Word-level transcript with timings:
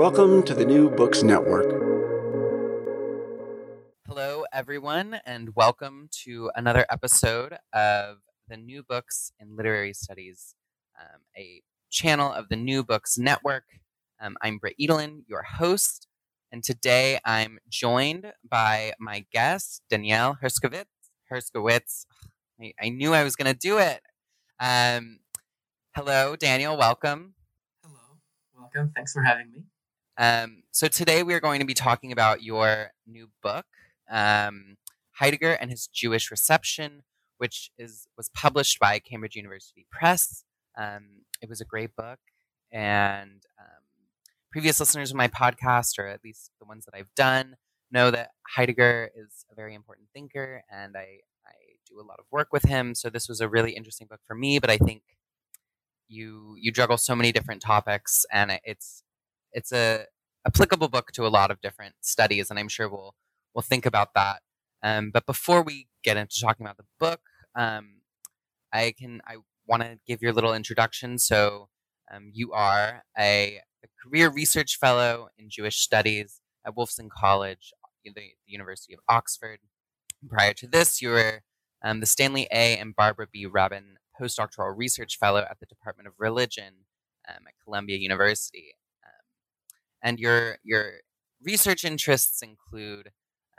Welcome 0.00 0.42
to 0.44 0.54
the 0.54 0.64
New 0.64 0.88
Books 0.88 1.22
Network. 1.22 1.68
Hello, 4.08 4.46
everyone, 4.50 5.20
and 5.26 5.54
welcome 5.54 6.08
to 6.22 6.50
another 6.56 6.86
episode 6.90 7.58
of 7.74 8.16
the 8.48 8.56
New 8.56 8.82
Books 8.82 9.30
in 9.38 9.56
Literary 9.56 9.92
Studies, 9.92 10.54
um, 10.98 11.20
a 11.36 11.60
channel 11.90 12.32
of 12.32 12.48
the 12.48 12.56
New 12.56 12.82
Books 12.82 13.18
Network. 13.18 13.64
Um, 14.18 14.38
I'm 14.40 14.56
Britt 14.56 14.76
Edelin, 14.80 15.24
your 15.26 15.42
host, 15.42 16.08
and 16.50 16.64
today 16.64 17.18
I'm 17.26 17.58
joined 17.68 18.32
by 18.42 18.94
my 18.98 19.26
guest, 19.30 19.82
Danielle 19.90 20.38
Herskowitz. 20.42 20.86
Herskowitz. 21.30 22.06
I, 22.58 22.72
I 22.80 22.88
knew 22.88 23.12
I 23.12 23.22
was 23.22 23.36
going 23.36 23.52
to 23.52 23.58
do 23.58 23.76
it. 23.76 24.00
Um, 24.58 25.18
hello, 25.94 26.36
Daniel. 26.36 26.78
Welcome. 26.78 27.34
Hello. 27.84 28.18
Welcome. 28.58 28.92
Thanks 28.96 29.12
for 29.12 29.22
having 29.22 29.50
me. 29.52 29.64
Um, 30.20 30.64
so 30.70 30.86
today 30.86 31.22
we 31.22 31.32
are 31.32 31.40
going 31.40 31.60
to 31.60 31.66
be 31.66 31.72
talking 31.72 32.12
about 32.12 32.42
your 32.42 32.90
new 33.06 33.30
book, 33.42 33.64
um, 34.10 34.76
Heidegger 35.12 35.54
and 35.54 35.70
His 35.70 35.86
Jewish 35.86 36.30
Reception, 36.30 37.04
which 37.38 37.70
is 37.78 38.06
was 38.18 38.28
published 38.34 38.78
by 38.78 38.98
Cambridge 38.98 39.34
University 39.34 39.86
Press. 39.90 40.44
Um, 40.76 41.22
it 41.40 41.48
was 41.48 41.62
a 41.62 41.64
great 41.64 41.96
book, 41.96 42.18
and 42.70 43.40
um, 43.58 43.82
previous 44.52 44.78
listeners 44.78 45.10
of 45.10 45.16
my 45.16 45.26
podcast, 45.26 45.98
or 45.98 46.06
at 46.06 46.20
least 46.22 46.50
the 46.60 46.66
ones 46.66 46.84
that 46.84 46.94
I've 46.94 47.14
done, 47.16 47.56
know 47.90 48.10
that 48.10 48.32
Heidegger 48.46 49.10
is 49.16 49.46
a 49.50 49.54
very 49.54 49.74
important 49.74 50.08
thinker, 50.12 50.64
and 50.70 50.98
I, 50.98 51.20
I 51.46 51.54
do 51.88 51.98
a 51.98 52.04
lot 52.04 52.18
of 52.18 52.26
work 52.30 52.48
with 52.52 52.64
him. 52.64 52.94
So 52.94 53.08
this 53.08 53.26
was 53.26 53.40
a 53.40 53.48
really 53.48 53.72
interesting 53.72 54.06
book 54.06 54.20
for 54.26 54.34
me. 54.34 54.58
But 54.58 54.68
I 54.68 54.76
think 54.76 55.00
you 56.08 56.56
you 56.60 56.72
juggle 56.72 56.98
so 56.98 57.16
many 57.16 57.32
different 57.32 57.62
topics, 57.62 58.26
and 58.30 58.60
it's 58.64 59.02
it's 59.52 59.72
a 59.72 60.06
applicable 60.46 60.88
book 60.88 61.12
to 61.12 61.26
a 61.26 61.28
lot 61.28 61.50
of 61.50 61.60
different 61.60 61.94
studies, 62.00 62.50
and 62.50 62.58
I'm 62.58 62.68
sure 62.68 62.88
we'll 62.88 63.14
we'll 63.54 63.62
think 63.62 63.86
about 63.86 64.14
that. 64.14 64.40
Um, 64.82 65.10
but 65.10 65.26
before 65.26 65.62
we 65.62 65.88
get 66.02 66.16
into 66.16 66.40
talking 66.40 66.64
about 66.64 66.76
the 66.78 66.84
book, 66.98 67.20
um, 67.54 68.00
I 68.72 68.94
can 68.98 69.20
I 69.26 69.36
want 69.66 69.82
to 69.82 69.98
give 70.06 70.22
your 70.22 70.32
little 70.32 70.54
introduction. 70.54 71.18
So 71.18 71.68
um, 72.12 72.30
you 72.32 72.52
are 72.52 73.04
a, 73.18 73.60
a, 73.84 73.88
career 74.02 74.30
research 74.30 74.78
fellow 74.78 75.28
in 75.38 75.48
Jewish 75.48 75.76
studies 75.76 76.40
at 76.66 76.74
Wolfson 76.74 77.08
College, 77.08 77.72
the, 78.04 78.10
the 78.14 78.30
University 78.46 78.94
of 78.94 79.00
Oxford. 79.08 79.60
Prior 80.28 80.52
to 80.54 80.66
this, 80.66 81.00
you 81.00 81.10
were 81.10 81.42
um, 81.84 82.00
the 82.00 82.06
Stanley 82.06 82.48
A. 82.50 82.76
and 82.78 82.96
Barbara 82.96 83.26
B. 83.32 83.46
Rabin 83.46 83.96
postdoctoral 84.20 84.76
research 84.76 85.18
fellow 85.18 85.46
at 85.48 85.58
the 85.60 85.66
Department 85.66 86.08
of 86.08 86.14
Religion 86.18 86.74
um, 87.28 87.44
at 87.46 87.54
Columbia 87.64 87.96
University 87.96 88.74
and 90.02 90.18
your 90.18 90.58
your 90.62 91.00
research 91.42 91.84
interests 91.84 92.42
include 92.42 93.10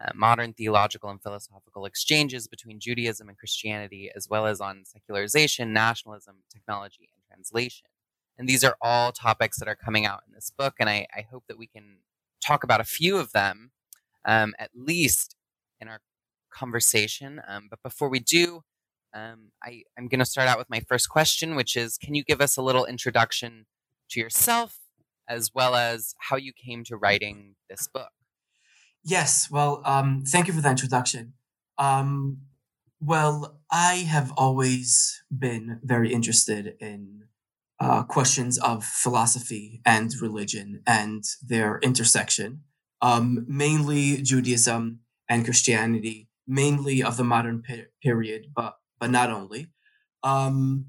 uh, 0.03 0.11
modern 0.15 0.53
theological 0.53 1.09
and 1.09 1.21
philosophical 1.21 1.85
exchanges 1.85 2.47
between 2.47 2.79
Judaism 2.79 3.29
and 3.29 3.37
Christianity, 3.37 4.09
as 4.15 4.27
well 4.27 4.45
as 4.45 4.59
on 4.59 4.83
secularization, 4.85 5.73
nationalism, 5.73 6.37
technology, 6.51 7.09
and 7.13 7.23
translation. 7.27 7.87
And 8.37 8.47
these 8.49 8.63
are 8.63 8.75
all 8.81 9.11
topics 9.11 9.59
that 9.59 9.67
are 9.67 9.75
coming 9.75 10.05
out 10.05 10.21
in 10.27 10.33
this 10.33 10.51
book, 10.55 10.75
and 10.79 10.89
I, 10.89 11.07
I 11.15 11.25
hope 11.29 11.43
that 11.47 11.57
we 11.57 11.67
can 11.67 11.97
talk 12.43 12.63
about 12.63 12.81
a 12.81 12.85
few 12.85 13.17
of 13.17 13.31
them, 13.31 13.71
um, 14.25 14.55
at 14.57 14.71
least 14.73 15.35
in 15.79 15.87
our 15.87 15.99
conversation. 16.51 17.41
Um, 17.47 17.67
but 17.69 17.83
before 17.83 18.09
we 18.09 18.19
do, 18.19 18.63
um, 19.13 19.51
I, 19.63 19.83
I'm 19.97 20.07
going 20.07 20.19
to 20.19 20.25
start 20.25 20.47
out 20.47 20.57
with 20.57 20.69
my 20.69 20.79
first 20.79 21.09
question, 21.09 21.55
which 21.55 21.75
is 21.75 21.97
Can 21.97 22.15
you 22.15 22.23
give 22.23 22.41
us 22.41 22.57
a 22.57 22.61
little 22.61 22.85
introduction 22.85 23.65
to 24.09 24.19
yourself 24.19 24.79
as 25.31 25.51
well 25.53 25.75
as 25.75 26.13
how 26.29 26.35
you 26.35 26.51
came 26.53 26.83
to 26.83 26.97
writing 26.97 27.55
this 27.69 27.87
book. 27.87 28.11
Yes, 29.03 29.49
well, 29.49 29.81
um, 29.85 30.23
thank 30.27 30.47
you 30.47 30.53
for 30.53 30.61
the 30.61 30.69
introduction. 30.69 31.33
Um, 31.77 32.41
well, 32.99 33.59
I 33.71 34.05
have 34.15 34.31
always 34.37 35.23
been 35.35 35.79
very 35.83 36.13
interested 36.13 36.75
in 36.79 37.23
uh, 37.79 38.03
questions 38.03 38.59
of 38.59 38.83
philosophy 38.83 39.81
and 39.85 40.13
religion 40.21 40.83
and 40.85 41.23
their 41.41 41.79
intersection, 41.79 42.61
um, 43.01 43.45
mainly 43.47 44.21
Judaism 44.21 44.99
and 45.27 45.45
Christianity, 45.45 46.29
mainly 46.45 47.01
of 47.01 47.17
the 47.17 47.23
modern 47.23 47.63
pe- 47.63 47.85
period, 48.03 48.47
but 48.55 48.75
but 48.99 49.09
not 49.09 49.31
only. 49.31 49.67
Um, 50.21 50.85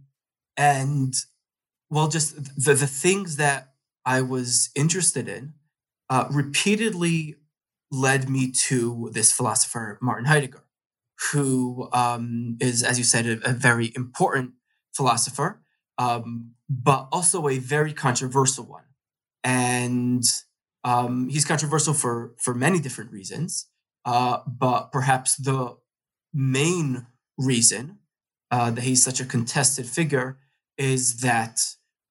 and 0.58 1.14
well, 1.88 2.08
just 2.08 2.34
the 2.62 2.74
the 2.74 2.86
things 2.86 3.36
that 3.36 3.71
I 4.04 4.22
was 4.22 4.70
interested 4.74 5.28
in 5.28 5.54
uh, 6.10 6.26
repeatedly 6.30 7.36
led 7.90 8.28
me 8.28 8.50
to 8.50 9.10
this 9.12 9.32
philosopher, 9.32 9.98
Martin 10.02 10.26
Heidegger, 10.26 10.64
who 11.32 11.88
um, 11.92 12.56
is, 12.60 12.82
as 12.82 12.98
you 12.98 13.04
said, 13.04 13.26
a, 13.26 13.50
a 13.50 13.52
very 13.52 13.92
important 13.94 14.52
philosopher, 14.94 15.62
um, 15.98 16.52
but 16.68 17.08
also 17.12 17.48
a 17.48 17.58
very 17.58 17.92
controversial 17.92 18.64
one. 18.64 18.84
And 19.44 20.24
um, 20.84 21.28
he's 21.28 21.44
controversial 21.44 21.94
for, 21.94 22.34
for 22.38 22.54
many 22.54 22.80
different 22.80 23.12
reasons, 23.12 23.68
uh, 24.04 24.38
but 24.46 24.90
perhaps 24.90 25.36
the 25.36 25.76
main 26.34 27.06
reason 27.38 27.98
uh, 28.50 28.70
that 28.70 28.82
he's 28.82 29.02
such 29.02 29.20
a 29.20 29.24
contested 29.24 29.86
figure 29.86 30.38
is 30.76 31.20
that 31.20 31.60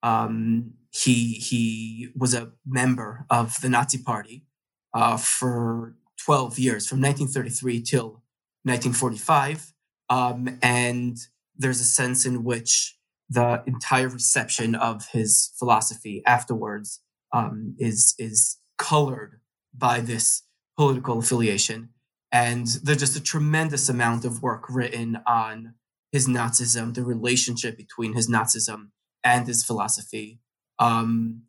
um, 0.04 0.74
he 0.92 1.34
he 1.34 2.10
was 2.16 2.34
a 2.34 2.52
member 2.66 3.26
of 3.30 3.56
the 3.62 3.70
Nazi 3.70 3.98
Party 3.98 4.46
uh, 4.94 5.18
for 5.18 5.96
12 6.26 6.60
years, 6.60 6.88
from 6.88 7.02
1933 7.02 7.82
till 7.82 8.22
1945. 8.64 9.74
Um, 10.10 10.60
and 10.62 11.18
there's 11.58 11.80
a 11.80 11.86
sense 11.86 12.26
in 12.26 12.44
which 12.44 12.98
the 13.30 13.64
entire 13.66 14.10
reception 14.10 14.76
of 14.76 15.08
his 15.14 15.54
philosophy 15.58 16.22
afterwards 16.26 17.00
um, 17.34 17.76
is 17.80 18.14
is 18.20 18.58
colored 18.78 19.40
by 19.74 20.02
this 20.02 20.44
political 20.78 21.20
affiliation. 21.20 21.90
And 22.32 22.68
there's 22.84 23.00
just 23.00 23.18
a 23.18 23.24
tremendous 23.24 23.88
amount 23.90 24.26
of 24.26 24.42
work 24.42 24.66
written 24.70 25.20
on 25.26 25.76
his 26.12 26.28
Nazism, 26.28 26.94
the 26.94 27.04
relationship 27.04 27.78
between 27.78 28.14
his 28.14 28.30
Nazism 28.30 28.90
and 29.24 29.48
his 29.48 29.64
philosophy. 29.64 30.41
Um, 30.82 31.44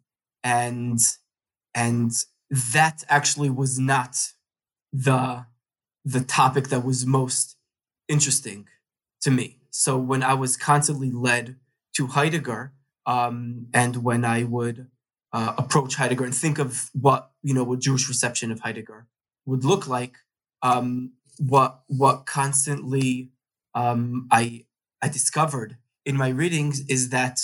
and 0.45 1.01
and 1.75 2.13
that 2.51 3.03
actually 3.09 3.51
was 3.51 3.79
not 3.79 4.17
the 4.93 5.47
the 6.05 6.21
topic 6.21 6.69
that 6.69 6.85
was 6.85 7.07
most 7.07 7.57
interesting 8.09 8.69
to 9.23 9.31
me. 9.31 9.61
So 9.71 9.97
when 9.97 10.23
I 10.23 10.35
was 10.35 10.57
constantly 10.57 11.11
led 11.11 11.57
to 11.97 12.09
Heidegger, 12.09 12.75
um, 13.07 13.69
and 13.73 14.05
when 14.05 14.25
I 14.25 14.45
would 14.45 14.89
uh, 15.33 15.55
approach 15.57 15.95
Heidegger 15.95 16.25
and 16.25 16.35
think 16.35 16.59
of 16.59 16.91
what 16.93 17.31
you 17.43 17.55
know 17.55 17.65
what 17.65 17.81
Jewish 17.81 18.09
reception 18.09 18.53
of 18.53 18.61
Heidegger 18.61 19.07
would 19.47 19.65
look 19.65 19.89
like, 19.89 20.19
um, 20.61 21.13
what 21.39 21.81
what 21.87 22.27
constantly 22.27 23.31
um, 23.75 24.29
I 24.31 24.67
I 25.01 25.09
discovered 25.09 25.79
in 26.05 26.17
my 26.19 26.29
readings 26.29 26.81
is 26.89 27.09
that 27.11 27.41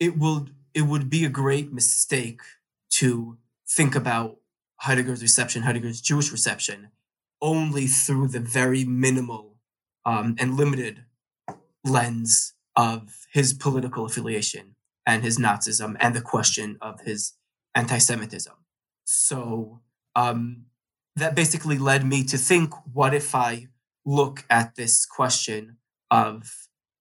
it 0.00 0.18
will 0.18 0.48
it 0.74 0.82
would 0.82 1.10
be 1.10 1.24
a 1.24 1.28
great 1.28 1.72
mistake 1.72 2.40
to 2.90 3.38
think 3.68 3.94
about 3.94 4.36
Heidegger's 4.80 5.22
reception, 5.22 5.62
Heidegger's 5.62 6.00
Jewish 6.00 6.32
reception, 6.32 6.88
only 7.40 7.86
through 7.86 8.28
the 8.28 8.40
very 8.40 8.84
minimal 8.84 9.56
um, 10.04 10.36
and 10.38 10.56
limited 10.56 11.04
lens 11.84 12.54
of 12.76 13.26
his 13.32 13.52
political 13.52 14.04
affiliation 14.04 14.74
and 15.06 15.22
his 15.22 15.38
Nazism 15.38 15.96
and 16.00 16.14
the 16.14 16.20
question 16.20 16.78
of 16.80 17.00
his 17.02 17.34
anti 17.74 17.98
Semitism. 17.98 18.54
So 19.04 19.80
um, 20.14 20.66
that 21.16 21.34
basically 21.34 21.78
led 21.78 22.04
me 22.04 22.24
to 22.24 22.38
think 22.38 22.72
what 22.92 23.14
if 23.14 23.34
I 23.34 23.68
look 24.04 24.44
at 24.50 24.74
this 24.74 25.06
question 25.06 25.76
of 26.10 26.50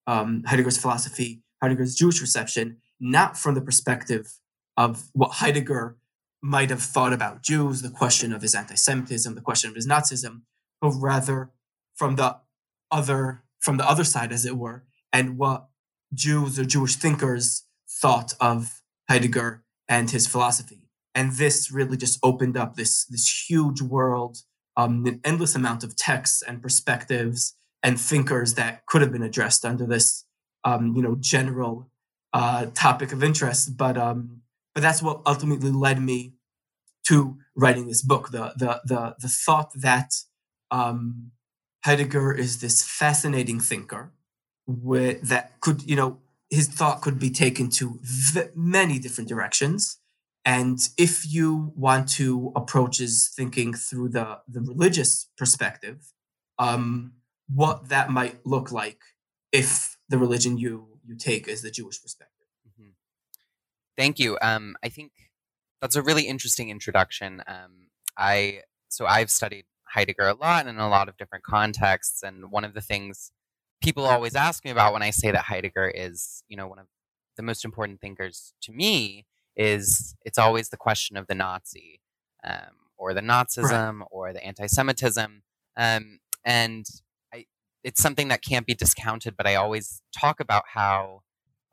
um, 0.07 0.43
Heidegger's 0.45 0.77
philosophy, 0.77 1.41
Heidegger's 1.61 1.95
Jewish 1.95 2.21
reception, 2.21 2.77
not 3.01 3.37
from 3.37 3.55
the 3.55 3.61
perspective 3.61 4.37
of 4.77 5.09
what 5.13 5.33
Heidegger 5.33 5.97
might 6.41 6.69
have 6.69 6.81
thought 6.81 7.13
about 7.13 7.43
Jews, 7.43 7.81
the 7.81 7.89
question 7.89 8.31
of 8.31 8.41
his 8.41 8.55
anti 8.55 8.75
Semitism, 8.75 9.35
the 9.35 9.41
question 9.41 9.69
of 9.69 9.75
his 9.75 9.87
Nazism, 9.87 10.41
but 10.79 10.91
rather 10.91 11.51
from 11.95 12.15
the 12.15 12.37
other 12.89 13.43
from 13.59 13.77
the 13.77 13.87
other 13.87 14.03
side, 14.03 14.31
as 14.31 14.45
it 14.45 14.57
were, 14.57 14.85
and 15.13 15.37
what 15.37 15.67
Jews 16.13 16.57
or 16.57 16.65
Jewish 16.65 16.95
thinkers 16.95 17.65
thought 17.87 18.33
of 18.39 18.81
Heidegger 19.07 19.63
and 19.87 20.09
his 20.09 20.25
philosophy. 20.25 20.87
And 21.13 21.33
this 21.33 21.71
really 21.71 21.97
just 21.97 22.19
opened 22.23 22.57
up 22.57 22.75
this, 22.75 23.05
this 23.05 23.45
huge 23.47 23.81
world, 23.81 24.37
um, 24.77 25.05
an 25.05 25.19
endless 25.23 25.55
amount 25.55 25.83
of 25.83 25.95
texts 25.95 26.41
and 26.41 26.61
perspectives 26.61 27.55
and 27.83 27.99
thinkers 27.99 28.53
that 28.55 28.85
could 28.85 29.01
have 29.01 29.11
been 29.11 29.21
addressed 29.21 29.65
under 29.65 29.85
this, 29.85 30.25
um, 30.63 30.95
you 30.95 31.01
know, 31.01 31.17
general 31.19 31.90
uh, 32.33 32.67
topic 32.73 33.11
of 33.11 33.23
interest. 33.23 33.77
But 33.77 33.97
um, 33.97 34.41
but 34.73 34.81
that's 34.81 35.01
what 35.01 35.21
ultimately 35.25 35.71
led 35.71 36.01
me 36.01 36.33
to 37.07 37.37
writing 37.55 37.87
this 37.87 38.01
book. 38.01 38.31
The 38.31 38.53
the 38.57 38.81
the 38.85 39.15
the 39.19 39.27
thought 39.27 39.71
that 39.75 40.13
um, 40.69 41.31
Heidegger 41.83 42.31
is 42.33 42.61
this 42.61 42.83
fascinating 42.83 43.59
thinker 43.59 44.11
that 44.67 45.59
could, 45.59 45.83
you 45.83 45.95
know, 45.95 46.19
his 46.49 46.67
thought 46.67 47.01
could 47.01 47.19
be 47.19 47.29
taken 47.29 47.69
to 47.69 47.99
v- 48.01 48.49
many 48.55 48.99
different 48.99 49.29
directions. 49.29 49.97
And 50.45 50.79
if 50.97 51.31
you 51.31 51.71
want 51.75 52.09
to 52.09 52.51
approach 52.55 52.97
his 52.97 53.31
thinking 53.35 53.73
through 53.73 54.09
the, 54.09 54.39
the 54.47 54.61
religious 54.61 55.27
perspective, 55.37 56.13
um, 56.57 57.13
what 57.53 57.89
that 57.89 58.09
might 58.09 58.45
look 58.45 58.71
like 58.71 58.99
if 59.51 59.97
the 60.09 60.17
religion 60.17 60.57
you 60.57 60.90
you 61.05 61.15
take 61.15 61.47
as 61.47 61.61
the 61.61 61.71
Jewish 61.71 62.01
perspective. 62.01 62.47
Mm-hmm. 62.67 62.91
Thank 63.97 64.19
you. 64.19 64.37
Um, 64.41 64.75
I 64.83 64.89
think 64.89 65.11
that's 65.81 65.95
a 65.95 66.01
really 66.01 66.23
interesting 66.23 66.69
introduction. 66.69 67.43
Um, 67.47 67.87
I 68.17 68.61
so 68.89 69.05
I've 69.05 69.31
studied 69.31 69.65
Heidegger 69.93 70.27
a 70.27 70.33
lot 70.33 70.67
in 70.67 70.77
a 70.77 70.89
lot 70.89 71.09
of 71.09 71.17
different 71.17 71.43
contexts. 71.43 72.23
And 72.23 72.51
one 72.51 72.63
of 72.63 72.73
the 72.73 72.81
things 72.81 73.31
people 73.81 74.05
always 74.05 74.35
ask 74.35 74.63
me 74.63 74.71
about 74.71 74.93
when 74.93 75.01
I 75.01 75.09
say 75.09 75.31
that 75.31 75.45
Heidegger 75.45 75.91
is, 75.93 76.43
you 76.47 76.55
know, 76.55 76.67
one 76.67 76.79
of 76.79 76.87
the 77.35 77.43
most 77.43 77.65
important 77.65 77.99
thinkers 77.99 78.53
to 78.63 78.71
me 78.71 79.25
is 79.55 80.15
it's 80.23 80.37
always 80.37 80.69
the 80.69 80.77
question 80.77 81.17
of 81.17 81.27
the 81.27 81.35
Nazi 81.35 81.99
um, 82.43 82.89
or 82.97 83.13
the 83.13 83.21
Nazism 83.21 83.99
right. 83.99 84.07
or 84.11 84.33
the 84.33 84.43
anti-Semitism. 84.43 85.43
Um, 85.75 86.19
and 86.45 86.85
it's 87.83 88.01
something 88.01 88.27
that 88.27 88.43
can't 88.43 88.65
be 88.65 88.73
discounted, 88.73 89.35
but 89.35 89.47
I 89.47 89.55
always 89.55 90.01
talk 90.15 90.39
about 90.39 90.63
how 90.73 91.21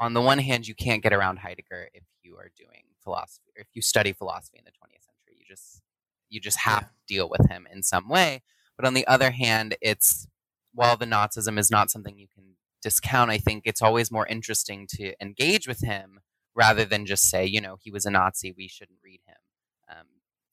on 0.00 0.14
the 0.14 0.20
one 0.20 0.38
hand, 0.38 0.68
you 0.68 0.74
can't 0.74 1.02
get 1.02 1.12
around 1.12 1.40
Heidegger 1.40 1.88
if 1.92 2.04
you 2.22 2.36
are 2.36 2.50
doing 2.56 2.84
philosophy 3.02 3.50
or 3.56 3.62
if 3.62 3.68
you 3.74 3.82
study 3.82 4.12
philosophy 4.12 4.58
in 4.58 4.64
the 4.64 4.70
20th 4.70 5.04
century. 5.04 5.36
You 5.38 5.44
just 5.48 5.82
you 6.28 6.40
just 6.40 6.58
have 6.58 6.88
to 6.88 6.94
deal 7.06 7.28
with 7.28 7.48
him 7.50 7.66
in 7.72 7.82
some 7.82 8.08
way. 8.08 8.42
But 8.76 8.86
on 8.86 8.94
the 8.94 9.06
other 9.06 9.30
hand, 9.30 9.76
it's 9.80 10.28
while 10.72 10.96
the 10.96 11.06
Nazism 11.06 11.58
is 11.58 11.70
not 11.70 11.90
something 11.90 12.18
you 12.18 12.28
can 12.32 12.56
discount, 12.82 13.30
I 13.30 13.38
think 13.38 13.62
it's 13.64 13.82
always 13.82 14.10
more 14.10 14.26
interesting 14.26 14.86
to 14.90 15.14
engage 15.20 15.66
with 15.66 15.80
him 15.80 16.20
rather 16.54 16.84
than 16.84 17.06
just 17.06 17.28
say, 17.28 17.44
you 17.46 17.60
know, 17.60 17.76
he 17.80 17.90
was 17.90 18.04
a 18.04 18.10
Nazi, 18.10 18.54
we 18.56 18.68
shouldn't 18.68 18.98
read 19.02 19.20
him. 19.26 19.36
Um, 19.90 20.06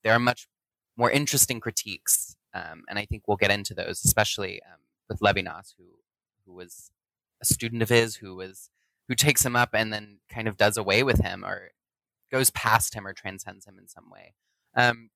there 0.03 0.13
are 0.13 0.19
much 0.19 0.47
more 0.97 1.11
interesting 1.11 1.59
critiques, 1.59 2.35
um, 2.53 2.83
and 2.89 2.97
I 2.97 3.05
think 3.05 3.27
we'll 3.27 3.37
get 3.37 3.51
into 3.51 3.73
those, 3.73 4.01
especially 4.05 4.61
um, 4.63 4.79
with 5.09 5.19
Levinas, 5.19 5.73
who 5.77 5.85
who 6.45 6.53
was 6.53 6.91
a 7.41 7.45
student 7.45 7.81
of 7.81 7.89
his, 7.89 8.17
who 8.17 8.35
was 8.35 8.69
who 9.07 9.15
takes 9.15 9.45
him 9.45 9.55
up 9.55 9.69
and 9.73 9.93
then 9.93 10.19
kind 10.29 10.47
of 10.47 10.57
does 10.57 10.77
away 10.77 11.03
with 11.03 11.19
him 11.19 11.43
or 11.45 11.71
goes 12.31 12.49
past 12.51 12.95
him 12.95 13.05
or 13.05 13.13
transcends 13.13 13.65
him 13.65 13.77
in 13.79 13.87
some 13.87 14.09
way. 14.09 14.33
Um, 14.75 15.09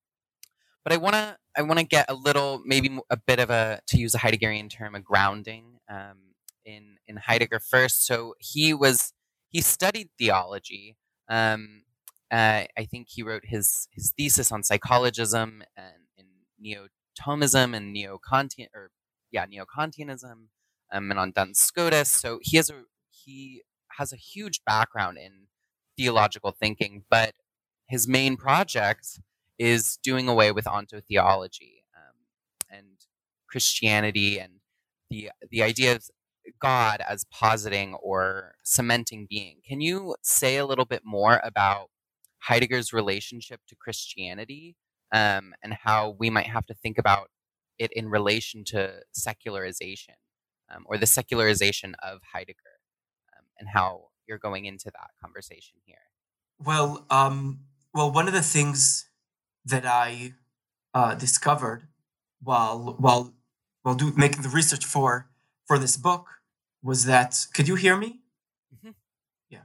but 0.84 0.94
I 0.94 0.98
want 0.98 1.16
to 1.16 1.38
I 1.58 1.62
want 1.64 1.80
to 1.80 1.86
get 1.86 2.06
a 2.10 2.14
little 2.14 2.62
maybe 2.66 3.00
a 3.10 3.18
bit 3.18 3.40
of 3.40 3.50
a 3.50 3.82
to 3.88 3.98
use 3.98 4.16
a 4.16 4.20
Heideggerian 4.20 4.70
term 4.70 4.96
a 4.96 5.00
grounding 5.00 5.80
um, 5.90 6.34
in 6.66 6.98
in 7.08 7.18
Heidegger 7.18 7.60
first. 7.60 8.06
So 8.06 8.36
he 8.40 8.74
was 8.74 9.14
he 9.50 9.62
studied 9.62 10.10
theology. 10.18 10.98
Um, 11.28 11.84
uh, 12.32 12.64
I 12.78 12.86
think 12.90 13.08
he 13.10 13.24
wrote 13.24 13.46
his 13.46 13.88
his 13.92 14.14
thesis 14.16 14.52
on 14.52 14.64
psychologism 14.64 15.64
and 15.76 16.04
in 16.18 16.26
neo-Thomism 16.60 17.76
and 17.76 17.92
neo-Kantian 17.92 18.68
or 18.74 18.92
yeah 19.32 19.46
neo-Kantianism 19.46 20.48
um, 20.92 21.12
and 21.12 21.20
on 21.20 21.32
Duns 21.32 21.60
Scotus. 21.60 22.12
So 22.12 22.40
he 22.42 22.58
has 22.58 22.70
a 22.70 22.84
he 23.12 23.64
has 23.98 24.14
a 24.14 24.18
huge 24.18 24.62
background 24.66 25.18
in 25.18 25.48
theological 25.98 26.56
thinking, 26.58 27.04
but 27.10 27.34
his 27.88 28.08
main 28.08 28.38
project 28.38 29.20
is 29.58 30.00
doing 30.02 30.28
away 30.30 30.52
with 30.52 30.66
ontotheology 30.66 31.84
um, 31.96 32.16
and 32.70 32.88
Christianity 33.50 34.40
and 34.40 34.54
the 35.10 35.32
the 35.50 35.64
idea 35.64 35.96
of 35.96 36.04
God 36.60 37.02
as 37.08 37.26
positing 37.26 37.94
or 37.96 38.56
cementing 38.64 39.28
being. 39.30 39.58
Can 39.68 39.82
you 39.82 40.16
say 40.24 40.58
a 40.58 40.66
little 40.66 40.86
bit 40.86 41.02
more 41.06 41.42
about 41.44 41.90
Heidegger's 42.40 42.94
relationship 42.94 43.62
to 43.68 43.76
Christianity 43.76 44.76
um, 45.14 45.54
and 45.62 45.74
how 45.84 46.16
we 46.18 46.30
might 46.30 46.48
have 46.48 46.66
to 46.68 46.74
think 46.74 46.98
about 46.98 47.30
it 47.80 47.92
in 47.94 48.10
relation 48.10 48.64
to 48.66 49.02
secularization 49.12 50.16
um, 50.70 50.84
or 50.86 50.98
the 50.98 51.08
secularization 51.08 51.96
of 52.04 52.20
Heidegger 52.34 52.78
um, 53.36 53.46
and 53.58 53.70
how 53.70 54.10
you're 54.28 54.38
going 54.38 54.66
into 54.66 54.86
that 54.86 55.10
conversation 55.22 55.78
here? 55.86 55.98
Well, 56.60 57.06
um, 57.10 57.62
well, 57.94 58.12
one 58.12 58.28
of 58.28 58.34
the 58.34 58.42
things 58.42 59.10
that 59.66 59.86
I 59.86 60.34
uh, 60.94 61.16
discovered 61.16 61.88
while 62.42 62.96
while 63.00 63.34
while 63.82 63.96
do, 63.96 64.14
making 64.16 64.42
the 64.42 64.50
research 64.50 64.86
for 64.86 65.30
for 65.66 65.80
this 65.80 65.98
book 65.98 66.28
was 66.82 67.06
that 67.06 67.48
could 67.54 67.68
you 67.68 67.76
hear 67.76 67.98
me? 67.98 68.20
Mm-hmm. 68.76 68.92
Yeah. 69.50 69.64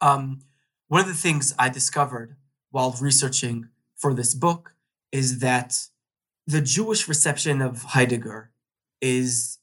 Um, 0.00 0.40
one 0.88 1.00
of 1.00 1.06
the 1.06 1.14
things 1.14 1.54
I 1.58 1.68
discovered 1.68 2.36
while 2.70 2.94
researching 3.00 3.68
for 3.96 4.14
this 4.14 4.34
book 4.34 4.74
is 5.10 5.40
that 5.40 5.88
the 6.46 6.60
Jewish 6.60 7.08
reception 7.08 7.62
of 7.62 7.82
Heidegger 7.82 8.50
is 9.00 9.58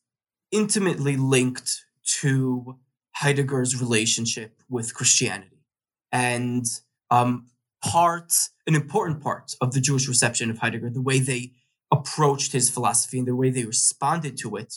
intimately 0.52 1.18
linked 1.18 1.86
to 2.22 2.78
Heidegger's 3.16 3.80
relationship 3.80 4.62
with 4.70 4.94
Christianity. 4.94 5.64
And 6.12 6.66
um, 7.12 7.48
part, 7.84 8.34
an 8.66 8.76
important 8.76 9.22
part 9.22 9.54
of 9.62 9.74
the 9.74 9.82
Jewish 9.82 10.08
reception 10.08 10.50
of 10.50 10.60
Heidegger, 10.60 10.90
the 10.90 11.02
way 11.02 11.20
they 11.20 11.54
approached 11.92 12.52
his 12.52 12.70
philosophy 12.70 13.20
and 13.20 13.28
the 13.28 13.36
way 13.36 13.50
they 13.50 13.66
responded 13.66 14.38
to 14.38 14.56
it 14.56 14.76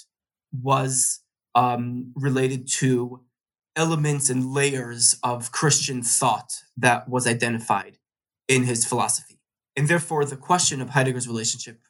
was 0.52 1.20
um, 1.54 2.12
related 2.14 2.68
to 2.68 3.20
elements 3.76 4.28
and 4.28 4.52
layers 4.52 5.16
of 5.22 5.52
Christian 5.52 6.02
thought 6.02 6.52
that 6.76 7.08
was 7.08 7.26
identified 7.26 7.98
in 8.48 8.64
his 8.64 8.84
philosophy. 8.84 9.38
And 9.76 9.88
therefore, 9.88 10.24
the 10.24 10.36
question 10.36 10.80
of 10.80 10.90
Heidegger's 10.90 11.28
relationship 11.28 11.80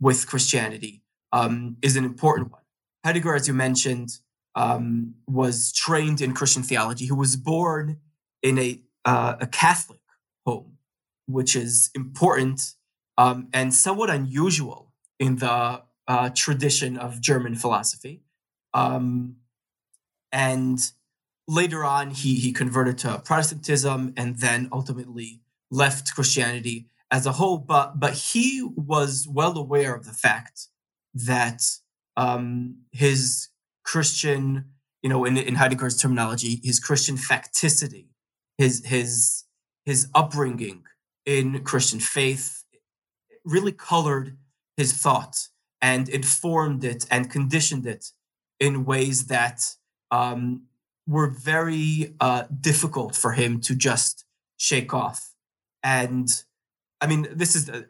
with 0.00 0.26
Christianity 0.26 1.02
um, 1.32 1.76
is 1.82 1.96
an 1.96 2.04
important 2.04 2.52
one. 2.52 2.62
Heidegger, 3.04 3.34
as 3.34 3.48
you 3.48 3.54
mentioned, 3.54 4.18
um, 4.54 5.14
was 5.26 5.72
trained 5.72 6.20
in 6.20 6.34
Christian 6.34 6.62
theology. 6.62 7.06
He 7.06 7.12
was 7.12 7.36
born 7.36 7.98
in 8.42 8.58
a, 8.58 8.80
uh, 9.04 9.36
a 9.40 9.46
Catholic 9.46 10.00
home, 10.44 10.78
which 11.26 11.54
is 11.54 11.90
important 11.94 12.74
um, 13.16 13.48
and 13.52 13.72
somewhat 13.74 14.10
unusual 14.10 14.92
in 15.18 15.36
the 15.36 15.82
uh, 16.06 16.30
tradition 16.34 16.96
of 16.96 17.20
German 17.20 17.54
philosophy. 17.54 18.22
Um, 18.74 19.36
and 20.32 20.78
later 21.46 21.84
on, 21.84 22.10
he, 22.10 22.36
he 22.36 22.52
converted 22.52 22.98
to 22.98 23.20
Protestantism 23.24 24.14
and 24.16 24.38
then 24.38 24.68
ultimately 24.72 25.40
left 25.70 26.14
Christianity 26.14 26.86
as 27.10 27.26
a 27.26 27.32
whole. 27.32 27.58
But, 27.58 27.98
but 27.98 28.14
he 28.14 28.62
was 28.62 29.26
well 29.30 29.56
aware 29.56 29.94
of 29.94 30.04
the 30.04 30.12
fact 30.12 30.68
that 31.14 31.62
um, 32.16 32.78
his 32.92 33.48
Christian, 33.84 34.66
you 35.02 35.08
know, 35.08 35.24
in, 35.24 35.36
in 35.36 35.56
Heidegger's 35.56 35.96
terminology, 35.96 36.60
his 36.62 36.80
Christian 36.80 37.16
facticity, 37.16 38.06
his, 38.56 38.84
his, 38.84 39.44
his 39.86 40.08
upbringing 40.14 40.84
in 41.24 41.62
Christian 41.64 42.00
faith 42.00 42.64
really 43.44 43.72
colored 43.72 44.36
his 44.76 44.92
thought 44.92 45.48
and 45.80 46.08
informed 46.08 46.84
it 46.84 47.06
and 47.10 47.30
conditioned 47.30 47.86
it 47.86 48.06
in 48.60 48.84
ways 48.84 49.26
that 49.26 49.74
um, 50.10 50.64
were 51.06 51.28
very 51.28 52.14
uh, 52.20 52.44
difficult 52.60 53.14
for 53.14 53.32
him 53.32 53.60
to 53.60 53.74
just 53.74 54.24
shake 54.56 54.92
off. 54.92 55.32
And 55.82 56.28
I 57.00 57.06
mean, 57.06 57.28
this 57.32 57.54
is 57.54 57.68
uh, 57.68 57.82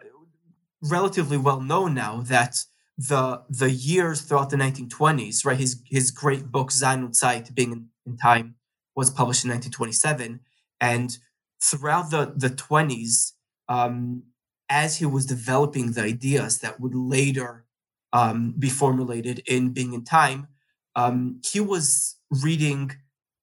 relatively 0.82 1.36
well 1.36 1.60
known 1.60 1.94
now 1.94 2.20
that 2.22 2.64
the 2.96 3.42
the 3.48 3.70
years 3.70 4.20
throughout 4.22 4.50
the 4.50 4.56
1920s, 4.56 5.44
right? 5.44 5.58
His 5.58 5.82
his 5.86 6.10
great 6.10 6.50
book 6.50 6.70
Sein 6.70 7.04
und 7.04 7.14
Zeit, 7.14 7.54
being 7.54 7.72
in, 7.72 7.88
in 8.06 8.16
time, 8.16 8.56
was 8.94 9.10
published 9.10 9.44
in 9.44 9.50
1927, 9.50 10.40
and 10.80 11.18
throughout 11.62 12.10
the 12.10 12.32
the 12.36 12.50
20s, 12.50 13.32
um, 13.68 14.24
as 14.68 14.96
he 14.96 15.06
was 15.06 15.26
developing 15.26 15.92
the 15.92 16.02
ideas 16.02 16.58
that 16.58 16.80
would 16.80 16.94
later 16.94 17.64
um, 18.12 18.54
be 18.58 18.68
formulated 18.68 19.42
in 19.46 19.70
Being 19.70 19.92
in 19.92 20.04
Time, 20.04 20.48
um, 20.96 21.40
he 21.44 21.60
was 21.60 22.16
reading 22.30 22.92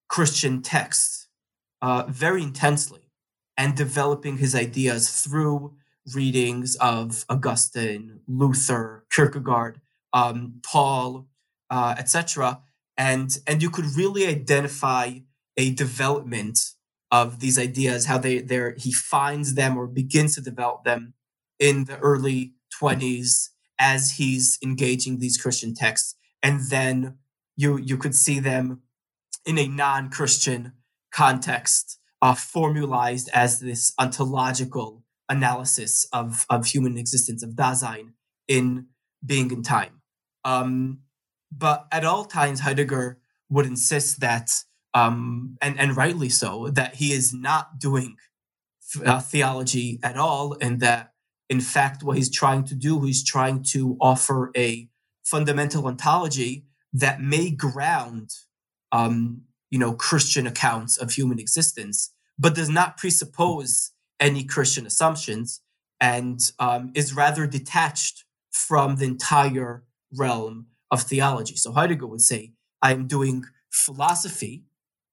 Christian 0.09 0.61
texts 0.61 1.27
uh, 1.81 2.03
very 2.07 2.43
intensely 2.43 3.04
and 3.57 3.75
developing 3.75 4.37
his 4.37 4.55
ideas 4.55 5.09
through 5.21 5.75
readings 6.13 6.75
of 6.75 7.25
Augustine, 7.29 8.19
Luther, 8.27 9.05
Kierkegaard, 9.09 9.81
um, 10.13 10.61
Paul, 10.63 11.27
uh, 11.69 11.95
etc. 11.97 12.61
And 12.97 13.37
and 13.47 13.61
you 13.61 13.69
could 13.69 13.85
really 13.95 14.27
identify 14.27 15.19
a 15.57 15.71
development 15.71 16.59
of 17.11 17.39
these 17.39 17.57
ideas, 17.57 18.05
how 18.05 18.17
they 18.17 18.39
there 18.39 18.75
he 18.77 18.91
finds 18.91 19.55
them 19.55 19.77
or 19.77 19.87
begins 19.87 20.35
to 20.35 20.41
develop 20.41 20.83
them 20.83 21.13
in 21.59 21.85
the 21.85 21.97
early 21.99 22.53
20s 22.81 23.49
as 23.79 24.11
he's 24.17 24.57
engaging 24.63 25.19
these 25.19 25.37
Christian 25.37 25.73
texts. 25.73 26.15
And 26.43 26.61
then 26.69 27.17
you 27.55 27.77
you 27.77 27.97
could 27.97 28.15
see 28.15 28.39
them 28.39 28.81
in 29.45 29.57
a 29.57 29.67
non-Christian 29.67 30.73
context, 31.11 31.99
uh, 32.21 32.35
formalized 32.35 33.29
as 33.33 33.59
this 33.59 33.93
ontological 33.99 35.03
analysis 35.29 36.07
of, 36.13 36.45
of 36.49 36.65
human 36.65 36.97
existence, 36.97 37.43
of 37.43 37.51
Dasein 37.51 38.13
in 38.47 38.87
being 39.25 39.51
in 39.51 39.63
time. 39.63 40.01
Um, 40.43 40.99
but 41.51 41.87
at 41.91 42.05
all 42.05 42.25
times, 42.25 42.59
Heidegger 42.59 43.19
would 43.49 43.65
insist 43.65 44.19
that, 44.19 44.51
um, 44.93 45.57
and, 45.61 45.79
and 45.79 45.95
rightly 45.97 46.29
so, 46.29 46.69
that 46.69 46.95
he 46.95 47.11
is 47.11 47.33
not 47.33 47.79
doing 47.79 48.15
uh, 49.03 49.19
theology 49.19 49.99
at 50.03 50.17
all, 50.17 50.55
and 50.61 50.79
that 50.81 51.11
in 51.49 51.61
fact, 51.61 52.03
what 52.03 52.17
he's 52.17 52.31
trying 52.31 52.63
to 52.65 52.75
do, 52.75 53.01
he's 53.01 53.23
trying 53.23 53.63
to 53.71 53.97
offer 54.01 54.51
a 54.55 54.89
fundamental 55.23 55.85
ontology 55.85 56.65
that 56.93 57.21
may 57.21 57.51
ground, 57.51 58.31
um, 58.91 59.41
you 59.75 59.79
know, 59.79 59.91
Christian 59.91 60.47
accounts 60.47 60.95
of 60.95 61.11
human 61.11 61.37
existence, 61.37 62.13
but 62.39 62.55
does 62.55 62.69
not 62.69 62.95
presuppose 62.95 63.91
any 64.21 64.45
Christian 64.45 64.85
assumptions 64.85 65.59
and 65.99 66.39
um, 66.59 66.93
is 66.95 67.13
rather 67.13 67.45
detached 67.45 68.23
from 68.51 68.95
the 68.95 69.03
entire 69.03 69.83
realm 70.17 70.67
of 70.91 71.01
theology. 71.01 71.57
So 71.57 71.73
Heidegger 71.73 72.07
would 72.07 72.21
say, 72.21 72.53
I'm 72.81 73.05
doing 73.05 73.43
philosophy, 73.69 74.63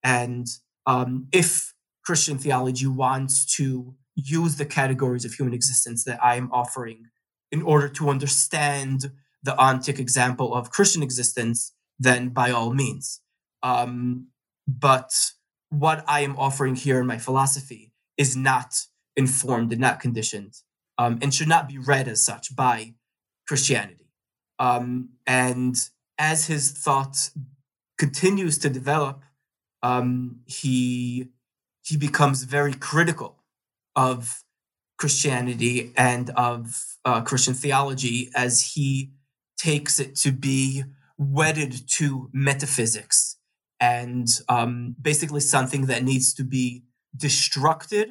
and 0.04 0.47
um, 0.87 1.26
if 1.33 1.75
Christian 2.04 2.38
theology 2.38 2.87
wants 2.87 3.45
to 3.57 3.97
use 4.14 4.54
the 4.59 4.64
categories 4.64 5.25
of 5.25 5.33
human 5.35 5.54
existence 5.54 6.04
that 6.04 6.23
I 6.23 6.37
am 6.37 6.52
offering 6.52 7.07
in 7.50 7.62
order 7.62 7.88
to 7.88 8.11
understand 8.11 9.11
the 9.42 9.57
ontic 9.57 9.99
example 9.99 10.54
of 10.54 10.71
Christian 10.71 11.02
existence, 11.02 11.73
then 11.99 12.28
by 12.28 12.52
all 12.52 12.73
means. 12.73 13.23
Um, 13.64 14.28
but 14.66 15.12
what 15.71 16.04
I 16.07 16.21
am 16.21 16.37
offering 16.37 16.76
here 16.76 17.00
in 17.00 17.07
my 17.07 17.19
philosophy 17.19 17.92
is 18.16 18.37
not 18.37 18.75
informed 19.16 19.73
and 19.73 19.81
not 19.81 20.00
conditioned 20.00 20.54
um, 20.99 21.19
and 21.23 21.33
should 21.33 21.49
not 21.49 21.69
be 21.69 21.78
read 21.78 22.09
as 22.09 22.25
such 22.25 22.54
by 22.54 22.95
Christianity. 23.49 24.11
Um, 24.59 25.11
and 25.26 25.76
as 26.19 26.47
his 26.47 26.71
thought 26.71 27.31
continues 27.99 28.59
to 28.59 28.71
develop, 28.71 29.23
um, 29.83 30.40
he 30.47 31.28
he 31.85 31.97
becomes 31.97 32.45
very 32.45 32.75
critical 32.75 33.42
of 33.97 34.45
Christianity 34.99 35.92
and 35.97 36.31
of 36.31 36.97
uh, 37.04 37.23
Christian 37.23 37.54
theology 37.54 38.31
as 38.37 38.75
he 38.75 39.11
takes 39.59 39.99
it 39.99 40.14
to 40.16 40.31
be 40.31 40.85
wedded 41.19 41.88
to 41.88 42.31
metaphysics 42.33 43.32
and 43.83 44.29
um, 44.49 44.95
basically 45.03 45.41
something 45.41 45.87
that 45.87 46.05
needs 46.05 46.33
to 46.33 46.45
be 46.45 46.85
destructed 47.17 48.07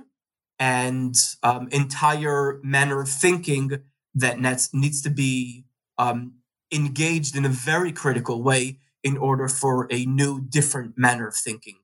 and 0.60 1.16
um, 1.44 1.70
entire 1.72 2.60
manner 2.62 3.00
of 3.00 3.08
thinking 3.08 3.80
that 4.14 4.38
needs 4.74 5.02
to 5.02 5.10
be 5.10 5.64
um, 5.98 6.34
engaged 6.74 7.38
in 7.38 7.46
a 7.46 7.50
very 7.50 7.94
critical 7.94 8.44
way 8.44 8.80
in 9.02 9.16
order 9.16 9.48
for 9.48 9.88
a 9.90 10.06
new, 10.06 10.42
different 10.42 10.98
manner 10.98 11.26
of 11.26 11.36
thinking 11.36 11.78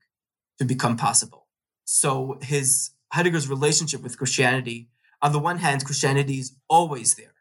to 0.60 0.66
become 0.66 0.98
possible. 0.98 1.48
So 1.86 2.40
his 2.42 2.92
Heidegger's 3.14 3.48
relationship 3.48 4.04
with 4.04 4.18
Christianity, 4.18 4.90
on 5.22 5.32
the 5.32 5.40
one 5.40 5.60
hand, 5.60 5.86
Christianity 5.86 6.40
is 6.40 6.58
always 6.70 7.16
there, 7.16 7.36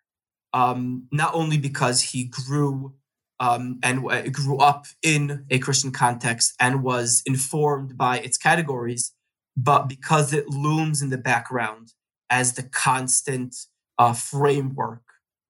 um, 0.53 1.09
not 1.11 1.35
only 1.35 1.59
because 1.59 2.01
he 2.03 2.23
grew 2.25 2.95
um, 3.41 3.79
and 3.83 4.03
w- 4.03 4.31
grew 4.31 4.59
up 4.59 4.87
in 5.03 5.45
a 5.51 5.59
Christian 5.59 5.93
context 5.93 6.55
and 6.61 6.83
was 6.83 7.23
informed 7.27 7.97
by 7.97 8.19
its 8.19 8.39
categories, 8.39 9.13
but 9.57 9.89
because 9.89 10.33
it 10.33 10.49
looms 10.49 11.03
in 11.03 11.11
the 11.11 11.19
background 11.19 11.93
as 12.31 12.55
the 12.55 12.63
constant 12.63 13.55
uh, 13.99 14.13
framework 14.13 15.03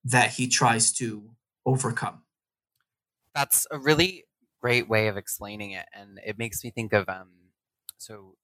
that 0.05 0.31
he 0.31 0.49
tries 0.49 0.93
to 0.93 1.31
overcome. 1.65 2.23
That's 3.35 3.67
a 3.71 3.79
really 3.79 4.25
great 4.63 4.89
way 4.89 5.09
of 5.09 5.17
explaining 5.17 5.73
it, 5.73 5.87
and 5.93 6.19
it 6.25 6.39
makes 6.39 6.65
me 6.65 6.71
think 6.71 6.93
of 6.93 7.09
um, 7.09 7.29
so 7.99 8.35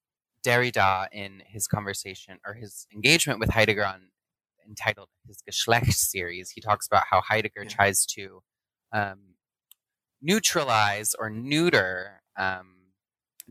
Derrida 0.45 1.07
in 1.11 1.41
his 1.47 1.67
conversation 1.67 2.37
or 2.45 2.53
his 2.53 2.85
engagement 2.93 3.39
with 3.39 3.49
Heidegger 3.49 3.85
on 3.85 4.09
entitled 4.67 5.09
his 5.27 5.41
Geschlecht 5.49 5.93
series, 5.93 6.51
he 6.51 6.61
talks 6.61 6.87
about 6.87 7.03
how 7.09 7.21
Heidegger 7.21 7.63
yeah. 7.63 7.69
tries 7.69 8.05
to 8.07 8.41
um, 8.91 9.32
neutralize 10.23 11.13
or 11.19 11.29
neuter 11.29 12.21
um, 12.37 12.75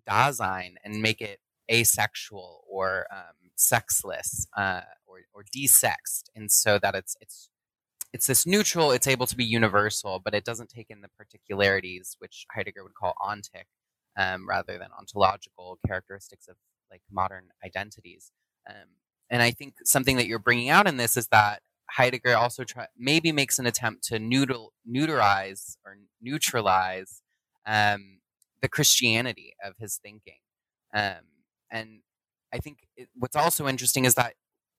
Dasein 0.09 0.75
and 0.83 1.03
make 1.03 1.21
it 1.21 1.39
asexual 1.71 2.65
or 2.69 3.07
um, 3.13 3.51
sexless 3.55 4.47
uh, 4.57 4.81
or, 5.07 5.19
or 5.35 5.45
desexed, 5.57 6.25
and 6.35 6.51
so 6.51 6.79
that 6.79 6.95
it's 6.95 7.17
it's 7.21 7.49
it's 8.13 8.27
this 8.27 8.47
neutral. 8.47 8.91
It's 8.91 9.07
able 9.07 9.27
to 9.27 9.37
be 9.37 9.45
universal, 9.45 10.21
but 10.23 10.35
it 10.35 10.45
doesn't 10.45 10.71
take 10.71 10.91
in 10.91 11.01
the 11.01 11.09
particularities, 11.17 12.17
which 12.19 12.47
Heidegger 12.53 12.83
would 12.83 12.95
call 12.95 13.15
ontic, 13.23 13.67
um, 14.17 14.49
rather 14.49 14.79
than 14.79 14.89
ontological 14.99 15.79
characteristics 15.87 16.49
of 16.49 16.57
like 16.91 17.03
modern 17.11 17.49
identities. 17.65 18.33
Um, 18.69 18.97
and 19.31 19.43
I 19.43 19.51
think 19.51 19.75
something 19.85 20.17
that 20.17 20.27
you're 20.27 20.39
bringing 20.39 20.69
out 20.69 20.87
in 20.87 20.99
this 20.99 21.17
is 21.17 21.29
that 21.29 21.63
Heidegger 21.91 22.37
also 22.37 22.65
try, 22.65 22.87
maybe 22.99 23.33
makes 23.33 23.59
an 23.59 23.67
attempt 23.67 24.05
to 24.05 24.19
neutral, 24.19 24.73
neuterize 24.89 25.77
or 25.85 25.97
neutralize 26.21 27.23
um, 27.67 28.19
the 28.61 28.69
Christianity 28.69 29.55
of 29.65 29.75
his 29.79 29.99
thinking. 30.03 30.39
Um, 30.95 31.27
and 31.71 32.01
I 32.53 32.59
think 32.59 32.79
it, 32.97 33.09
what's 33.15 33.37
also 33.37 33.69
interesting 33.69 34.05
is 34.05 34.15
that 34.15 34.35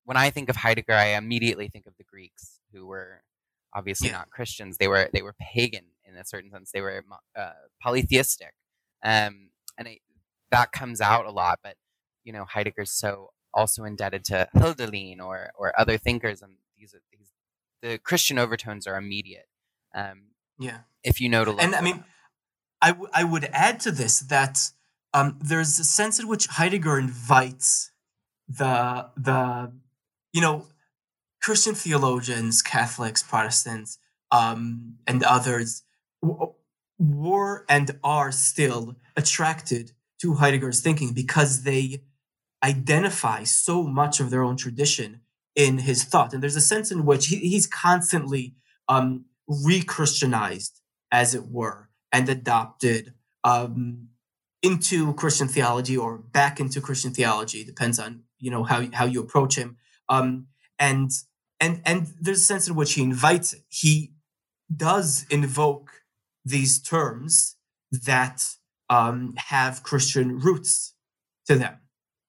when 0.06 0.18
I 0.18 0.30
think 0.30 0.50
of 0.50 0.58
Heidegger, 0.58 0.94
I 0.94 1.16
immediately 1.16 1.68
think 1.68 1.86
of 1.88 1.94
the 1.98 2.04
Greeks, 2.04 2.60
who 2.74 2.86
were 2.86 3.22
obviously 3.74 4.10
yeah. 4.10 4.18
not 4.18 4.30
Christians. 4.30 4.78
They 4.78 4.88
were 4.88 5.10
they 5.14 5.22
were 5.22 5.36
pagan 5.40 5.86
in 6.06 6.16
a 6.16 6.26
certain 6.26 6.52
sense. 6.52 6.72
They 6.72 6.82
were 6.82 7.04
uh, 7.38 7.52
polytheistic, 7.82 8.54
um, 9.04 9.50
and 9.78 9.88
I, 9.88 10.00
that 10.52 10.72
comes 10.72 11.02
out 11.02 11.26
a 11.26 11.32
lot. 11.32 11.60
But 11.64 11.76
you 12.24 12.34
know, 12.34 12.46
Heidegger's 12.46 12.92
so 12.92 13.32
also 13.54 13.84
indebted 13.84 14.24
to 14.26 14.48
Hölderlin 14.56 15.20
or 15.20 15.52
or 15.58 15.80
other 15.80 15.98
thinkers, 15.98 16.42
and 16.42 16.54
these 16.84 16.96
these 17.12 17.32
the 17.82 17.98
Christian 17.98 18.38
overtones 18.40 18.88
are 18.88 18.98
immediate. 18.98 19.48
Um, 19.96 20.32
yeah, 20.60 20.80
if 21.04 21.20
you 21.22 21.30
know 21.30 21.46
to 21.46 21.52
look. 21.52 21.64
And 21.64 21.76
I 21.76 21.82
mean, 21.82 22.04
I, 22.82 22.90
w- 22.90 23.10
I 23.14 23.24
would 23.24 23.46
add 23.52 23.80
to 23.82 23.92
this 23.92 24.20
that 24.20 24.60
um, 25.14 25.38
there's 25.42 25.80
a 25.80 25.84
sense 25.84 26.20
in 26.20 26.28
which 26.28 26.48
Heidegger 26.48 26.98
invites 26.98 27.92
the 28.48 29.10
the 29.16 29.72
you 30.32 30.42
know 30.42 30.68
Christian 31.42 31.76
theologians, 31.76 32.62
Catholics, 32.62 33.24
Protestants, 33.24 34.00
um, 34.32 34.96
and 35.08 35.24
others 35.24 35.84
w- 36.22 36.54
were 37.00 37.66
and 37.70 38.00
are 38.04 38.32
still 38.32 38.96
attracted 39.16 39.92
to 40.22 40.36
Heidegger's 40.36 40.82
thinking 40.82 41.14
because 41.14 41.64
they 41.64 42.04
identify 42.64 43.44
so 43.44 43.84
much 43.84 44.22
of 44.22 44.30
their 44.30 44.42
own 44.42 44.56
tradition 44.56 45.20
in 45.56 45.80
his 45.80 46.04
thought. 46.04 46.34
And 46.34 46.42
there's 46.42 46.56
a 46.56 46.62
sense 46.62 46.92
in 46.92 47.06
which 47.06 47.28
he, 47.28 47.38
he's 47.38 47.68
constantly 47.68 48.56
um, 48.88 49.26
re-Christianized, 49.48 50.82
as 51.12 51.36
it 51.36 51.48
were, 51.48 51.90
and 52.12 52.28
adopted 52.30 53.14
um, 53.44 54.10
into 54.62 55.14
Christian 55.14 55.48
theology 55.48 55.98
or 55.98 56.18
back 56.18 56.60
into 56.60 56.82
Christian 56.82 57.14
theology. 57.14 57.64
Depends 57.64 58.00
on 58.00 58.24
you 58.40 58.52
know 58.52 58.64
how 58.64 58.84
how 58.94 59.06
you 59.06 59.22
approach 59.22 59.56
him. 59.58 59.78
Um, 60.10 60.48
and 60.80 61.12
and 61.60 61.82
and 61.86 62.08
there's 62.20 62.40
a 62.40 62.46
sense 62.46 62.68
in 62.68 62.76
which 62.76 62.94
he 62.94 63.04
invites 63.04 63.54
it. 63.54 63.64
He 63.70 64.14
does 64.76 65.26
invoke 65.30 66.04
these 66.46 66.82
terms 66.82 67.56
that 67.92 68.44
um, 68.90 69.34
have 69.38 69.84
Christian 69.84 70.40
roots 70.40 70.94
to 71.48 71.56
them. 71.56 71.78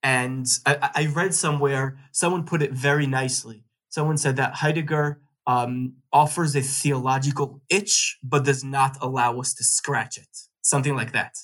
And 0.05 0.47
I, 0.67 0.91
I, 0.95 1.07
read 1.07 1.35
somewhere 1.35 1.97
someone 2.13 2.45
put 2.45 2.61
it 2.61 2.73
very 2.73 3.07
nicely. 3.07 3.65
Someone 3.89 4.19
said 4.19 4.37
that 4.37 4.57
Heidegger 4.57 5.23
um, 5.47 5.95
offers 6.13 6.55
a 6.55 6.61
theological 6.61 7.63
itch, 7.71 8.19
but 8.23 8.45
does 8.45 8.63
not 8.63 8.99
allow 9.01 9.41
us 9.41 9.55
to 9.55 9.65
scratch 9.65 10.19
it. 10.19 10.29
Something 10.61 10.95
like 10.95 11.13
that. 11.13 11.35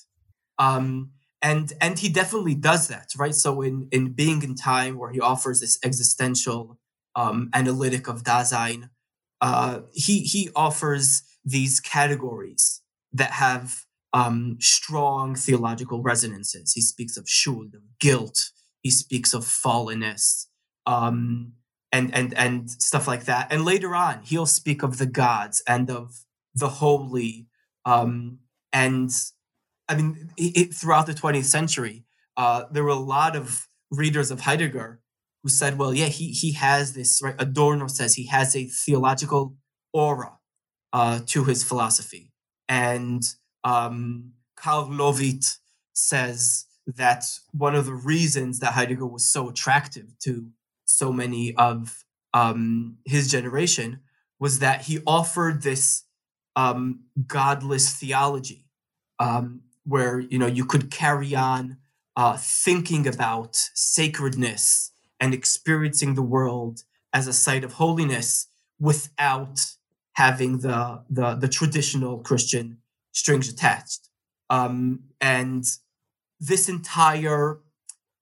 Um, 0.59 1.09
and 1.41 1.73
and 1.81 1.97
he 1.97 2.07
definitely 2.07 2.53
does 2.53 2.87
that, 2.87 3.09
right? 3.17 3.33
So 3.33 3.61
in 3.61 3.87
in 3.91 4.13
Being 4.13 4.43
in 4.43 4.53
Time, 4.53 4.97
where 4.97 5.11
he 5.11 5.19
offers 5.19 5.59
this 5.59 5.79
existential 5.83 6.77
um, 7.15 7.49
analytic 7.53 8.07
of 8.07 8.23
Dasein, 8.23 8.89
uh, 9.41 9.79
he 9.91 10.19
he 10.19 10.51
offers 10.55 11.23
these 11.43 11.79
categories 11.79 12.81
that 13.11 13.31
have 13.31 13.85
um, 14.13 14.57
strong 14.59 15.35
theological 15.35 16.01
resonances. 16.01 16.73
He 16.73 16.81
speaks 16.81 17.17
of 17.17 17.27
schuld, 17.27 17.75
of 17.75 17.81
guilt. 17.99 18.51
He 18.81 18.89
speaks 18.89 19.33
of 19.33 19.43
fallenness, 19.43 20.47
um, 20.85 21.53
and 21.91 22.13
and 22.13 22.33
and 22.37 22.69
stuff 22.69 23.07
like 23.07 23.25
that. 23.25 23.51
And 23.51 23.63
later 23.63 23.95
on, 23.95 24.21
he'll 24.23 24.45
speak 24.45 24.83
of 24.83 24.97
the 24.97 25.05
gods 25.05 25.63
and 25.67 25.89
of 25.89 26.25
the 26.53 26.69
holy. 26.69 27.47
Um, 27.85 28.39
and 28.73 29.11
I 29.87 29.95
mean, 29.95 30.31
it, 30.37 30.73
throughout 30.73 31.05
the 31.05 31.13
20th 31.13 31.45
century, 31.45 32.05
uh, 32.37 32.63
there 32.71 32.83
were 32.83 32.89
a 32.89 32.95
lot 32.95 33.35
of 33.35 33.67
readers 33.91 34.31
of 34.31 34.41
Heidegger 34.41 35.01
who 35.43 35.49
said, 35.49 35.77
"Well, 35.77 35.93
yeah, 35.93 36.07
he 36.07 36.31
he 36.31 36.53
has 36.53 36.93
this." 36.93 37.21
Right? 37.21 37.35
Adorno 37.39 37.87
says 37.87 38.15
he 38.15 38.27
has 38.27 38.55
a 38.55 38.65
theological 38.65 39.55
aura 39.93 40.37
uh, 40.93 41.19
to 41.27 41.43
his 41.43 41.63
philosophy, 41.63 42.31
and 42.67 43.23
um, 43.63 44.33
Karl 44.55 44.87
Löwith 44.87 45.57
says 45.93 46.65
that 46.87 47.25
one 47.51 47.75
of 47.75 47.85
the 47.85 47.93
reasons 47.93 48.59
that 48.59 48.73
Heidegger 48.73 49.05
was 49.05 49.27
so 49.27 49.49
attractive 49.49 50.17
to 50.19 50.47
so 50.85 51.11
many 51.11 51.55
of 51.55 52.03
um, 52.33 52.97
his 53.05 53.29
generation 53.29 53.99
was 54.39 54.59
that 54.59 54.81
he 54.83 54.99
offered 55.05 55.61
this 55.61 56.03
um, 56.55 57.01
godless 57.27 57.93
theology, 57.93 58.65
um, 59.19 59.61
where 59.85 60.19
you 60.19 60.37
know 60.37 60.47
you 60.47 60.65
could 60.65 60.91
carry 60.91 61.35
on 61.35 61.77
uh, 62.15 62.37
thinking 62.37 63.07
about 63.07 63.55
sacredness 63.55 64.91
and 65.19 65.33
experiencing 65.33 66.15
the 66.15 66.21
world 66.21 66.83
as 67.13 67.27
a 67.27 67.33
site 67.33 67.63
of 67.63 67.73
holiness 67.73 68.47
without 68.79 69.59
having 70.13 70.59
the 70.59 71.03
the, 71.09 71.35
the 71.35 71.47
traditional 71.47 72.19
Christian 72.19 72.77
strings 73.11 73.49
attached. 73.49 74.09
Um, 74.49 75.03
and 75.19 75.65
this 76.39 76.67
entire 76.67 77.59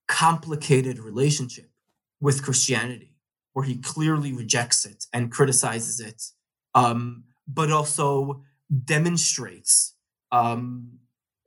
complicated 0.07 0.99
relationship 0.99 1.69
with 2.19 2.43
Christianity, 2.43 3.15
where 3.53 3.65
he 3.65 3.77
clearly 3.77 4.33
rejects 4.33 4.85
it 4.85 5.05
and 5.13 5.31
criticizes 5.31 5.99
it, 5.99 6.23
um, 6.75 7.23
but 7.47 7.71
also 7.71 8.43
demonstrates 8.83 9.95
um, 10.31 10.99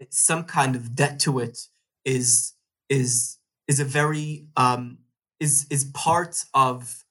some 0.08 0.44
kind 0.44 0.74
of 0.74 0.94
debt 0.94 1.20
to 1.20 1.38
it, 1.38 1.58
is 2.04 2.54
is 2.88 3.38
is 3.68 3.78
a 3.78 3.84
very 3.84 4.48
um, 4.56 4.98
is 5.38 5.66
is 5.70 5.84
part 5.84 6.44
of 6.54 7.04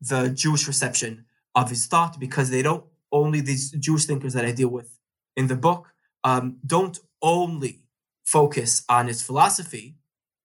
the 0.00 0.30
Jewish 0.30 0.66
reception 0.66 1.26
of 1.54 1.70
his 1.70 1.86
thought 1.86 2.18
because 2.18 2.50
they 2.50 2.62
don't 2.62 2.84
only 3.10 3.40
these 3.40 3.70
Jewish 3.72 4.04
thinkers 4.06 4.34
that 4.34 4.44
I 4.44 4.52
deal 4.52 4.68
with 4.68 4.97
in 5.38 5.46
the 5.46 5.56
book 5.56 5.86
um, 6.24 6.58
don't 6.66 6.98
only 7.22 7.84
focus 8.24 8.84
on 8.88 9.06
his 9.06 9.22
philosophy, 9.22 9.96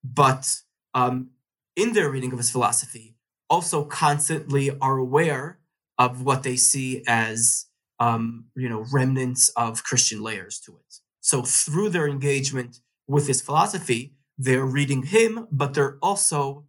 but 0.03 0.61
um, 0.93 1.31
in 1.75 1.93
their 1.93 2.09
reading 2.09 2.31
of 2.31 2.37
his 2.37 2.51
philosophy, 2.51 3.15
also 3.49 3.83
constantly 3.83 4.69
are 4.79 4.97
aware 4.97 5.59
of 5.97 6.21
what 6.23 6.43
they 6.43 6.55
see 6.55 7.03
as 7.07 7.65
um, 7.99 8.45
you 8.55 8.69
know 8.69 8.85
remnants 8.91 9.49
of 9.49 9.83
Christian 9.83 10.21
layers 10.21 10.59
to 10.59 10.73
it. 10.73 10.99
So 11.21 11.41
through 11.41 11.89
their 11.89 12.07
engagement 12.07 12.79
with 13.07 13.27
his 13.27 13.41
philosophy, 13.41 14.13
they're 14.37 14.65
reading 14.65 15.03
him, 15.03 15.47
but 15.51 15.73
they're 15.73 15.97
also 16.01 16.65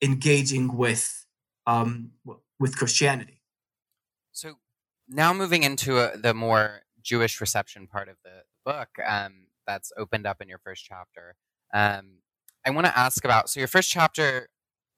engaging 0.00 0.76
with 0.76 1.26
um, 1.66 2.12
with 2.58 2.76
Christianity. 2.76 3.42
So 4.32 4.54
now 5.08 5.34
moving 5.34 5.62
into 5.62 5.98
a, 5.98 6.16
the 6.16 6.32
more 6.32 6.85
Jewish 7.06 7.40
reception 7.40 7.86
part 7.86 8.08
of 8.08 8.16
the 8.24 8.42
book 8.64 8.88
um, 9.06 9.46
that's 9.66 9.92
opened 9.96 10.26
up 10.26 10.40
in 10.40 10.48
your 10.48 10.58
first 10.58 10.84
chapter. 10.84 11.36
Um, 11.72 12.18
I 12.66 12.70
want 12.70 12.86
to 12.86 12.98
ask 12.98 13.24
about 13.24 13.48
so 13.48 13.60
your 13.60 13.68
first 13.68 13.90
chapter, 13.90 14.48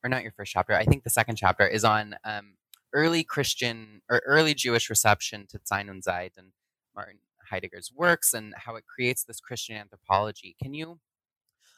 or 0.02 0.08
not 0.08 0.22
your 0.22 0.32
first 0.32 0.52
chapter, 0.52 0.74
I 0.74 0.84
think 0.84 1.04
the 1.04 1.10
second 1.10 1.36
chapter 1.36 1.66
is 1.66 1.84
on 1.84 2.16
um, 2.24 2.54
early 2.94 3.24
Christian 3.24 4.00
or 4.10 4.22
early 4.26 4.54
Jewish 4.54 4.88
reception 4.88 5.46
to 5.50 5.60
Sein 5.64 5.90
und 5.90 6.02
Zeit 6.02 6.32
and 6.36 6.52
Martin 6.96 7.18
Heidegger's 7.50 7.92
works 7.94 8.32
and 8.32 8.54
how 8.56 8.76
it 8.76 8.84
creates 8.86 9.24
this 9.24 9.40
Christian 9.40 9.76
anthropology. 9.76 10.56
Can 10.62 10.72
you 10.74 10.98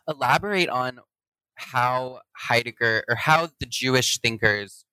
elaborate 0.09 0.69
on 0.69 1.01
how 1.57 2.21
Heidegger 2.37 3.05
or 3.09 3.17
how 3.17 3.49
the 3.59 3.67
Jewish 3.67 4.19
thinkers 4.19 4.85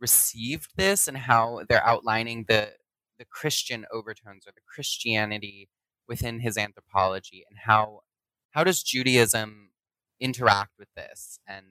received 0.00 0.72
this 0.76 1.06
and 1.06 1.16
how 1.16 1.62
they're 1.68 1.86
outlining 1.86 2.44
the 2.48 2.72
the 3.18 3.24
Christian 3.24 3.86
overtones 3.92 4.46
or 4.46 4.52
the 4.54 4.62
Christianity 4.66 5.68
within 6.08 6.40
his 6.40 6.56
anthropology 6.56 7.44
and 7.48 7.58
how 7.66 8.00
how 8.50 8.64
does 8.64 8.82
Judaism 8.82 9.70
interact 10.20 10.72
with 10.78 10.88
this 10.96 11.38
and 11.46 11.66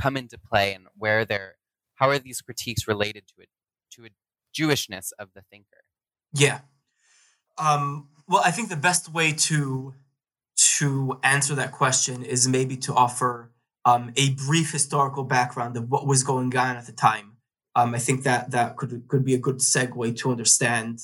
come 0.00 0.16
into 0.16 0.38
play 0.38 0.72
and 0.72 0.86
where 0.96 1.24
they're 1.24 1.56
how 1.94 2.08
are 2.08 2.18
these 2.18 2.40
critiques 2.40 2.88
related 2.88 3.24
to 3.28 3.42
it 3.42 3.48
to 3.92 4.06
a 4.06 4.08
Jewishness 4.54 5.10
of 5.18 5.30
the 5.34 5.42
thinker? 5.50 5.84
Yeah. 6.34 6.60
Um, 7.58 8.08
well, 8.28 8.42
I 8.44 8.50
think 8.50 8.68
the 8.68 8.76
best 8.76 9.12
way 9.12 9.32
to 9.32 9.94
to 10.78 11.18
answer 11.22 11.54
that 11.54 11.72
question 11.72 12.24
is 12.24 12.46
maybe 12.46 12.76
to 12.76 12.94
offer 12.94 13.50
um, 13.84 14.12
a 14.16 14.30
brief 14.30 14.70
historical 14.70 15.24
background 15.24 15.76
of 15.76 15.90
what 15.90 16.06
was 16.06 16.22
going 16.22 16.56
on 16.56 16.76
at 16.76 16.86
the 16.86 16.92
time 16.92 17.31
um, 17.74 17.94
I 17.94 17.98
think 17.98 18.24
that 18.24 18.50
that 18.50 18.76
could 18.76 19.04
could 19.08 19.24
be 19.24 19.34
a 19.34 19.38
good 19.38 19.58
segue 19.58 20.16
to 20.18 20.30
understand 20.30 21.00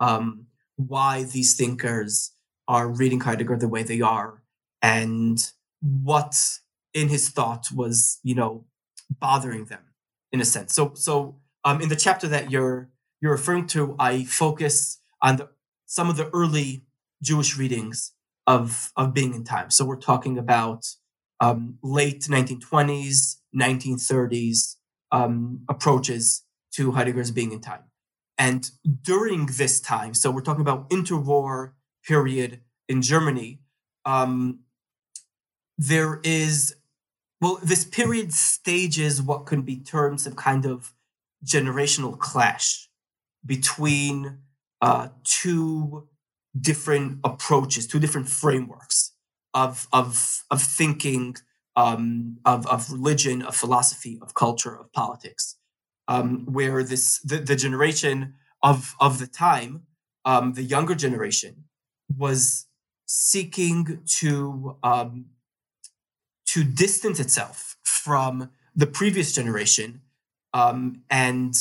um, 0.00 0.46
why 0.76 1.24
these 1.24 1.54
thinkers 1.54 2.32
are 2.68 2.88
reading 2.88 3.20
Heidegger 3.20 3.56
the 3.56 3.68
way 3.68 3.82
they 3.82 4.00
are, 4.00 4.42
and 4.82 5.38
what 5.80 6.34
in 6.92 7.08
his 7.08 7.30
thought 7.30 7.66
was 7.74 8.18
you 8.22 8.34
know 8.34 8.64
bothering 9.10 9.66
them 9.66 9.80
in 10.32 10.40
a 10.40 10.44
sense. 10.44 10.74
So 10.74 10.92
so 10.94 11.36
um, 11.64 11.80
in 11.80 11.88
the 11.88 11.96
chapter 11.96 12.28
that 12.28 12.50
you're 12.50 12.90
you're 13.20 13.32
referring 13.32 13.66
to, 13.68 13.96
I 13.98 14.24
focus 14.24 14.98
on 15.22 15.36
the, 15.36 15.48
some 15.86 16.08
of 16.08 16.16
the 16.16 16.30
early 16.30 16.84
Jewish 17.22 17.56
readings 17.56 18.12
of 18.46 18.92
of 18.96 19.14
being 19.14 19.34
in 19.34 19.44
time. 19.44 19.70
So 19.70 19.84
we're 19.84 19.96
talking 19.96 20.38
about 20.38 20.86
um, 21.40 21.78
late 21.82 22.22
1920s, 22.22 23.36
1930s, 23.58 24.76
um, 25.12 25.60
approaches 25.68 26.44
to 26.72 26.92
Heidegger's 26.92 27.30
being 27.30 27.52
in 27.52 27.60
time. 27.60 27.84
And 28.38 28.70
during 29.02 29.46
this 29.46 29.80
time, 29.80 30.14
so 30.14 30.30
we're 30.30 30.40
talking 30.40 30.62
about 30.62 30.88
interwar 30.90 31.72
period 32.06 32.60
in 32.88 33.02
Germany, 33.02 33.60
um, 34.04 34.60
there 35.76 36.20
is 36.24 36.74
well, 37.40 37.58
this 37.62 37.84
period 37.84 38.32
stages 38.34 39.22
what 39.22 39.46
can 39.46 39.62
be 39.62 39.76
termed 39.76 40.20
some 40.20 40.34
kind 40.34 40.66
of 40.66 40.92
generational 41.44 42.18
clash 42.18 42.88
between 43.44 44.38
uh, 44.82 45.08
two 45.24 46.06
different 46.58 47.18
approaches, 47.24 47.86
two 47.86 47.98
different 47.98 48.28
frameworks 48.28 49.12
of 49.54 49.88
of 49.92 50.44
of 50.50 50.62
thinking, 50.62 51.36
um, 51.76 52.38
of 52.44 52.66
of 52.66 52.90
religion, 52.90 53.42
of 53.42 53.56
philosophy, 53.56 54.18
of 54.22 54.34
culture, 54.34 54.74
of 54.74 54.92
politics, 54.92 55.56
um, 56.08 56.46
where 56.46 56.82
this 56.82 57.20
the, 57.20 57.38
the 57.38 57.56
generation 57.56 58.34
of 58.62 58.94
of 59.00 59.18
the 59.18 59.26
time, 59.26 59.82
um, 60.24 60.54
the 60.54 60.62
younger 60.62 60.94
generation, 60.94 61.64
was 62.16 62.66
seeking 63.06 64.02
to 64.06 64.76
um, 64.82 65.26
to 66.46 66.64
distance 66.64 67.20
itself 67.20 67.76
from 67.84 68.50
the 68.74 68.86
previous 68.86 69.32
generation 69.32 70.00
um, 70.52 71.02
and 71.10 71.54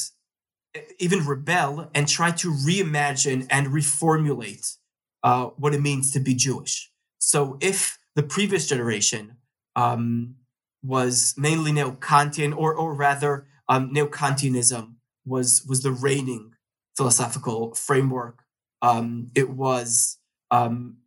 even 1.00 1.26
rebel 1.26 1.90
and 1.94 2.08
try 2.08 2.32
to 2.32 2.52
reimagine 2.52 3.48
and 3.50 3.68
reformulate 3.68 4.78
uh, 5.24 5.46
what 5.58 5.74
it 5.74 5.82
means 5.82 6.12
to 6.12 6.20
be 6.20 6.34
Jewish. 6.34 6.92
So 7.18 7.58
if 7.60 8.00
the 8.16 8.24
previous 8.24 8.68
generation 8.68 9.38
um, 9.76 10.36
was 10.84 11.34
mainly 11.38 11.72
neo-Kantian, 11.72 12.56
or 12.56 12.74
or 12.74 12.94
rather 12.94 13.48
um, 13.68 13.92
neo-Kantianism 13.92 14.96
was 15.26 15.66
was 15.68 15.82
the 15.84 15.92
reigning 15.92 16.54
philosophical 16.96 17.74
framework. 17.76 18.44
Um, 18.82 19.32
it 19.36 19.50
was 19.50 20.18
um, 20.52 20.98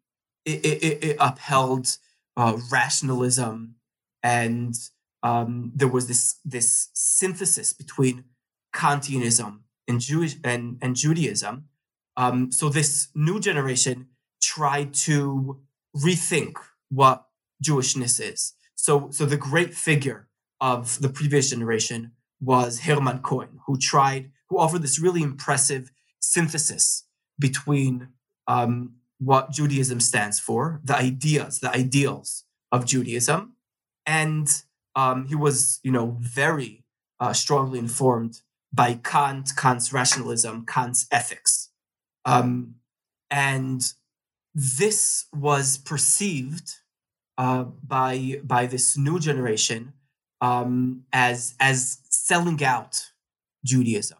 it, 0.44 0.64
it, 0.64 1.04
it, 1.04 1.16
upheld 1.18 1.96
uh, 2.36 2.58
rationalism, 2.70 3.76
and 4.22 4.74
um, 5.22 5.72
there 5.74 5.88
was 5.88 6.08
this 6.08 6.38
this 6.44 6.90
synthesis 6.92 7.72
between 7.72 8.24
Kantianism 8.74 9.60
and 9.88 10.00
Jewish 10.00 10.36
and, 10.44 10.78
and 10.80 10.96
Judaism. 10.96 11.68
Um, 12.16 12.52
so 12.52 12.68
this 12.68 13.08
new 13.14 13.40
generation 13.40 14.08
tried 14.42 14.94
to 14.94 15.60
rethink 15.96 16.54
what 16.90 17.26
Jewishness 17.62 18.20
is. 18.20 18.54
So 18.74 19.08
so 19.10 19.24
the 19.24 19.36
great 19.36 19.74
figure 19.74 20.28
of 20.60 21.00
the 21.00 21.08
previous 21.08 21.50
generation 21.50 22.12
was 22.40 22.80
Hermann 22.80 23.20
Cohen, 23.20 23.60
who 23.66 23.78
tried 23.78 24.30
who 24.48 24.58
offered 24.58 24.82
this 24.82 24.98
really 24.98 25.22
impressive 25.22 25.90
synthesis 26.20 27.04
between 27.38 28.08
um, 28.46 28.94
what 29.18 29.50
Judaism 29.50 30.00
stands 30.00 30.40
for, 30.40 30.80
the 30.84 30.96
ideas, 30.96 31.60
the 31.60 31.70
ideals 31.70 32.44
of 32.70 32.86
Judaism. 32.86 33.54
And 34.04 34.48
um, 34.96 35.26
he 35.26 35.34
was, 35.34 35.80
you 35.82 35.92
know, 35.92 36.16
very 36.20 36.84
uh, 37.20 37.32
strongly 37.32 37.78
informed 37.78 38.40
by 38.72 38.94
Kant, 38.94 39.50
Kant's 39.56 39.92
rationalism, 39.92 40.66
Kant's 40.66 41.06
ethics. 41.10 41.70
Um, 42.24 42.76
and 43.30 43.92
this 44.54 45.26
was 45.32 45.78
perceived 45.78 46.74
uh, 47.38 47.64
by, 47.64 48.40
by 48.44 48.66
this 48.66 48.96
new 48.96 49.18
generation 49.18 49.92
um, 50.40 51.04
as, 51.12 51.54
as 51.60 51.98
selling 52.08 52.62
out 52.64 53.12
Judaism, 53.64 54.18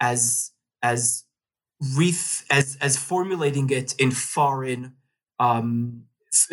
as, 0.00 0.52
as 0.82 1.24
ref- 1.96 2.44
as 2.50 2.76
as 2.80 2.96
formulating 2.96 3.70
it 3.70 3.94
in 3.98 4.10
foreign 4.10 4.94
um, 5.38 6.04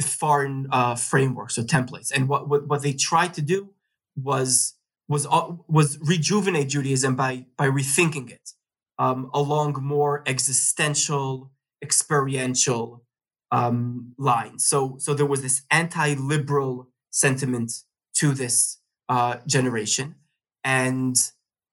foreign 0.01 0.67
uh, 0.71 0.95
frameworks 0.95 1.57
or 1.57 1.63
templates. 1.63 2.11
And 2.11 2.27
what, 2.27 2.47
what 2.47 2.67
what 2.67 2.81
they 2.81 2.93
tried 2.93 3.33
to 3.35 3.41
do 3.41 3.69
was 4.15 4.75
was 5.07 5.25
uh, 5.29 5.53
was 5.67 5.97
rejuvenate 6.01 6.69
Judaism 6.69 7.15
by 7.15 7.45
by 7.57 7.67
rethinking 7.67 8.31
it 8.31 8.51
um, 8.97 9.29
along 9.33 9.77
more 9.81 10.23
existential, 10.25 11.51
experiential 11.81 13.03
um, 13.51 14.13
lines. 14.17 14.65
So 14.65 14.95
so 14.99 15.13
there 15.13 15.25
was 15.25 15.41
this 15.41 15.63
anti-liberal 15.69 16.87
sentiment 17.09 17.71
to 18.15 18.33
this 18.33 18.79
uh, 19.09 19.37
generation, 19.45 20.15
and 20.63 21.15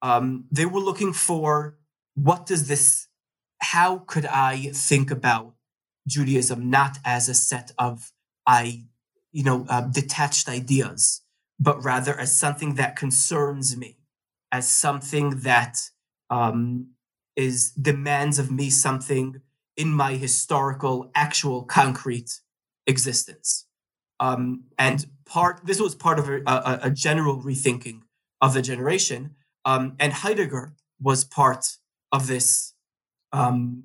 um, 0.02 0.44
they 0.50 0.66
were 0.66 0.80
looking 0.80 1.12
for 1.12 1.78
what 2.14 2.46
does 2.46 2.68
this 2.68 3.08
how 3.60 3.98
could 4.06 4.26
I 4.26 4.70
think 4.72 5.10
about 5.10 5.54
Judaism 6.06 6.70
not 6.70 6.98
as 7.04 7.28
a 7.28 7.34
set 7.34 7.72
of 7.78 8.12
I, 8.46 8.84
you 9.30 9.44
know, 9.44 9.66
uh, 9.68 9.82
detached 9.82 10.48
ideas, 10.48 11.22
but 11.60 11.84
rather 11.84 12.18
as 12.18 12.34
something 12.34 12.74
that 12.76 12.96
concerns 12.96 13.76
me, 13.76 13.98
as 14.50 14.66
something 14.66 15.40
that 15.40 15.90
um, 16.30 16.92
is 17.36 17.70
demands 17.72 18.38
of 18.38 18.50
me 18.50 18.70
something 18.70 19.42
in 19.78 19.90
my 19.90 20.14
historical, 20.14 21.10
actual, 21.14 21.62
concrete 21.62 22.40
existence. 22.86 23.66
Um, 24.20 24.64
and 24.76 25.06
part 25.24 25.60
this 25.64 25.80
was 25.80 25.94
part 25.94 26.18
of 26.18 26.28
a, 26.28 26.42
a, 26.44 26.80
a, 26.82 26.90
general 26.90 27.40
rethinking 27.40 28.00
of 28.40 28.52
the 28.52 28.60
generation. 28.60 29.36
Um, 29.64 29.94
and 30.00 30.12
Heidegger 30.12 30.72
was 31.00 31.22
part 31.22 31.76
of 32.10 32.26
this 32.26 32.74
um, 33.32 33.84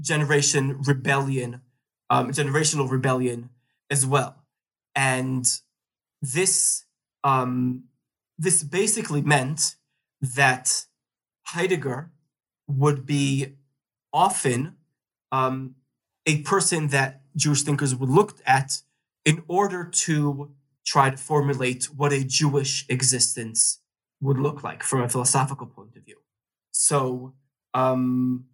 generation 0.00 0.82
rebellion, 0.82 1.62
um, 2.10 2.30
generational 2.30 2.90
rebellion 2.90 3.48
as 3.90 4.04
well. 4.04 4.44
And 4.94 5.46
this 6.20 6.84
um, 7.24 7.84
this 8.36 8.62
basically 8.62 9.22
meant 9.22 9.76
that 10.20 10.84
Heidegger 11.46 12.10
would 12.66 13.06
be 13.06 13.54
often 14.12 14.77
um, 15.32 15.74
a 16.26 16.42
person 16.42 16.88
that 16.88 17.22
Jewish 17.36 17.62
thinkers 17.62 17.94
would 17.94 18.10
look 18.10 18.38
at 18.46 18.82
in 19.24 19.42
order 19.48 19.84
to 19.84 20.50
try 20.84 21.10
to 21.10 21.16
formulate 21.16 21.84
what 21.84 22.12
a 22.12 22.24
Jewish 22.24 22.86
existence 22.88 23.80
would 24.20 24.38
look 24.38 24.62
like 24.62 24.82
from 24.82 25.02
a 25.02 25.08
philosophical 25.08 25.66
point 25.66 25.96
of 25.96 26.04
view. 26.04 26.16
So 26.72 27.34
um, 27.74 28.46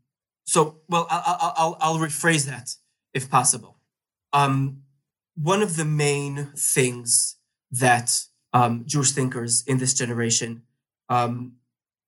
so, 0.44 0.80
well, 0.88 1.06
I'll, 1.10 1.54
I'll, 1.56 1.76
I'll 1.80 1.98
rephrase 1.98 2.46
that 2.46 2.74
if 3.12 3.30
possible. 3.30 3.78
Um, 4.32 4.82
one 5.36 5.62
of 5.62 5.76
the 5.76 5.84
main 5.84 6.50
things 6.56 7.36
that 7.70 8.24
um, 8.52 8.84
Jewish 8.86 9.12
thinkers 9.12 9.64
in 9.66 9.78
this 9.78 9.94
generation 9.94 10.62
um, 11.08 11.54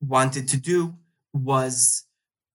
wanted 0.01 0.49
to 0.49 0.57
do 0.57 0.97
was 1.33 2.05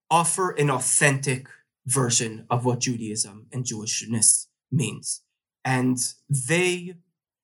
offer 0.09 0.51
an 0.51 0.69
authentic 0.69 1.47
version 1.91 2.45
of 2.49 2.65
what 2.65 2.79
Judaism 2.79 3.47
and 3.51 3.65
Jewishness 3.65 4.47
means. 4.71 5.21
And 5.63 5.97
they 6.29 6.95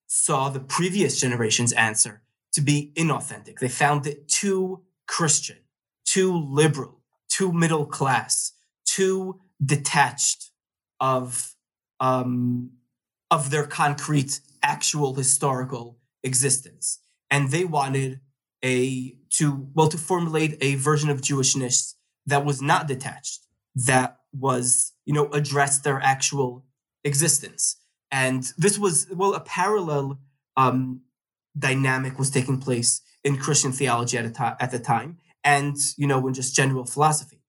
saw 0.08 0.50
the 0.50 0.60
previous 0.60 1.20
generation's 1.20 1.74
answer 1.74 2.22
to 2.54 2.62
be 2.62 2.92
inauthentic. 2.96 3.60
They 3.60 3.68
found 3.68 4.08
it 4.08 4.28
too 4.28 4.84
Christian, 5.08 5.58
too 6.06 6.36
liberal, 6.36 7.02
too 7.30 7.52
middle 7.52 7.86
class, 7.86 8.54
too 8.86 9.40
detached 9.64 10.52
of 11.00 11.54
um, 12.00 12.72
of 13.30 13.50
their 13.50 13.66
concrete 13.66 14.40
actual 14.64 15.14
historical 15.16 15.98
existence, 16.24 17.00
and 17.30 17.52
they 17.52 17.66
wanted 17.66 18.20
a 18.64 19.16
to 19.30 19.68
well 19.74 19.90
to 19.90 19.98
formulate 19.98 20.58
a 20.62 20.76
version 20.76 21.10
of 21.10 21.22
Jewishness 21.22 21.96
that 22.26 22.46
was 22.46 22.62
not 22.62 22.88
detached, 22.88 23.46
that 23.76 24.17
was 24.34 24.94
you 25.06 25.14
know 25.14 25.30
address 25.32 25.80
their 25.80 26.00
actual 26.02 26.66
existence, 27.04 27.78
and 28.12 28.52
this 28.58 28.78
was 28.78 29.08
well 29.12 29.34
a 29.34 29.40
parallel 29.40 30.20
um, 30.56 31.02
dynamic 31.58 32.18
was 32.18 32.30
taking 32.30 32.60
place 32.60 33.02
in 33.24 33.38
Christian 33.38 33.72
theology 33.72 34.18
at, 34.18 34.34
to- 34.36 34.58
at 34.60 34.72
the 34.72 34.80
time, 34.80 35.18
and 35.44 35.78
you 35.98 36.08
know 36.08 36.26
in 36.28 36.34
just 36.34 36.56
general 36.56 36.86
philosophy. 36.86 37.42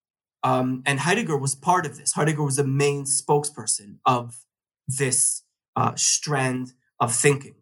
Um, 0.45 0.83
and 0.87 1.01
heidegger 1.01 1.37
was 1.37 1.57
part 1.57 1.85
of 1.85 1.97
this. 1.99 2.13
Heidegger 2.13 2.45
was 2.45 2.57
the 2.57 2.65
main 2.65 3.05
spokesperson 3.05 3.97
of 4.07 4.45
this 4.87 5.43
uh, 5.75 5.95
strand 5.97 6.73
of 7.01 7.15
thinking 7.15 7.57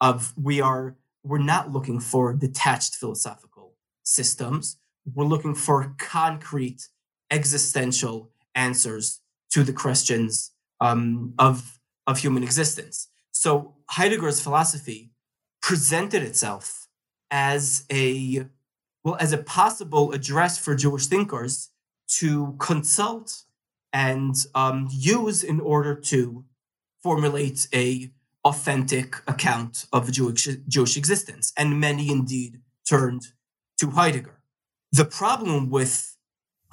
of 0.00 0.34
we 0.36 0.60
are 0.60 0.96
we're 1.22 1.38
not 1.38 1.70
looking 1.70 2.00
for 2.00 2.32
detached 2.34 2.96
philosophical 2.96 3.74
systems. 4.02 4.76
We're 5.04 5.24
looking 5.24 5.54
for 5.54 5.94
concrete 5.98 6.88
existential 7.30 8.31
answers 8.54 9.20
to 9.50 9.62
the 9.62 9.72
questions 9.72 10.52
um, 10.80 11.34
of 11.38 11.78
of 12.06 12.18
human 12.18 12.42
existence 12.42 13.08
so 13.30 13.74
heidegger's 13.90 14.40
philosophy 14.40 15.12
presented 15.60 16.22
itself 16.22 16.88
as 17.30 17.84
a 17.90 18.46
well, 19.04 19.16
as 19.18 19.32
a 19.32 19.38
possible 19.38 20.12
address 20.12 20.58
for 20.58 20.74
Jewish 20.74 21.06
thinkers 21.06 21.70
to 22.18 22.54
consult 22.58 23.44
and 23.92 24.34
um, 24.54 24.88
use 24.90 25.42
in 25.42 25.60
order 25.60 25.94
to 25.94 26.44
formulate 27.02 27.66
a 27.74 28.10
authentic 28.44 29.16
account 29.26 29.86
of 29.92 30.10
Jewish, 30.10 30.48
Jewish 30.68 30.96
existence, 30.96 31.52
and 31.56 31.80
many 31.80 32.10
indeed 32.10 32.60
turned 32.88 33.28
to 33.78 33.90
Heidegger. 33.90 34.40
The 34.90 35.04
problem 35.04 35.70
with 35.70 36.11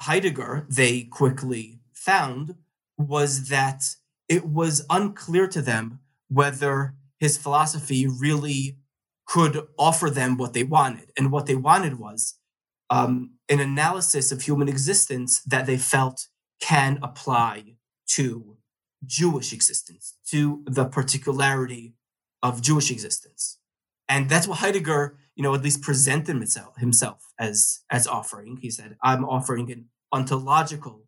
Heidegger, 0.00 0.66
they 0.68 1.02
quickly 1.02 1.80
found, 1.92 2.54
was 2.96 3.48
that 3.48 3.96
it 4.28 4.46
was 4.46 4.86
unclear 4.88 5.46
to 5.48 5.60
them 5.60 6.00
whether 6.28 6.94
his 7.18 7.36
philosophy 7.36 8.06
really 8.06 8.78
could 9.26 9.66
offer 9.78 10.10
them 10.10 10.36
what 10.36 10.54
they 10.54 10.64
wanted. 10.64 11.12
And 11.16 11.30
what 11.30 11.46
they 11.46 11.54
wanted 11.54 11.98
was 11.98 12.34
um, 12.88 13.34
an 13.48 13.60
analysis 13.60 14.32
of 14.32 14.42
human 14.42 14.68
existence 14.68 15.40
that 15.42 15.66
they 15.66 15.76
felt 15.76 16.26
can 16.60 16.98
apply 17.02 17.76
to 18.08 18.56
Jewish 19.06 19.52
existence, 19.52 20.16
to 20.26 20.62
the 20.66 20.84
particularity 20.84 21.94
of 22.42 22.60
Jewish 22.60 22.90
existence. 22.90 23.58
And 24.10 24.28
that's 24.28 24.48
what 24.48 24.58
Heidegger, 24.58 25.16
you 25.36 25.44
know, 25.44 25.54
at 25.54 25.62
least 25.62 25.82
presented 25.82 26.34
himself, 26.34 26.76
himself 26.76 27.32
as, 27.38 27.80
as 27.88 28.08
offering. 28.08 28.58
He 28.60 28.68
said, 28.68 28.96
I'm 29.02 29.24
offering 29.24 29.70
an 29.70 29.86
ontological 30.12 31.04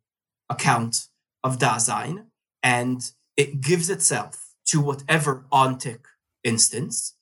account 0.49 1.09
of 1.43 1.59
Dasein, 1.59 2.27
and 2.63 3.03
it 3.37 3.61
gives 3.61 3.91
itself 3.91 4.55
to 4.67 4.81
whatever 4.81 5.45
ontic 5.53 6.05
instance. 6.45 7.17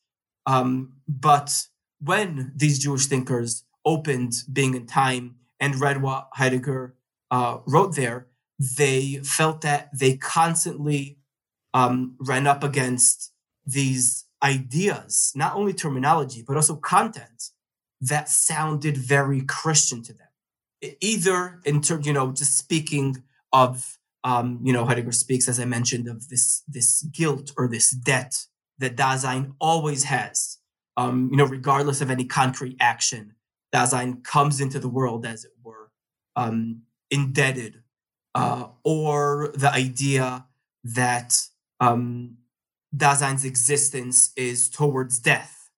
Um, 0.47 0.93
but 1.09 1.67
when 1.99 2.53
these 2.55 2.79
Jewish 2.79 3.07
thinkers 3.07 3.65
opened 3.87 4.35
Being 4.53 4.77
and 4.77 4.89
Time 4.89 5.37
and 5.59 5.81
read 5.81 6.03
what 6.03 6.29
Heidegger 6.35 6.95
uh, 7.31 7.59
wrote 7.67 7.97
there, 7.97 8.27
they 8.77 9.21
felt 9.25 9.63
that 9.63 9.89
they 9.99 10.19
constantly 10.19 11.17
um, 11.73 12.17
ran 12.19 12.47
up 12.47 12.63
against 12.63 13.33
these 13.65 14.27
ideas, 14.43 15.33
not 15.35 15.55
only 15.55 15.73
terminology, 15.73 16.43
but 16.47 16.57
also 16.57 16.77
content 16.77 17.51
that 18.01 18.29
sounded 18.29 18.97
very 18.97 19.43
Christian 19.43 20.03
to 20.03 20.13
them. 20.15 20.29
Either 21.01 21.61
in 21.65 21.83
terms, 21.83 22.07
you 22.07 22.13
know, 22.13 22.33
just 22.33 22.57
speaking 22.57 23.23
of, 23.53 23.99
um, 24.25 24.61
you 24.63 24.73
know, 24.73 24.87
Heidegger 24.87 25.13
speaks, 25.13 25.49
as 25.49 25.61
I 25.61 25.67
mentioned, 25.67 26.09
of 26.09 26.29
this 26.29 26.63
this 26.67 27.03
guilt 27.03 27.53
or 27.57 27.69
this 27.69 27.91
debt 27.91 28.47
that 28.79 28.97
Dasein 28.97 29.55
always 29.61 30.05
has, 30.05 30.59
um, 30.97 31.29
you 31.31 31.37
know, 31.37 31.45
regardless 31.45 32.01
of 32.01 32.11
any 32.11 32.25
concrete 32.25 32.77
action. 32.81 33.35
Dasein 33.75 34.25
comes 34.25 34.61
into 34.61 34.79
the 34.79 34.89
world, 34.89 35.25
as 35.27 35.45
it 35.45 35.53
were, 35.63 35.93
um, 36.35 36.83
indebted 37.11 37.83
uh, 38.35 38.69
or 38.85 39.53
the 39.55 39.71
idea 39.71 40.47
that 40.85 41.37
um, 41.79 42.37
Dasein's 42.95 43.45
existence 43.45 44.33
is 44.37 44.69
towards 44.69 45.19
death, 45.19 45.71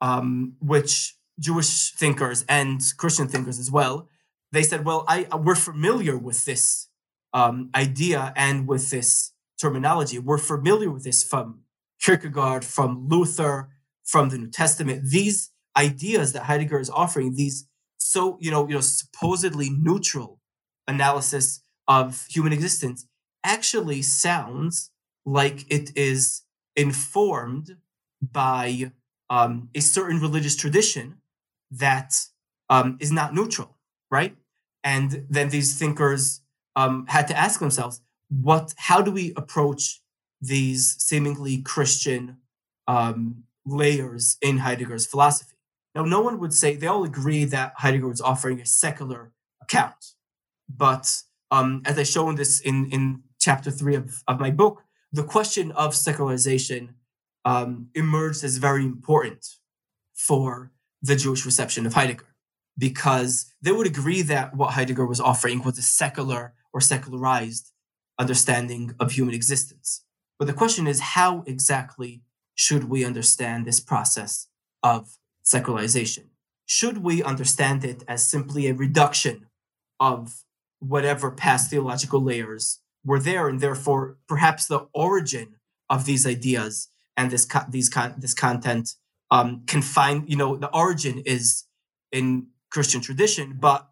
um, 0.00 0.54
which 0.60 1.16
Jewish 1.40 1.92
thinkers 1.92 2.44
and 2.48 2.82
Christian 2.96 3.28
thinkers 3.28 3.58
as 3.58 3.70
well, 3.70 4.08
they 4.52 4.62
said, 4.62 4.84
well, 4.84 5.04
I 5.08 5.26
we're 5.36 5.54
familiar 5.54 6.16
with 6.16 6.44
this 6.44 6.88
um, 7.32 7.70
idea 7.74 8.32
and 8.36 8.66
with 8.66 8.90
this 8.90 9.32
terminology. 9.60 10.18
We're 10.18 10.38
familiar 10.38 10.90
with 10.90 11.04
this 11.04 11.22
from 11.22 11.60
Kierkegaard, 12.00 12.64
from 12.64 13.08
Luther, 13.08 13.70
from 14.04 14.30
the 14.30 14.38
New 14.38 14.50
Testament. 14.50 15.04
These 15.10 15.50
ideas 15.76 16.32
that 16.32 16.44
Heidegger 16.44 16.80
is 16.80 16.90
offering, 16.90 17.34
these 17.34 17.66
so 17.98 18.38
you 18.40 18.50
know, 18.50 18.66
you 18.66 18.74
know, 18.74 18.80
supposedly 18.80 19.70
neutral 19.70 20.40
analysis 20.86 21.62
of 21.86 22.26
human 22.30 22.52
existence 22.52 23.06
actually 23.44 24.02
sounds 24.02 24.90
like 25.24 25.70
it 25.70 25.96
is 25.96 26.42
informed 26.78 27.76
by 28.22 28.92
um, 29.28 29.68
a 29.74 29.80
certain 29.80 30.20
religious 30.20 30.56
tradition 30.56 31.16
that 31.70 32.14
um, 32.70 32.96
is 33.00 33.12
not 33.12 33.34
neutral, 33.34 33.76
right? 34.10 34.34
And 34.84 35.26
then 35.28 35.50
these 35.50 35.76
thinkers 35.78 36.40
um, 36.76 37.04
had 37.08 37.28
to 37.28 37.36
ask 37.36 37.60
themselves, 37.60 38.00
what? 38.30 38.74
How 38.76 39.02
do 39.02 39.10
we 39.10 39.32
approach 39.36 40.00
these 40.40 40.94
seemingly 40.98 41.60
Christian 41.62 42.38
um, 42.86 43.42
layers 43.66 44.36
in 44.40 44.58
Heidegger's 44.58 45.06
philosophy? 45.06 45.56
Now, 45.94 46.04
no 46.04 46.20
one 46.20 46.38
would 46.38 46.54
say 46.54 46.76
they 46.76 46.86
all 46.86 47.04
agree 47.04 47.44
that 47.46 47.72
Heidegger 47.78 48.08
was 48.08 48.20
offering 48.20 48.60
a 48.60 48.66
secular 48.66 49.32
account, 49.60 50.12
but 50.68 51.22
um, 51.50 51.82
as 51.84 51.98
I 51.98 52.04
show 52.04 52.28
in 52.28 52.36
this 52.36 52.60
in, 52.60 52.90
in 52.90 53.22
chapter 53.40 53.70
three 53.70 53.96
of, 53.96 54.22
of 54.28 54.38
my 54.38 54.50
book, 54.50 54.84
the 55.12 55.24
question 55.24 55.72
of 55.72 55.94
secularization 55.94 56.94
um, 57.44 57.88
emerged 57.94 58.44
as 58.44 58.58
very 58.58 58.84
important 58.84 59.46
for 60.14 60.72
the 61.00 61.16
Jewish 61.16 61.46
reception 61.46 61.86
of 61.86 61.94
Heidegger, 61.94 62.26
because 62.76 63.52
they 63.62 63.72
would 63.72 63.86
agree 63.86 64.22
that 64.22 64.54
what 64.54 64.72
Heidegger 64.72 65.06
was 65.06 65.20
offering 65.20 65.62
was 65.62 65.78
a 65.78 65.82
secular 65.82 66.54
or 66.72 66.80
secularized 66.80 67.72
understanding 68.18 68.94
of 69.00 69.12
human 69.12 69.34
existence. 69.34 70.04
But 70.38 70.46
the 70.46 70.52
question 70.52 70.86
is, 70.86 71.00
how 71.00 71.42
exactly 71.46 72.22
should 72.54 72.84
we 72.84 73.04
understand 73.04 73.64
this 73.64 73.80
process 73.80 74.48
of 74.82 75.18
secularization? 75.42 76.30
Should 76.66 76.98
we 76.98 77.22
understand 77.22 77.84
it 77.84 78.04
as 78.06 78.26
simply 78.26 78.66
a 78.66 78.74
reduction 78.74 79.46
of 79.98 80.44
whatever 80.80 81.30
past 81.30 81.70
theological 81.70 82.22
layers 82.22 82.80
were 83.04 83.18
there, 83.20 83.48
and 83.48 83.60
therefore 83.60 84.18
perhaps 84.28 84.66
the 84.66 84.86
origin 84.92 85.56
of 85.88 86.04
these 86.04 86.26
ideas 86.26 86.88
and 87.16 87.30
this 87.30 87.44
co- 87.44 87.66
these 87.68 87.88
con- 87.88 88.14
this 88.18 88.34
content 88.34 88.94
um, 89.30 89.64
can 89.66 89.82
find 89.82 90.28
you 90.28 90.36
know 90.36 90.56
the 90.56 90.74
origin 90.74 91.22
is 91.24 91.64
in 92.12 92.48
Christian 92.70 93.00
tradition, 93.00 93.56
but 93.58 93.88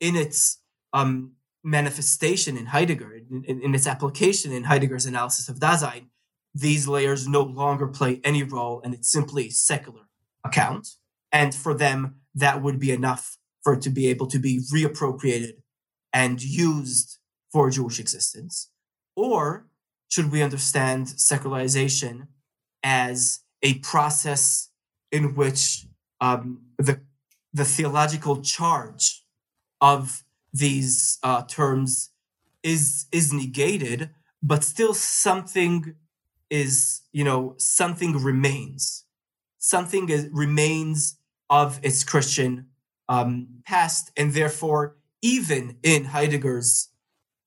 in 0.00 0.16
its 0.16 0.58
um, 0.92 1.32
manifestation 1.64 2.56
in 2.56 2.66
Heidegger, 2.66 3.12
in, 3.12 3.44
in, 3.44 3.60
in, 3.60 3.74
its 3.74 3.86
application 3.86 4.52
in 4.52 4.64
Heidegger's 4.64 5.06
analysis 5.06 5.48
of 5.48 5.58
Dasein, 5.58 6.06
these 6.54 6.86
layers 6.86 7.26
no 7.26 7.42
longer 7.42 7.88
play 7.88 8.20
any 8.22 8.42
role, 8.42 8.80
and 8.84 8.94
it's 8.94 9.10
simply 9.10 9.48
a 9.48 9.50
secular 9.50 10.02
account. 10.44 10.88
And 11.32 11.54
for 11.54 11.74
them, 11.74 12.16
that 12.34 12.62
would 12.62 12.78
be 12.78 12.92
enough 12.92 13.36
for 13.62 13.74
it 13.74 13.82
to 13.82 13.90
be 13.90 14.06
able 14.08 14.26
to 14.28 14.38
be 14.38 14.60
reappropriated 14.72 15.54
and 16.12 16.40
used 16.42 17.18
for 17.52 17.70
Jewish 17.70 17.98
existence? 17.98 18.70
Or 19.14 19.66
should 20.08 20.30
we 20.30 20.42
understand 20.42 21.06
secularization 21.06 22.28
as 22.82 23.40
a 23.62 23.74
process 23.78 24.70
in 25.10 25.34
which 25.34 25.86
um, 26.20 26.62
the, 26.78 27.00
the 27.52 27.64
theological 27.64 28.42
charge 28.42 29.24
of 29.80 30.24
these 30.52 31.18
uh, 31.22 31.42
terms 31.42 32.10
is, 32.62 33.06
is 33.12 33.32
negated, 33.32 34.10
but 34.42 34.64
still 34.64 34.94
something 34.94 35.94
is, 36.50 37.02
you 37.12 37.24
know, 37.24 37.54
something 37.58 38.22
remains. 38.22 39.04
Something 39.58 40.08
is, 40.08 40.28
remains 40.32 41.18
of 41.50 41.80
its 41.82 42.04
Christian 42.04 42.66
um, 43.08 43.48
past, 43.64 44.12
and 44.16 44.32
therefore 44.32 44.96
even 45.22 45.76
in 45.82 46.06
Heidegger's 46.06 46.90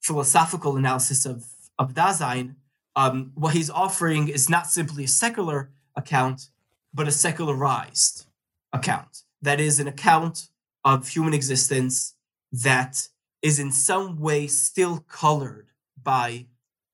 philosophical 0.02 0.78
analysis 0.78 1.26
of, 1.26 1.46
of 1.78 1.94
Dasein, 1.94 2.56
um, 2.96 3.32
what 3.36 3.54
he's 3.54 3.70
offering 3.70 4.28
is 4.28 4.50
not 4.50 4.68
simply 4.68 5.06
a 5.06 5.08
secular 5.08 5.72
account, 5.96 6.50
but 6.94 7.08
a 7.08 7.12
secularized 7.12 8.26
account. 8.74 9.24
That 9.42 9.60
is 9.60 9.80
an 9.80 9.88
account 9.88 10.50
of 10.84 11.08
human 11.08 11.34
existence 11.34 12.16
that 12.52 13.08
is 13.42 13.60
in 13.60 13.72
some 13.72 14.20
way 14.20 14.48
still 14.48 15.06
colored 15.08 15.68
by 16.02 16.48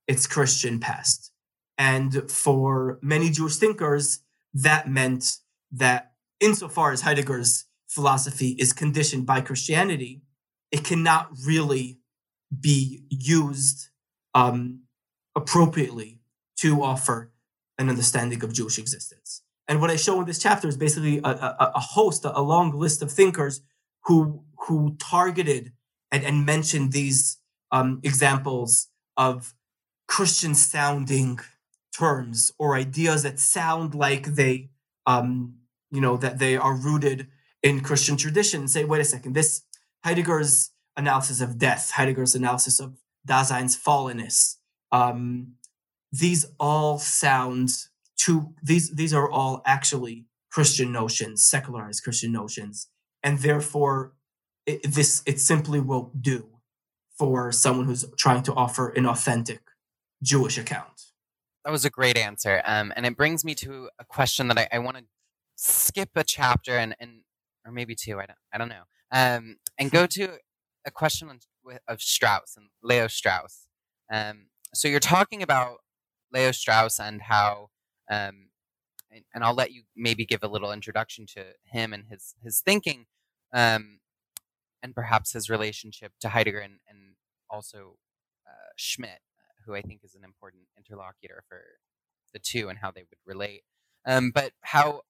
its 0.08 0.28
Christian 0.28 0.80
past. 0.80 1.32
And 1.78 2.30
for 2.30 3.00
many 3.02 3.30
Jewish 3.30 3.58
thinkers, 3.58 4.20
that 4.54 4.90
meant 4.90 5.38
that 5.72 6.14
insofar 6.40 6.92
as 6.92 7.02
Heidegger's 7.02 7.66
philosophy 7.88 8.50
is 8.60 8.74
conditioned 8.74 9.26
by 9.26 9.42
Christianity, 9.42 10.22
it 10.72 10.84
cannot 10.84 11.30
really 11.46 12.00
be 12.62 13.04
used 13.10 13.88
um, 14.34 14.82
appropriately 15.36 16.20
to 16.58 16.82
offer 16.82 17.32
an 17.78 17.90
understanding 17.90 18.44
of 18.44 18.54
Jewish 18.54 18.78
existence. 18.78 19.42
And 19.68 19.82
what 19.82 19.90
I 19.90 19.96
show 19.96 20.20
in 20.20 20.26
this 20.26 20.40
chapter 20.40 20.68
is 20.68 20.78
basically 20.78 21.20
a, 21.20 21.30
a, 21.30 21.72
a 21.76 21.80
host, 21.80 22.24
a, 22.24 22.42
long 22.42 22.72
list 22.72 23.02
of 23.02 23.12
thinkers 23.12 23.62
who 24.04 24.44
who 24.68 24.96
targeted 25.00 25.74
and, 26.12 26.24
and 26.24 26.46
mentioned 26.46 26.92
these 26.92 27.38
um, 27.72 28.00
examples 28.04 28.88
of 29.18 29.54
Christian 30.08 30.54
sounding 30.54 31.40
terms 31.98 32.52
or 32.60 32.76
ideas 32.76 33.24
that 33.24 33.40
sound 33.40 33.96
like 33.96 34.26
they 34.36 34.70
um, 35.06 35.56
you 35.92 36.02
know 36.02 36.18
that 36.18 36.40
they 36.40 36.56
are 36.56 36.76
rooted 36.76 37.28
in 37.64 37.82
Christian 37.82 38.18
tradition. 38.18 38.68
Say, 38.68 38.86
wait 38.86 39.02
a 39.02 39.06
second, 39.06 39.34
this 39.34 39.64
Heidegger's 40.04 40.72
analysis 40.98 41.42
of 41.42 41.58
death, 41.58 41.92
Heidegger's 41.92 42.36
analysis 42.36 42.80
of 42.80 42.98
Dasein's 43.28 43.78
fallenness. 43.78 44.56
Um, 44.92 45.54
these 46.12 46.46
all 46.60 46.98
sound 46.98 47.70
to 48.18 48.54
these 48.64 48.96
these 48.96 49.14
are 49.14 49.30
all 49.30 49.62
actually 49.66 50.26
Christian 50.50 50.92
notions, 50.92 51.46
secularized 51.46 52.04
Christian 52.04 52.32
notions, 52.32 52.88
and 53.22 53.40
therefore 53.40 54.14
it, 54.66 54.84
this 54.84 55.22
it 55.26 55.40
simply 55.40 55.80
won't 55.80 56.22
do 56.22 56.48
for 57.18 57.52
someone 57.52 57.86
who's 57.86 58.06
trying 58.18 58.44
to 58.44 58.54
offer 58.54 58.90
an 58.90 59.06
authentic 59.06 59.62
Jewish 60.24 60.58
account. 60.58 61.02
That 61.64 61.72
was 61.72 61.86
a 61.86 61.90
great 61.90 62.18
answer, 62.18 62.62
um, 62.66 62.94
and 62.96 63.06
it 63.06 63.18
brings 63.18 63.44
me 63.44 63.56
to 63.56 63.90
a 64.00 64.06
question 64.06 64.48
that 64.48 64.58
I, 64.58 64.68
I 64.72 64.80
want 64.80 64.98
to 64.98 65.04
skip 65.56 66.10
a 66.16 66.24
chapter 66.24 66.78
and, 66.78 66.96
and 67.00 67.22
or 67.66 67.72
maybe 67.72 67.96
two. 67.96 68.20
I 68.20 68.26
don't 68.26 68.40
I 68.54 68.58
don't 68.58 68.70
know, 68.70 68.84
um, 69.12 69.58
and 69.78 69.92
go 69.92 70.06
to 70.18 70.38
a 70.86 70.92
question 70.92 71.30
of 71.88 72.02
Strauss 72.02 72.56
and 72.56 72.68
Leo 72.84 73.08
Strauss. 73.08 73.68
Um, 74.12 74.48
so 74.74 74.88
you're 74.88 75.00
talking 75.00 75.42
about 75.42 75.78
Leo 76.32 76.52
Strauss 76.52 77.00
and 77.00 77.24
how, 77.24 77.70
um, 78.10 78.50
and, 79.12 79.24
and, 79.34 79.44
I'll 79.44 79.56
let 79.56 79.72
you 79.72 79.84
maybe 79.96 80.26
give 80.26 80.44
a 80.44 80.48
little 80.48 80.72
introduction 80.72 81.26
to 81.36 81.46
him 81.64 81.94
and 81.94 82.06
his 82.10 82.36
his 82.44 82.62
thinking, 82.62 83.06
um, 83.54 84.00
and 84.84 84.94
perhaps 84.94 85.34
his 85.34 85.50
relationship 85.50 86.12
to 86.22 86.30
Heidegger 86.30 86.60
and, 86.60 86.80
and 86.88 87.16
also 87.50 87.98
uh, 88.48 88.72
Schmitt, 88.76 89.22
who 89.66 89.74
I 89.74 89.82
think 89.82 90.02
is 90.04 90.14
an 90.16 90.24
important 90.24 90.64
interlocutor 90.78 91.44
for 91.48 91.62
the 92.34 92.40
two 92.40 92.70
and 92.70 92.80
how 92.80 92.92
they 92.92 93.02
would 93.02 93.20
relate. 93.26 93.64
Um, 94.06 94.32
but 94.32 94.52
how 94.62 95.02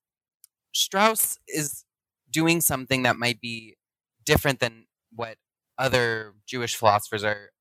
Strauss 0.73 1.39
is 1.47 1.83
doing 2.31 2.61
something 2.61 3.03
that 3.03 3.17
might 3.17 3.41
be 3.41 3.75
different 4.23 4.59
than 4.59 4.85
what 5.11 5.37
other 5.77 6.33
Jewish 6.47 6.75
philosophers 6.75 7.23
are 7.23 7.51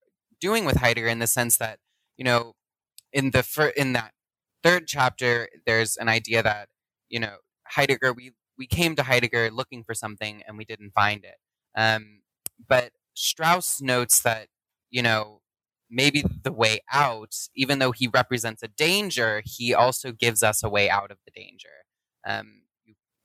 doing 0.40 0.64
with 0.64 0.77
Heidegger 0.77 1.09
in 1.09 1.18
the 1.18 1.27
sense 1.27 1.57
that 1.59 1.79
you 2.16 2.24
know 2.24 2.55
in 3.12 3.31
the 3.31 3.42
fir- 3.42 3.72
in 3.77 3.92
that 3.94 4.12
third 4.62 4.87
chapter 4.87 5.48
there's 5.66 5.96
an 5.96 6.09
idea 6.09 6.42
that 6.42 6.68
you 7.09 7.20
know 7.20 7.37
Heidegger 7.68 8.12
we 8.12 8.33
we 8.59 8.66
came 8.66 8.94
to 8.96 9.03
Heidegger 9.03 9.50
looking 9.50 9.83
for 9.85 9.94
something 9.94 10.42
and 10.46 10.57
we 10.57 10.64
didn't 10.64 10.92
find 10.92 11.24
it. 11.24 11.37
Um, 11.77 12.20
but 12.68 12.92
Strauss 13.14 13.81
notes 13.81 14.20
that 14.22 14.48
you 14.90 15.03
know 15.03 15.40
maybe 15.90 16.24
the 16.42 16.53
way 16.53 16.81
out 16.92 17.35
even 17.55 17.79
though 17.79 17.92
he 17.92 18.09
represents 18.09 18.62
a 18.62 18.68
danger 18.68 19.42
he 19.44 19.74
also 19.74 20.12
gives 20.12 20.42
us 20.42 20.62
a 20.62 20.68
way 20.68 20.88
out 20.90 21.11
of 21.11 21.18
the 21.27 21.33
danger. 21.33 21.68
Um, 22.27 22.62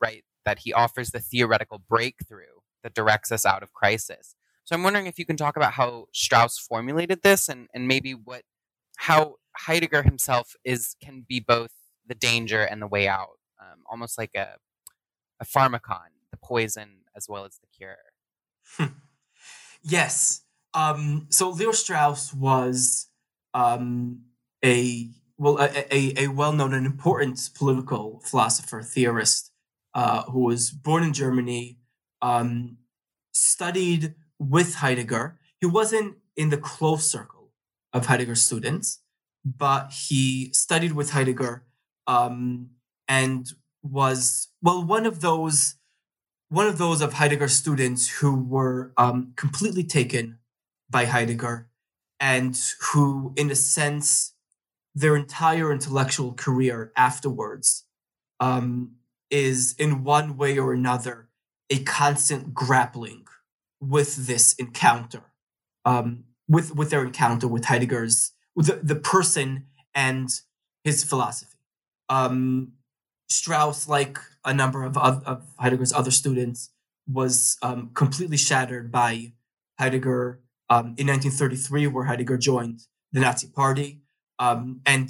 right 0.02 0.24
that 0.46 0.60
he 0.60 0.74
offers 0.74 1.12
the 1.12 1.20
theoretical 1.20 1.80
breakthrough 1.90 2.60
that 2.84 2.94
directs 2.94 3.32
us 3.32 3.46
out 3.46 3.64
of 3.64 3.74
crisis 3.74 4.36
so 4.70 4.76
I'm 4.76 4.84
wondering 4.84 5.08
if 5.08 5.18
you 5.18 5.26
can 5.26 5.36
talk 5.36 5.58
about 5.58 5.74
how 5.74 6.06
Strauss 6.14 6.60
formulated 6.60 7.24
this 7.24 7.50
and, 7.50 7.68
and 7.74 7.88
maybe 7.88 8.12
what 8.12 8.44
how 8.98 9.38
Heidegger 9.58 10.04
himself 10.04 10.56
is 10.64 10.96
can 11.04 11.26
be 11.28 11.40
both 11.40 11.72
the 12.06 12.14
danger 12.14 12.62
and 12.62 12.80
the 12.80 12.86
way 12.86 13.08
out, 13.08 13.40
um, 13.60 13.80
almost 13.90 14.20
like 14.20 14.36
a 14.36 14.58
a 15.40 15.46
pharmakon, 15.46 16.12
the 16.30 16.38
poison 16.38 17.00
as 17.18 17.26
well 17.28 17.46
as 17.46 17.58
the 17.58 17.66
cure. 17.76 18.92
yes. 19.82 20.42
Um, 20.76 21.26
so 21.30 21.50
Leo 21.50 21.72
Strauss 21.72 22.32
was 22.32 23.08
um, 23.56 24.22
a 24.64 25.10
well 25.40 25.58
a, 25.58 25.92
a, 25.92 26.26
a 26.26 26.28
well 26.28 26.54
known 26.54 26.76
and 26.76 26.86
important 26.86 27.40
political 27.56 28.22
philosopher 28.24 28.84
theorist 28.84 29.52
uh, 29.96 30.26
who 30.26 30.42
was 30.42 30.70
born 30.70 31.02
in 31.02 31.14
Germany, 31.14 31.80
um, 32.22 32.78
studied 33.32 34.14
with 34.40 34.76
Heidegger. 34.76 35.38
He 35.60 35.68
wasn't 35.68 36.18
in 36.36 36.50
the 36.50 36.58
close 36.58 37.10
circle 37.10 37.52
of 37.94 38.06
Heidegger's 38.06 38.44
students, 38.44 39.02
but 39.46 39.92
he 39.92 40.52
studied 40.54 40.94
with 40.94 41.12
Heidegger 41.12 41.66
um, 42.08 42.70
and 43.08 43.48
was 43.82 44.50
well 44.62 44.84
one 44.84 45.06
of 45.06 45.22
those 45.22 45.76
one 46.50 46.68
of 46.68 46.80
those 46.80 47.02
of 47.02 47.14
Heidegger's 47.14 47.54
students 47.54 48.08
who 48.08 48.36
were 48.36 48.92
um, 48.98 49.34
completely 49.36 49.84
taken 49.84 50.40
by 50.90 51.06
Heidegger 51.06 51.70
and 52.20 52.60
who, 52.92 53.34
in 53.36 53.52
a 53.52 53.56
sense, 53.56 54.34
their 54.96 55.16
entire 55.16 55.72
intellectual 55.72 56.34
career 56.34 56.92
afterwards 56.98 57.86
um, 58.40 58.96
is 59.30 59.76
in 59.78 60.04
one 60.04 60.38
way 60.38 60.58
or 60.58 60.74
another 60.74 61.30
a 61.70 61.84
constant 61.84 62.54
grappling 62.54 63.26
with 63.82 64.28
this 64.28 64.54
encounter, 64.54 65.24
um, 65.86 66.26
with 66.48 66.76
with 66.76 66.90
their 66.90 67.04
encounter 67.04 67.48
with 67.48 67.66
Heidegger's 67.66 68.34
with 68.56 68.68
the, 68.68 68.80
the 68.84 69.00
person 69.00 69.66
and 69.96 70.30
his 70.84 71.04
philosophy. 71.04 71.58
Um, 72.10 72.74
Strauss, 73.30 73.88
like 73.88 74.18
a 74.44 74.54
number 74.54 74.84
of, 74.84 74.98
of 74.98 75.46
Heidegger's 75.60 75.94
other 75.94 76.10
students, 76.12 76.72
was 77.08 77.58
um, 77.62 77.92
completely 77.94 78.38
shattered 78.38 78.92
by 78.92 79.34
Heidegger 79.78 80.42
um, 80.70 80.96
in 80.98 81.08
1933, 81.08 81.88
where 81.88 82.06
Heidegger 82.06 82.38
joined 82.38 82.82
the 83.12 83.20
Nazi 83.20 83.48
Party 83.48 84.02
um, 84.40 84.82
and 84.86 85.10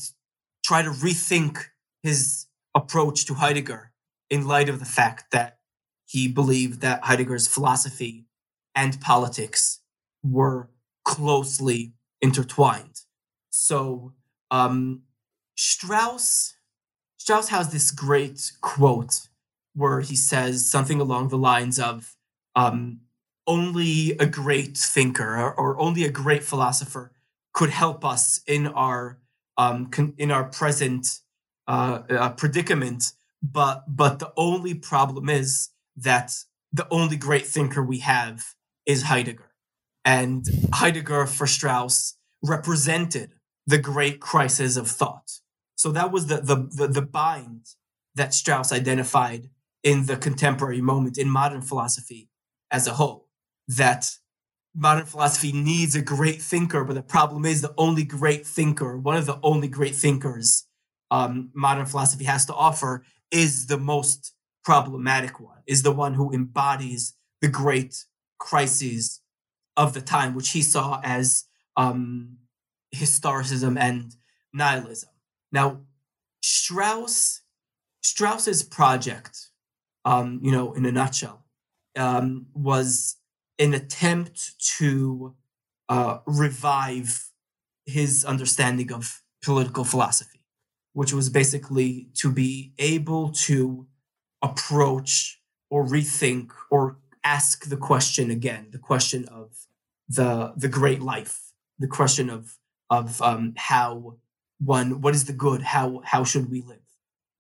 tried 0.63 0.83
to 0.83 0.91
rethink 0.91 1.65
his 2.03 2.47
approach 2.75 3.25
to 3.25 3.35
Heidegger 3.35 3.91
in 4.29 4.47
light 4.47 4.69
of 4.69 4.79
the 4.79 4.85
fact 4.85 5.31
that 5.31 5.59
he 6.05 6.27
believed 6.27 6.81
that 6.81 7.03
Heidegger's 7.03 7.47
philosophy 7.47 8.25
and 8.79 9.01
politics 9.01 9.81
were 10.23 10.69
closely 11.03 11.91
intertwined. 12.21 13.01
So 13.49 14.13
um, 14.49 15.01
Strauss 15.55 16.55
Strauss 17.17 17.49
has 17.49 17.71
this 17.71 17.91
great 17.91 18.53
quote 18.61 19.27
where 19.75 19.99
he 19.99 20.15
says 20.15 20.71
something 20.71 21.01
along 21.01 21.27
the 21.27 21.37
lines 21.37 21.77
of 21.77 22.15
um, 22.55 23.01
only 23.45 24.11
a 24.17 24.25
great 24.25 24.77
thinker 24.77 25.37
or, 25.37 25.53
or, 25.53 25.79
only 25.79 26.05
a 26.05 26.09
great 26.09 26.43
philosopher 26.43 27.11
could 27.53 27.69
help 27.69 28.05
us 28.05 28.41
in 28.47 28.67
our 28.67 29.19
um, 29.57 29.87
con- 29.87 30.15
in 30.17 30.31
our 30.31 30.45
present 30.45 31.19
uh, 31.67 31.99
uh, 32.09 32.29
predicament 32.29 33.11
but 33.43 33.83
but 33.87 34.19
the 34.19 34.31
only 34.37 34.73
problem 34.73 35.29
is 35.29 35.69
that 35.97 36.31
the 36.71 36.87
only 36.89 37.17
great 37.17 37.45
thinker 37.45 37.83
we 37.83 37.99
have 37.99 38.55
is 38.89 39.03
Heidegger. 39.03 39.51
And 40.03 40.47
Heidegger 40.73 41.27
for 41.27 41.45
Strauss 41.45 42.17
represented 42.41 43.33
the 43.67 43.77
great 43.77 44.19
crisis 44.19 44.77
of 44.77 44.87
thought. 44.87 45.29
So 45.75 45.91
that 45.91 46.11
was 46.11 46.25
the, 46.25 46.37
the, 46.37 46.67
the, 46.75 46.87
the 46.87 47.01
bind 47.03 47.67
that 48.15 48.33
Strauss 48.33 48.71
identified 48.71 49.51
in 49.83 50.07
the 50.07 50.17
contemporary 50.17 50.81
moment 50.81 51.19
in 51.19 51.29
modern 51.29 51.61
philosophy 51.61 52.29
as 52.71 52.87
a 52.87 52.93
whole. 52.93 53.27
That 53.67 54.09
modern 54.75 55.05
philosophy 55.05 55.51
needs 55.51 55.95
a 55.95 56.01
great 56.01 56.41
thinker, 56.41 56.83
but 56.83 56.95
the 56.95 57.03
problem 57.03 57.45
is 57.45 57.61
the 57.61 57.75
only 57.77 58.03
great 58.03 58.47
thinker, 58.47 58.97
one 58.97 59.17
of 59.17 59.27
the 59.27 59.39
only 59.43 59.67
great 59.67 59.95
thinkers 59.95 60.65
um, 61.11 61.51
modern 61.53 61.85
philosophy 61.85 62.23
has 62.23 62.47
to 62.47 62.55
offer 62.55 63.03
is 63.29 63.67
the 63.67 63.77
most 63.77 64.33
problematic 64.63 65.39
one, 65.39 65.59
is 65.67 65.83
the 65.83 65.91
one 65.91 66.15
who 66.15 66.33
embodies 66.33 67.13
the 67.41 67.47
great 67.47 68.05
crises 68.39 69.21
of 69.77 69.93
the 69.93 70.01
time, 70.01 70.33
which 70.33 70.49
he 70.49 70.61
saw 70.61 70.99
as 71.03 71.45
um, 71.77 72.37
historicism 72.95 73.77
and 73.79 74.15
nihilism. 74.53 75.09
Now, 75.51 75.81
Strauss, 76.41 77.41
Strauss's 78.01 78.63
project, 78.63 79.49
um, 80.05 80.39
you 80.41 80.51
know, 80.51 80.73
in 80.73 80.85
a 80.85 80.91
nutshell, 80.91 81.45
um, 81.95 82.47
was 82.53 83.17
an 83.57 83.73
attempt 83.73 84.53
to 84.77 85.35
uh, 85.89 86.19
revive 86.25 87.29
his 87.85 88.23
understanding 88.23 88.91
of 88.93 89.21
political 89.43 89.83
philosophy, 89.83 90.45
which 90.93 91.11
was 91.13 91.29
basically 91.29 92.07
to 92.13 92.31
be 92.31 92.73
able 92.77 93.31
to 93.31 93.87
approach 94.41 95.41
or 95.69 95.85
rethink 95.85 96.51
or 96.69 96.98
ask 97.23 97.69
the 97.69 97.77
question 97.77 98.31
again, 98.31 98.67
the 98.71 98.77
question 98.77 99.25
of 99.25 99.67
the 100.07 100.53
the 100.55 100.67
great 100.67 101.01
life, 101.01 101.53
the 101.77 101.87
question 101.87 102.29
of 102.29 102.57
of 102.89 103.21
um, 103.21 103.53
how 103.57 104.17
one 104.59 105.01
what 105.01 105.15
is 105.15 105.25
the 105.25 105.33
good, 105.33 105.61
how 105.61 106.01
how 106.03 106.23
should 106.23 106.49
we 106.49 106.61
live, 106.61 106.87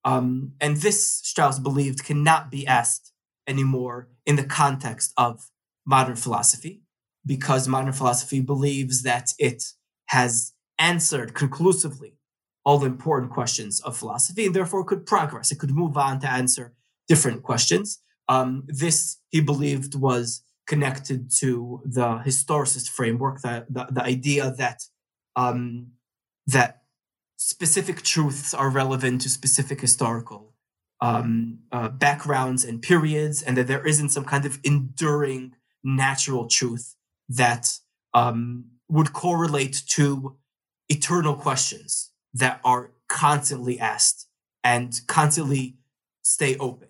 um, 0.05 0.53
and 0.59 0.77
this 0.77 1.05
Strauss 1.05 1.59
believed 1.59 2.03
cannot 2.03 2.51
be 2.51 2.65
asked 2.67 3.11
anymore 3.47 4.09
in 4.25 4.35
the 4.35 4.43
context 4.43 5.13
of 5.17 5.49
modern 5.85 6.15
philosophy, 6.15 6.81
because 7.25 7.67
modern 7.67 7.93
philosophy 7.93 8.39
believes 8.39 9.03
that 9.03 9.33
it 9.39 9.63
has 10.07 10.53
answered 10.77 11.33
conclusively 11.33 12.13
all 12.65 12.77
the 12.77 12.85
important 12.85 13.31
questions 13.31 13.79
of 13.81 13.97
philosophy 13.97 14.45
and 14.45 14.55
therefore 14.55 14.83
could 14.83 15.05
progress. 15.05 15.51
It 15.51 15.59
could 15.59 15.71
move 15.71 15.97
on 15.97 16.19
to 16.19 16.29
answer 16.29 16.73
different 17.07 17.41
questions. 17.43 17.99
Um, 18.29 18.63
this 18.67 19.17
he 19.29 19.41
believed 19.41 19.95
was 19.95 20.43
connected 20.67 21.31
to 21.39 21.81
the 21.83 22.21
historicist 22.25 22.89
framework, 22.89 23.41
the, 23.41 23.65
the, 23.69 23.87
the 23.91 24.03
idea 24.03 24.51
that 24.51 24.83
um, 25.35 25.87
that 26.45 26.83
specific 27.37 28.03
truths 28.03 28.53
are 28.53 28.69
relevant 28.69 29.21
to 29.21 29.29
specific 29.29 29.81
historical 29.81 30.53
um, 31.01 31.59
uh, 31.71 31.89
backgrounds 31.89 32.63
and 32.63 32.81
periods, 32.81 33.41
and 33.41 33.57
that 33.57 33.67
there 33.67 33.85
isn't 33.85 34.09
some 34.09 34.25
kind 34.25 34.45
of 34.45 34.59
enduring 34.63 35.55
natural 35.83 36.47
truth 36.47 36.95
that 37.27 37.79
um, 38.13 38.65
would 38.89 39.11
correlate 39.13 39.81
to 39.87 40.37
eternal 40.87 41.35
questions 41.35 42.11
that 42.33 42.59
are 42.63 42.91
constantly 43.07 43.79
asked 43.79 44.27
and 44.63 45.01
constantly 45.07 45.77
stay 46.21 46.57
open. 46.57 46.89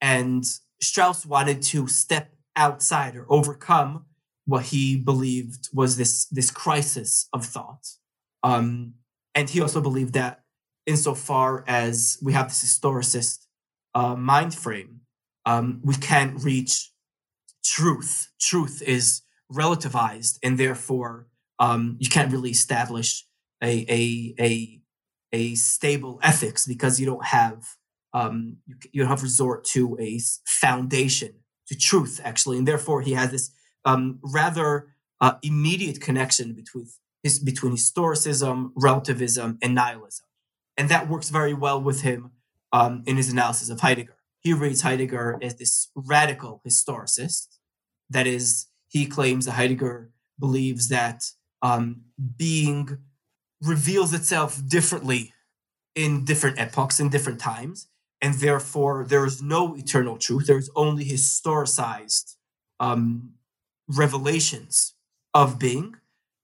And 0.00 0.44
Strauss 0.80 1.24
wanted 1.26 1.62
to 1.62 1.86
step 1.88 2.34
outside 2.54 3.16
or 3.16 3.26
overcome 3.28 4.04
what 4.46 4.66
he 4.66 4.96
believed 4.96 5.68
was 5.72 5.96
this 5.96 6.26
this 6.26 6.50
crisis 6.50 7.28
of 7.32 7.44
thought. 7.44 7.86
Um, 8.42 8.94
and 9.34 9.50
he 9.50 9.60
also 9.60 9.80
believed 9.80 10.14
that 10.14 10.42
insofar 10.86 11.64
as 11.66 12.18
we 12.22 12.32
have 12.32 12.48
this 12.48 12.64
historicist 12.64 13.46
uh, 13.94 14.14
mind 14.14 14.54
frame, 14.54 15.00
um, 15.44 15.80
we 15.82 15.94
can't 15.94 16.42
reach 16.42 16.92
truth. 17.64 18.30
Truth 18.40 18.82
is 18.82 19.22
relativized, 19.52 20.38
and 20.42 20.58
therefore 20.58 21.26
um, 21.58 21.96
you 21.98 22.08
can't 22.08 22.32
really 22.32 22.50
establish 22.50 23.26
a, 23.62 23.84
a 23.88 24.34
a 24.38 24.80
a 25.32 25.54
stable 25.54 26.20
ethics 26.22 26.66
because 26.66 27.00
you 27.00 27.06
don't 27.06 27.24
have 27.26 27.75
um, 28.16 28.56
you, 28.66 28.76
you 28.92 29.04
have 29.04 29.22
resort 29.22 29.64
to 29.64 29.96
a 30.00 30.18
foundation 30.46 31.32
to 31.68 31.74
truth 31.76 32.20
actually, 32.24 32.56
and 32.58 32.66
therefore 32.66 33.00
he 33.02 33.12
has 33.12 33.30
this 33.30 33.50
um, 33.84 34.18
rather 34.22 34.88
uh, 35.20 35.34
immediate 35.42 36.00
connection 36.00 36.52
between 36.54 36.86
his, 37.22 37.38
between 37.38 37.72
historicism, 37.72 38.70
relativism, 38.74 39.58
and 39.62 39.74
nihilism, 39.74 40.26
and 40.76 40.88
that 40.88 41.08
works 41.08 41.28
very 41.30 41.54
well 41.54 41.80
with 41.80 42.02
him 42.02 42.32
um, 42.72 43.02
in 43.06 43.16
his 43.16 43.30
analysis 43.30 43.68
of 43.70 43.80
Heidegger. 43.80 44.16
He 44.40 44.52
reads 44.52 44.82
Heidegger 44.82 45.38
as 45.42 45.56
this 45.56 45.88
radical 45.94 46.62
historicist. 46.66 47.58
That 48.08 48.26
is, 48.26 48.66
he 48.88 49.06
claims 49.06 49.46
that 49.46 49.52
Heidegger 49.52 50.10
believes 50.38 50.88
that 50.88 51.24
um, 51.62 52.02
being 52.36 52.98
reveals 53.60 54.14
itself 54.14 54.62
differently 54.66 55.32
in 55.94 56.24
different 56.24 56.58
epochs 56.60 57.00
in 57.00 57.08
different 57.08 57.40
times, 57.40 57.88
and 58.26 58.34
therefore 58.40 59.06
there 59.08 59.24
is 59.24 59.40
no 59.40 59.76
eternal 59.76 60.16
truth. 60.16 60.48
There 60.48 60.58
is 60.58 60.68
only 60.74 61.04
historicized 61.04 62.34
um, 62.80 63.34
revelations 63.86 64.94
of 65.32 65.60
being, 65.60 65.94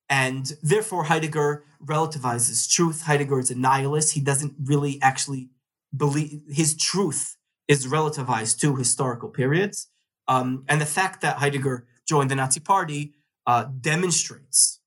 and 0.09 0.53
therefore 0.63 1.05
Heidegger 1.05 1.65
relativizes 1.85 2.71
truth. 2.73 3.03
Heidegger 3.03 3.41
is 3.41 3.51
a 3.51 3.57
nihilist. 3.57 4.15
He 4.15 4.21
doesn't 4.21 4.55
really 4.63 5.01
actually 5.03 5.49
believe 5.95 6.43
his 6.49 6.77
truth 6.77 7.37
is 7.67 7.89
relativized 7.89 8.61
to 8.61 8.77
historical 8.77 9.29
periods. 9.29 9.89
Um, 10.29 10.65
and 10.69 10.81
the 10.81 10.87
fact 10.87 11.21
that 11.23 11.39
Heidegger 11.39 11.89
joined 12.07 12.31
the 12.31 12.37
Nazi 12.37 12.61
Party 12.61 13.15
uh, 13.45 13.65
demonstrates 13.81 14.79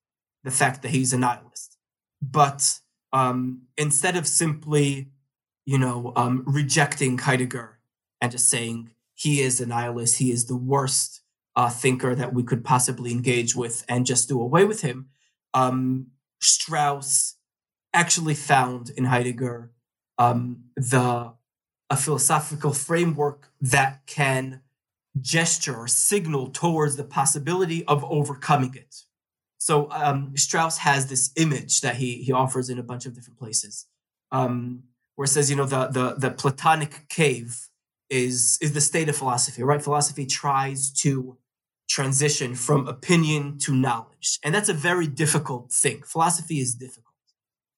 the 0.46 0.52
fact 0.52 0.82
that 0.82 0.92
he's 0.92 1.12
a 1.12 1.18
nihilist. 1.18 1.78
But 2.22 2.80
um, 3.12 3.64
instead 3.78 4.16
of 4.16 4.26
simply, 4.28 5.10
you 5.66 5.78
know, 5.78 6.14
um, 6.16 6.44
rejecting 6.46 7.18
Heidegger 7.18 7.80
and 8.22 8.32
just 8.32 8.50
saying 8.50 8.92
he 9.14 9.42
is 9.42 9.60
a 9.60 9.66
nihilist, 9.66 10.18
he 10.18 10.32
is 10.32 10.46
the 10.46 10.58
worst 10.58 11.22
uh, 11.56 11.70
thinker 11.70 12.16
that 12.16 12.34
we 12.34 12.44
could 12.44 12.64
possibly 12.64 13.12
engage 13.12 13.56
with, 13.56 13.86
and 13.88 14.06
just 14.06 14.28
do 14.28 14.42
away 14.42 14.66
with 14.66 14.82
him, 14.82 15.08
um, 15.54 16.08
Strauss 16.42 17.38
actually 17.94 18.36
found 18.36 18.92
in 18.92 19.06
Heidegger 19.06 19.72
um, 20.18 20.66
the 20.76 21.34
a 21.90 21.96
philosophical 21.96 22.74
framework 22.74 23.52
that 23.62 24.06
can 24.08 24.62
gesture 25.22 25.76
or 25.76 25.88
signal 25.88 26.50
towards 26.50 26.96
the 26.96 27.04
possibility 27.04 27.86
of 27.86 28.04
overcoming 28.06 28.74
it. 28.76 29.04
So 29.60 29.90
um, 29.92 30.36
Strauss 30.36 30.80
has 30.80 31.08
this 31.08 31.32
image 31.38 31.82
that 31.82 31.96
he 31.96 32.24
he 32.24 32.32
offers 32.32 32.70
in 32.70 32.78
a 32.80 32.84
bunch 32.84 33.06
of 33.06 33.14
different 33.14 33.40
places, 33.40 33.86
um, 34.32 34.84
where 35.16 35.26
it 35.26 35.30
says, 35.30 35.50
you 35.50 35.56
know, 35.56 35.66
the 35.66 35.88
the 35.88 36.16
the 36.18 36.32
Platonic 36.32 37.08
cave 37.10 37.70
is 38.10 38.58
is 38.62 38.74
the 38.74 38.82
state 38.82 39.10
of 39.10 39.16
philosophy, 39.16 39.64
right? 39.64 39.82
Philosophy 39.82 40.26
tries 40.26 40.92
to 41.02 41.38
transition 41.88 42.56
from 42.56 42.88
opinion 42.88 43.58
to 43.60 43.76
knowledge, 43.76 44.40
and 44.44 44.54
that's 44.54 44.70
a 44.70 44.74
very 44.74 45.08
difficult 45.08 45.72
thing. 45.72 46.02
Philosophy 46.04 46.60
is 46.60 46.76
difficult, 46.76 47.16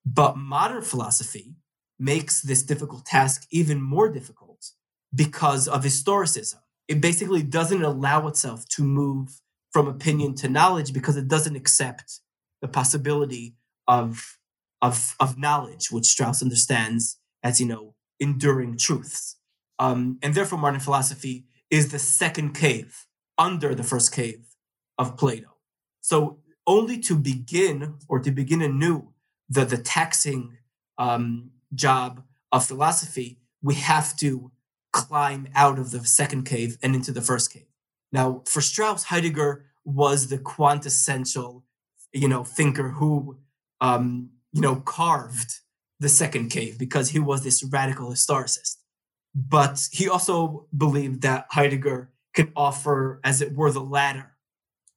but 0.06 0.38
modern 0.38 0.82
philosophy 0.82 1.56
makes 2.00 2.42
this 2.42 2.64
difficult 2.64 3.06
task 3.06 3.48
even 3.52 3.82
more 3.82 4.10
difficult 4.10 4.72
because 5.14 5.68
of 5.68 5.84
historicism. 5.84 6.60
It 6.88 7.02
basically 7.02 7.44
doesn't 7.44 7.84
allow 7.84 8.28
itself 8.28 8.68
to 8.70 8.84
move 8.84 9.42
from 9.72 9.88
opinion 9.88 10.36
to 10.36 10.50
knowledge 10.50 10.94
because 10.94 11.18
it 11.18 11.28
doesn't 11.28 11.56
accept 11.56 12.20
the 12.62 12.68
possibility 12.68 13.56
of, 13.88 14.38
of, 14.82 15.16
of 15.20 15.38
knowledge, 15.38 15.92
which 15.92 16.06
Strauss 16.06 16.42
understands 16.42 17.20
as, 17.44 17.60
you 17.60 17.68
know, 17.68 17.96
enduring 18.20 18.78
truths. 18.78 19.38
Um, 19.80 20.20
and 20.24 20.34
therefore, 20.34 20.58
modern 20.58 20.80
philosophy 20.80 21.46
is 21.70 21.92
the 21.92 22.00
second 22.00 22.54
cave 22.54 23.06
under 23.38 23.76
the 23.76 23.84
first 23.84 24.12
cave 24.12 24.56
of 24.98 25.18
Plato. 25.18 25.58
So 26.02 26.40
only 26.66 27.00
to 27.00 27.16
begin 27.16 27.96
or 28.08 28.20
to 28.20 28.32
begin 28.32 28.62
anew 28.62 29.14
the, 29.50 29.66
the 29.66 29.78
taxing 29.78 30.58
um, 30.98 31.52
job 31.74 32.24
of 32.52 32.66
philosophy, 32.66 33.40
we 33.62 33.76
have 33.76 34.18
to 34.18 34.52
climb 34.92 35.48
out 35.54 35.78
of 35.78 35.92
the 35.92 36.04
second 36.06 36.44
cave 36.44 36.78
and 36.82 36.96
into 36.96 37.12
the 37.12 37.22
first 37.22 37.54
cave. 37.54 37.68
Now, 38.12 38.42
for 38.46 38.62
Strauss, 38.62 39.04
Heidegger 39.04 39.66
was 39.86 40.28
the 40.28 40.38
quintessential, 40.38 41.64
you 42.14 42.28
know, 42.28 42.44
thinker 42.44 42.90
who, 42.90 43.38
um, 43.80 44.30
you 44.54 44.62
know, 44.62 44.78
carved 44.78 45.60
the 46.00 46.10
second 46.10 46.50
cave 46.50 46.78
because 46.78 47.10
he 47.10 47.20
was 47.20 47.44
this 47.44 47.64
radical 47.64 48.10
historicist. 48.10 48.76
But 49.34 49.88
he 49.92 50.10
also 50.10 50.68
believed 50.76 51.22
that 51.22 51.48
Heidegger 51.52 52.12
could 52.34 52.52
offer, 52.56 53.20
as 53.24 53.42
it 53.42 53.54
were, 53.56 53.72
the 53.72 53.82
ladder 53.82 54.36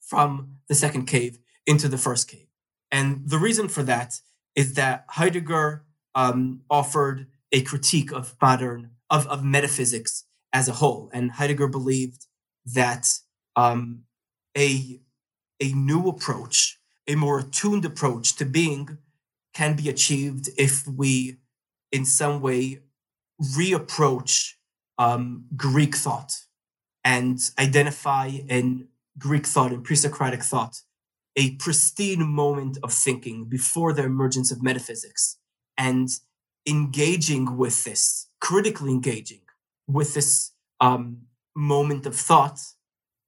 from 0.00 0.56
the 0.68 0.74
second 0.74 1.06
cave 1.06 1.38
into 1.66 1.88
the 1.88 1.98
first 1.98 2.28
cave. 2.28 2.46
And 2.90 3.28
the 3.28 3.38
reason 3.38 3.68
for 3.68 3.82
that 3.84 4.14
is 4.54 4.74
that 4.74 5.04
Heidegger 5.08 5.84
um, 6.14 6.62
offered 6.68 7.26
a 7.52 7.62
critique 7.62 8.12
of 8.12 8.34
modern 8.40 8.90
of, 9.08 9.26
of 9.26 9.44
metaphysics 9.44 10.24
as 10.52 10.68
a 10.68 10.72
whole, 10.72 11.10
and 11.12 11.32
Heidegger 11.32 11.68
believed 11.68 12.26
that 12.64 13.06
um, 13.56 14.04
a 14.56 15.00
a 15.60 15.72
new 15.72 16.08
approach, 16.08 16.78
a 17.06 17.14
more 17.14 17.40
attuned 17.40 17.84
approach 17.84 18.34
to 18.36 18.44
being, 18.44 18.98
can 19.60 19.76
be 19.76 19.90
achieved 19.90 20.48
if 20.56 20.86
we, 20.86 21.36
in 21.92 22.02
some 22.06 22.40
way, 22.40 22.78
reapproach 23.58 24.54
um, 24.96 25.44
Greek 25.54 25.94
thought 25.94 26.32
and 27.04 27.38
identify 27.58 28.28
in 28.48 28.88
Greek 29.18 29.46
thought 29.46 29.70
and 29.70 29.84
pre-Socratic 29.84 30.42
thought 30.42 30.76
a 31.36 31.56
pristine 31.56 32.26
moment 32.26 32.78
of 32.82 32.90
thinking 32.90 33.44
before 33.56 33.92
the 33.92 34.02
emergence 34.02 34.50
of 34.50 34.62
metaphysics 34.62 35.36
and 35.76 36.08
engaging 36.66 37.58
with 37.58 37.84
this, 37.84 38.28
critically 38.40 38.92
engaging 38.92 39.42
with 39.86 40.14
this 40.14 40.52
um, 40.80 41.18
moment 41.54 42.06
of 42.06 42.16
thought 42.16 42.58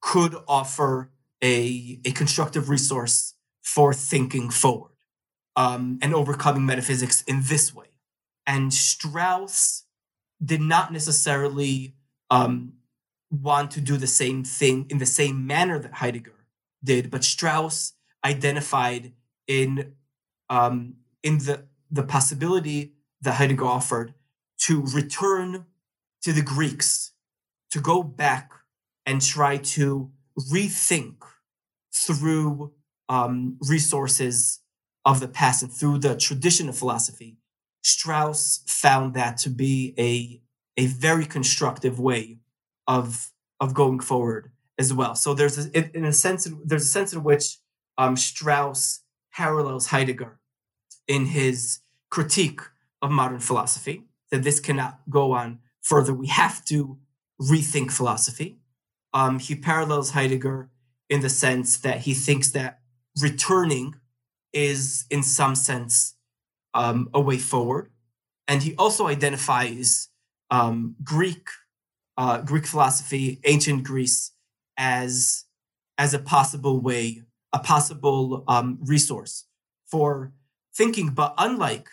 could 0.01 0.35
offer 0.49 1.11
a, 1.45 2.01
a 2.07 2.13
constructive 2.13 2.71
resource 2.71 3.35
for 3.63 3.93
thinking 3.93 4.49
forward 4.49 4.92
um, 5.57 5.99
and 6.03 6.15
overcoming 6.15 6.67
metaphysics 6.67 7.23
in 7.23 7.43
this 7.45 7.75
way. 7.75 7.87
And 8.47 8.73
Strauss 8.73 9.85
did 10.45 10.61
not 10.61 10.93
necessarily 10.93 11.95
um, 12.31 12.75
want 13.31 13.71
to 13.73 13.81
do 13.81 13.97
the 13.97 14.07
same 14.07 14.45
thing 14.45 14.87
in 14.91 14.99
the 14.99 15.07
same 15.07 15.47
manner 15.47 15.79
that 15.79 15.95
Heidegger 15.95 16.47
did, 16.83 17.11
but 17.11 17.25
Strauss 17.25 17.95
identified 18.25 19.13
in 19.47 19.95
um, 20.51 20.97
in 21.23 21.39
the 21.39 21.65
the 21.91 22.03
possibility 22.03 22.95
that 23.21 23.35
Heidegger 23.35 23.65
offered 23.65 24.15
to 24.63 24.83
return 24.95 25.67
to 26.23 26.33
the 26.33 26.43
Greeks, 26.43 27.13
to 27.71 27.81
go 27.81 28.03
back 28.03 28.53
and 29.05 29.21
try 29.21 29.57
to 29.57 30.11
rethink 30.39 31.17
through 31.93 32.73
um, 33.09 33.59
resources 33.61 34.61
of 35.05 35.21
the 35.21 35.29
past 35.29 35.63
and 35.63 35.73
through 35.73 35.99
the 35.99 36.17
tradition 36.17 36.69
of 36.69 36.77
philosophy. 36.77 37.37
Strauss 37.83 38.63
found 38.67 39.15
that 39.15 39.37
to 39.39 39.51
be 39.51 39.95
a, 39.99 40.41
a 40.81 40.87
very 40.87 41.27
constructive 41.27 41.99
way 41.99 42.39
of, 42.87 43.31
of 43.61 43.75
going 43.75 44.01
forward 44.01 44.53
as 44.79 44.93
well. 44.95 45.15
So 45.15 45.35
there's 45.35 45.59
a, 45.59 45.97
in 45.97 46.05
a 46.05 46.13
sense, 46.13 46.49
there's 46.65 46.85
a 46.85 46.87
sense 46.87 47.13
in 47.13 47.23
which 47.23 47.59
um, 47.99 48.17
Strauss 48.17 49.03
parallels 49.33 49.89
Heidegger 49.89 50.39
in 51.09 51.27
his 51.27 51.81
critique 52.11 52.61
of 53.01 53.11
modern 53.11 53.41
philosophy, 53.41 54.05
that 54.31 54.45
this 54.45 54.61
cannot 54.61 55.01
go 55.11 55.33
on 55.33 55.59
further. 55.81 56.15
We 56.15 56.29
have 56.29 56.65
to 56.67 56.99
rethink 57.41 57.91
philosophy. 57.91 58.59
Um, 59.13 59.39
he 59.39 59.55
parallels 59.57 60.11
Heidegger 60.13 60.71
in 61.11 61.21
the 61.21 61.29
sense 61.29 61.77
that 61.79 62.01
he 62.01 62.15
thinks 62.15 62.51
that 62.53 62.81
returning 63.21 63.97
is, 64.53 65.05
in 65.11 65.23
some 65.23 65.55
sense, 65.55 66.15
um, 66.75 67.09
a 67.13 67.21
way 67.21 67.39
forward. 67.39 67.91
And 68.49 68.63
he 68.63 68.75
also 68.77 69.07
identifies 69.07 70.09
um, 70.51 70.97
Greek 71.03 71.47
uh, 72.17 72.39
Greek 72.43 72.67
philosophy, 72.67 73.41
ancient 73.45 73.85
Greece, 73.85 74.33
as 74.77 75.45
as 75.99 76.15
a 76.15 76.19
possible 76.19 76.81
way, 76.81 77.23
a 77.53 77.59
possible 77.59 78.45
um, 78.49 78.79
resource 78.83 79.47
for 79.87 80.33
thinking. 80.75 81.11
But 81.11 81.35
unlike 81.39 81.89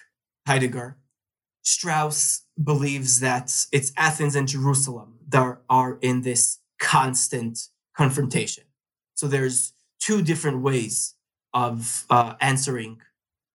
Heidegger, 0.48 0.98
Strauss 1.62 2.44
believes 2.62 3.20
that 3.20 3.66
it's 3.72 3.92
Athens 3.98 4.36
and 4.36 4.48
Jerusalem 4.48 5.20
that 5.28 5.60
are 5.70 5.98
in 6.02 6.22
this 6.22 6.60
constant 6.80 7.68
confrontation. 7.96 8.64
So 9.16 9.28
there's 9.28 9.74
two 10.00 10.22
different 10.22 10.62
ways 10.62 11.16
of 11.54 12.06
uh, 12.10 12.36
answering 12.42 13.02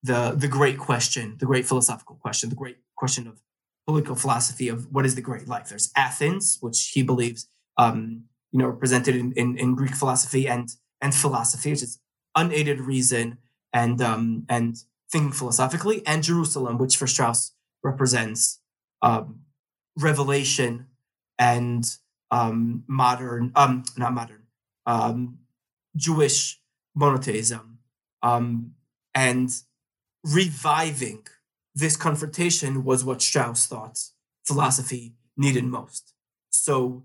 the 0.03 0.35
the 0.37 0.49
great 0.49 0.79
question, 0.79 1.37
the 1.39 1.47
great 1.47 1.67
philosophical 1.67 2.17
question, 2.17 2.51
the 2.51 2.57
great 2.57 2.79
question 2.97 3.27
of 3.27 3.41
political 3.87 4.15
philosophy 4.15 4.69
of 4.69 4.93
what 4.93 5.05
is 5.05 5.15
the 5.15 5.23
great 5.23 5.49
life. 5.49 5.69
There's 5.69 5.91
Athens, 5.97 6.59
which 6.61 6.91
he 6.95 7.03
believes, 7.03 7.49
um, 7.77 8.25
you 8.53 8.59
know, 8.59 8.67
represented 8.69 9.17
in, 9.17 9.33
in, 9.33 9.59
in, 9.59 9.75
Greek 9.75 9.95
philosophy 9.95 10.49
and 10.49 10.69
and 11.01 11.15
philosophy, 11.15 11.71
which 11.71 11.83
is 11.83 11.99
unaided 12.35 12.81
reason 12.81 13.39
and 13.73 14.01
um, 14.01 14.45
and 14.49 14.77
thinking 15.11 15.33
philosophically, 15.33 16.03
and 16.07 16.23
Jerusalem, 16.23 16.79
which 16.79 16.97
for 16.97 17.07
Strauss 17.07 17.53
represents 17.83 18.61
um, 19.03 19.41
revelation 19.99 20.87
and 21.39 21.85
um, 22.31 22.85
modern, 22.87 23.53
um, 23.55 23.85
not 23.97 24.13
modern, 24.13 24.43
um, 24.87 25.39
Jewish 25.97 26.61
monotheism, 26.95 27.74
um, 28.25 28.73
and 29.15 29.51
reviving 30.25 31.23
this 31.75 31.97
confrontation 31.97 32.83
was 32.83 33.05
what 33.05 33.23
Strauss 33.23 33.67
thought 33.67 34.01
philosophy 34.45 35.15
needed 35.37 35.65
most. 35.65 36.15
So, 36.51 37.05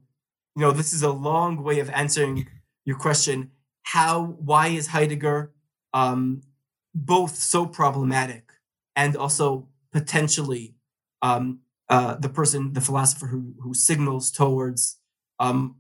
you 0.56 0.62
know, 0.62 0.72
this 0.72 0.94
is 0.94 1.04
a 1.04 1.12
long 1.12 1.62
way 1.62 1.80
of 1.80 1.90
answering 1.90 2.48
your 2.86 2.98
question. 2.98 3.52
How, 3.84 4.38
why 4.40 4.68
is 4.68 4.88
Heidegger 4.88 5.52
um, 5.94 6.42
both 6.96 7.36
so 7.36 7.66
problematic 7.66 8.54
and 8.96 9.16
also 9.16 9.68
potentially 9.92 10.76
um, 11.22 11.60
uh, 11.90 12.16
the 12.16 12.30
person, 12.30 12.74
the 12.74 12.82
philosopher 12.82 13.28
who, 13.28 13.56
who 13.62 13.74
signals 13.74 14.32
towards 14.32 15.00
um, 15.40 15.76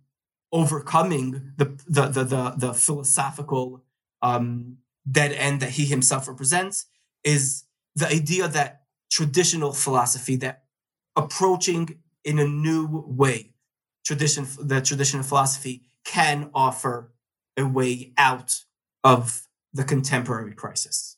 overcoming 0.51 1.53
the, 1.55 1.65
the, 1.87 2.07
the, 2.07 2.23
the, 2.23 2.53
the 2.57 2.73
philosophical 2.73 3.83
um, 4.21 4.78
dead 5.09 5.31
end 5.33 5.61
that 5.61 5.71
he 5.71 5.85
himself 5.85 6.27
represents 6.27 6.85
is 7.23 7.65
the 7.95 8.07
idea 8.07 8.47
that 8.47 8.83
traditional 9.11 9.73
philosophy, 9.73 10.35
that 10.37 10.63
approaching 11.15 11.99
in 12.23 12.39
a 12.39 12.47
new 12.47 13.03
way, 13.07 13.53
tradition, 14.05 14.47
the 14.61 14.81
traditional 14.81 15.23
philosophy 15.23 15.83
can 16.05 16.49
offer 16.53 17.11
a 17.57 17.65
way 17.65 18.13
out 18.17 18.63
of 19.03 19.47
the 19.73 19.83
contemporary 19.83 20.53
crisis. 20.53 21.17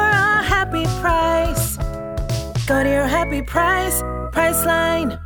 happy 0.61 0.85
price. 1.01 1.77
Go 2.67 2.83
to 2.83 2.89
your 2.89 3.07
happy 3.07 3.41
price, 3.41 3.99
Priceline. 4.31 5.19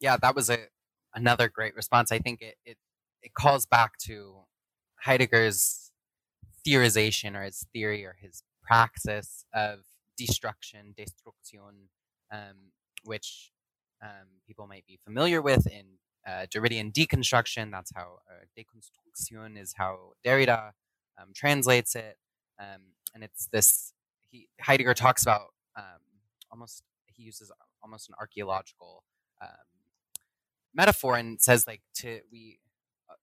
Yeah, 0.00 0.16
that 0.22 0.36
was 0.36 0.50
a 0.50 0.58
another 1.14 1.48
great 1.48 1.74
response. 1.74 2.12
I 2.12 2.20
think 2.20 2.40
it 2.40 2.54
it, 2.64 2.76
it 3.24 3.34
calls 3.34 3.66
back 3.66 3.98
to 4.06 4.44
Heidegger's 5.04 5.90
theorization 6.64 7.34
or 7.34 7.42
his 7.42 7.66
theory 7.72 8.04
or 8.04 8.14
his 8.20 8.44
praxis 8.62 9.44
of 9.52 9.80
destruction, 10.16 10.94
destruction, 10.96 11.88
um, 12.32 12.70
which 13.02 13.50
um, 14.00 14.28
people 14.46 14.68
might 14.68 14.86
be 14.86 14.96
familiar 15.04 15.42
with 15.42 15.66
in 15.66 15.86
uh, 16.24 16.46
Derridian 16.54 16.92
deconstruction. 16.92 17.72
That's 17.72 17.90
how 17.96 18.20
uh, 18.30 18.44
deconstruction 18.56 19.60
is 19.60 19.74
how 19.76 20.12
Derrida 20.24 20.70
um, 21.20 21.32
translates 21.34 21.96
it, 21.96 22.16
um, 22.60 22.82
and 23.12 23.24
it's 23.24 23.48
this. 23.52 23.92
He, 24.32 24.48
Heidegger 24.60 24.94
talks 24.94 25.22
about 25.22 25.48
um, 25.76 26.00
almost 26.50 26.82
he 27.06 27.22
uses 27.22 27.52
almost 27.82 28.08
an 28.08 28.14
archaeological 28.18 29.04
um, 29.42 29.48
metaphor 30.74 31.16
and 31.16 31.40
says 31.40 31.66
like 31.66 31.82
to 31.94 32.20
we 32.32 32.58
uh, 33.10 33.14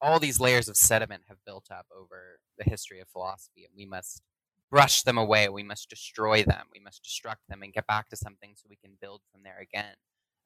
all 0.00 0.18
these 0.18 0.40
layers 0.40 0.68
of 0.68 0.76
sediment 0.76 1.22
have 1.28 1.38
built 1.46 1.68
up 1.70 1.86
over 1.96 2.40
the 2.58 2.64
history 2.64 3.00
of 3.00 3.08
philosophy 3.08 3.64
and 3.64 3.72
we 3.76 3.86
must 3.86 4.22
brush 4.70 5.02
them 5.02 5.16
away 5.16 5.48
we 5.48 5.62
must 5.62 5.88
destroy 5.88 6.42
them 6.42 6.66
we 6.74 6.80
must 6.80 7.04
destruct 7.04 7.46
them 7.48 7.62
and 7.62 7.72
get 7.72 7.86
back 7.86 8.08
to 8.08 8.16
something 8.16 8.52
so 8.56 8.66
we 8.68 8.76
can 8.76 8.96
build 9.00 9.22
from 9.32 9.42
there 9.44 9.58
again. 9.60 9.94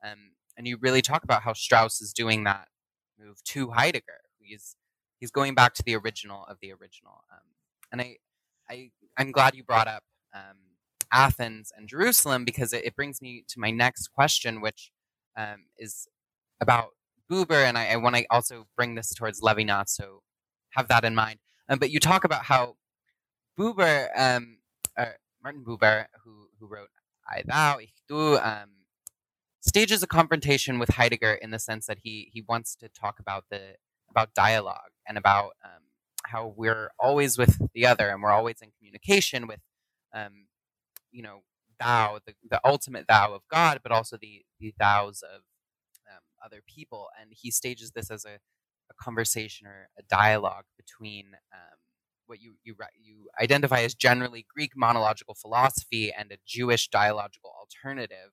Um, 0.05 0.33
and 0.59 0.69
you 0.69 0.77
really 0.81 1.03
talk 1.03 1.25
about 1.25 1.43
how 1.43 1.55
strauss 1.55 2.01
is 2.03 2.13
doing 2.13 2.45
that 2.45 2.69
move 3.19 3.43
to 3.45 3.71
heidegger 3.71 4.21
he's 4.39 4.77
he's 5.19 5.31
going 5.31 5.55
back 5.55 5.75
to 5.75 5.83
the 5.83 5.97
original 5.97 6.45
of 6.49 6.59
the 6.63 6.73
original 6.73 7.25
um, 7.33 7.41
and 7.93 8.01
i 8.01 8.17
i 8.71 8.91
i'm 9.19 9.31
glad 9.33 9.55
you 9.55 9.63
brought 9.63 9.89
up 9.89 10.03
um, 10.35 10.57
Athens 11.13 11.73
and 11.77 11.89
Jerusalem 11.89 12.45
because 12.45 12.73
it, 12.73 12.85
it 12.85 12.97
brings 12.97 13.21
me 13.21 13.45
to 13.49 13.59
my 13.59 13.71
next 13.71 14.09
question, 14.09 14.61
which 14.61 14.91
um, 15.37 15.67
is 15.79 16.07
about 16.61 16.91
Buber, 17.31 17.65
and 17.65 17.79
I, 17.79 17.91
I 17.91 17.97
want 17.97 18.17
to 18.17 18.27
also 18.31 18.67
bring 18.77 18.95
this 18.97 19.15
towards 19.15 19.41
Levinas, 19.41 19.91
so 19.91 20.23
have 20.71 20.89
that 20.89 21.05
in 21.05 21.15
mind. 21.15 21.39
Um, 21.69 21.79
but 21.79 21.91
you 21.91 22.01
talk 22.01 22.25
about 22.25 22.45
how 22.45 22.77
Buber, 23.59 24.09
um, 24.17 24.59
Martin 25.43 25.65
Buber, 25.65 26.07
who 26.25 26.49
who 26.59 26.67
wrote 26.67 26.89
I 27.29 27.43
Thou, 27.47 27.79
Ich 27.79 27.95
Du, 28.09 28.37
um, 28.37 28.71
stages 29.61 30.03
a 30.03 30.07
confrontation 30.07 30.79
with 30.79 30.91
Heidegger 30.91 31.35
in 31.35 31.51
the 31.51 31.59
sense 31.59 31.87
that 31.87 31.99
he 32.03 32.31
he 32.33 32.43
wants 32.43 32.75
to 32.77 32.89
talk 32.89 33.21
about 33.21 33.45
the 33.51 33.77
about 34.11 34.35
dialogue 34.35 34.91
and 35.07 35.17
about 35.17 35.53
um, 35.65 35.83
how 36.25 36.53
we're 36.57 36.91
always 36.99 37.39
with 37.39 37.61
the 37.75 37.87
other 37.87 38.11
and 38.11 38.23
we're 38.23 38.33
always 38.33 38.61
in 38.61 38.71
communication 38.77 39.47
with 39.47 39.61
um, 40.15 40.47
you 41.13 41.23
know 41.23 41.43
thou 41.79 42.19
the, 42.27 42.35
the 42.51 42.61
ultimate 42.65 43.07
thou 43.09 43.33
of 43.33 43.43
god 43.51 43.81
but 43.83 43.91
also 43.93 44.17
the 44.21 44.43
the 44.59 44.75
thous 44.79 45.23
of 45.23 45.43
um, 46.11 46.23
other 46.45 46.63
people. 46.67 47.09
And 47.21 47.31
he 47.33 47.51
stages 47.51 47.93
this 47.93 48.11
as 48.11 48.25
a, 48.25 48.39
a 48.91 48.95
conversation 49.01 49.67
or 49.67 49.89
a 49.99 50.03
dialogue 50.09 50.65
between 50.77 51.27
um, 51.53 51.79
what 52.27 52.41
you, 52.41 52.55
you, 52.65 52.77
you 53.03 53.29
identify 53.41 53.81
as 53.81 53.95
generally 53.95 54.47
Greek 54.55 54.73
monological 54.77 55.35
philosophy 55.35 56.13
and 56.17 56.31
a 56.31 56.39
Jewish 56.47 56.89
dialogical 56.89 57.53
alternative. 57.59 58.33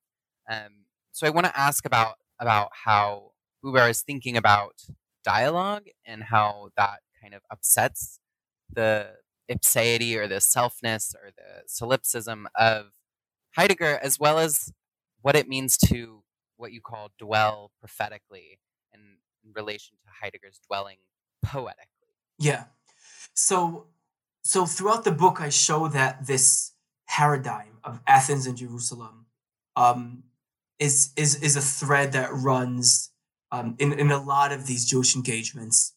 Um, 0.49 0.85
so 1.11 1.25
I 1.25 1.31
want 1.31 1.47
to 1.47 1.59
ask 1.59 1.85
about, 1.85 2.15
about 2.39 2.69
how 2.85 3.31
Buber 3.63 3.89
is 3.89 4.01
thinking 4.01 4.37
about 4.37 4.81
dialogue 5.23 5.85
and 6.05 6.23
how 6.23 6.69
that 6.77 6.99
kind 7.21 7.33
of 7.33 7.41
upsets 7.51 8.19
the 8.71 9.07
ipseity 9.51 10.15
or 10.15 10.27
the 10.27 10.35
selfness 10.35 11.13
or 11.15 11.31
the 11.35 11.63
solipsism 11.67 12.47
of 12.55 12.87
Heidegger, 13.55 13.99
as 14.01 14.19
well 14.19 14.39
as 14.39 14.71
what 15.21 15.35
it 15.35 15.47
means 15.47 15.77
to 15.77 16.23
what 16.57 16.71
you 16.71 16.81
call 16.81 17.11
dwell 17.17 17.71
prophetically 17.79 18.59
in, 18.93 18.99
in 19.43 19.51
relation 19.53 19.97
to 20.03 20.09
Heidegger's 20.21 20.59
dwelling 20.67 20.97
poetically. 21.43 21.87
Yeah. 22.39 22.65
So 23.33 23.87
so 24.43 24.65
throughout 24.65 25.03
the 25.03 25.11
book 25.11 25.41
I 25.41 25.49
show 25.49 25.87
that 25.89 26.27
this 26.27 26.73
paradigm 27.07 27.77
of 27.83 28.01
Athens 28.07 28.47
and 28.47 28.57
Jerusalem 28.57 29.25
um, 29.75 30.23
is 30.79 31.11
is 31.15 31.41
is 31.41 31.55
a 31.55 31.61
thread 31.61 32.11
that 32.13 32.29
runs 32.33 33.11
um, 33.51 33.75
in, 33.79 33.93
in 33.93 34.11
a 34.11 34.21
lot 34.21 34.51
of 34.51 34.67
these 34.67 34.85
Jewish 34.85 35.15
engagements 35.15 35.93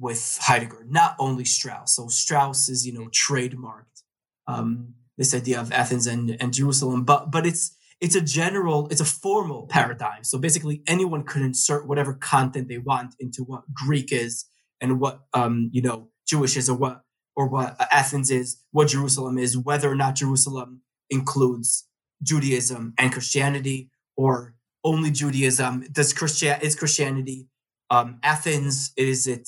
with 0.00 0.38
Heidegger, 0.40 0.86
not 0.88 1.14
only 1.18 1.44
Strauss. 1.44 1.94
So 1.94 2.08
Strauss 2.08 2.68
is, 2.68 2.86
you 2.86 2.92
know, 2.92 3.08
trademarked 3.08 4.02
um, 4.46 4.94
this 5.18 5.34
idea 5.34 5.60
of 5.60 5.70
Athens 5.72 6.06
and, 6.06 6.36
and 6.40 6.52
Jerusalem, 6.52 7.04
but 7.04 7.30
but 7.30 7.46
it's 7.46 7.76
it's 8.00 8.14
a 8.14 8.20
general, 8.22 8.88
it's 8.88 9.02
a 9.02 9.04
formal 9.04 9.66
paradigm. 9.66 10.24
So 10.24 10.38
basically, 10.38 10.82
anyone 10.86 11.22
could 11.22 11.42
insert 11.42 11.86
whatever 11.86 12.14
content 12.14 12.68
they 12.68 12.78
want 12.78 13.14
into 13.20 13.44
what 13.44 13.74
Greek 13.74 14.10
is 14.10 14.46
and 14.80 14.98
what 14.98 15.20
um, 15.34 15.68
you 15.72 15.82
know 15.82 16.08
Jewish 16.26 16.56
is, 16.56 16.70
or 16.70 16.76
what 16.76 17.02
or 17.36 17.46
what 17.46 17.76
Athens 17.92 18.30
is, 18.30 18.62
what 18.70 18.88
Jerusalem 18.88 19.38
is, 19.38 19.56
whether 19.56 19.90
or 19.90 19.94
not 19.94 20.14
Jerusalem 20.14 20.80
includes 21.10 21.86
Judaism 22.22 22.94
and 22.98 23.12
Christianity, 23.12 23.90
or 24.16 24.54
only 24.82 25.10
Judaism. 25.10 25.84
Does 25.92 26.14
Christian 26.14 26.58
is 26.62 26.74
Christianity 26.74 27.48
um, 27.90 28.18
Athens? 28.22 28.92
Is 28.96 29.26
it 29.26 29.46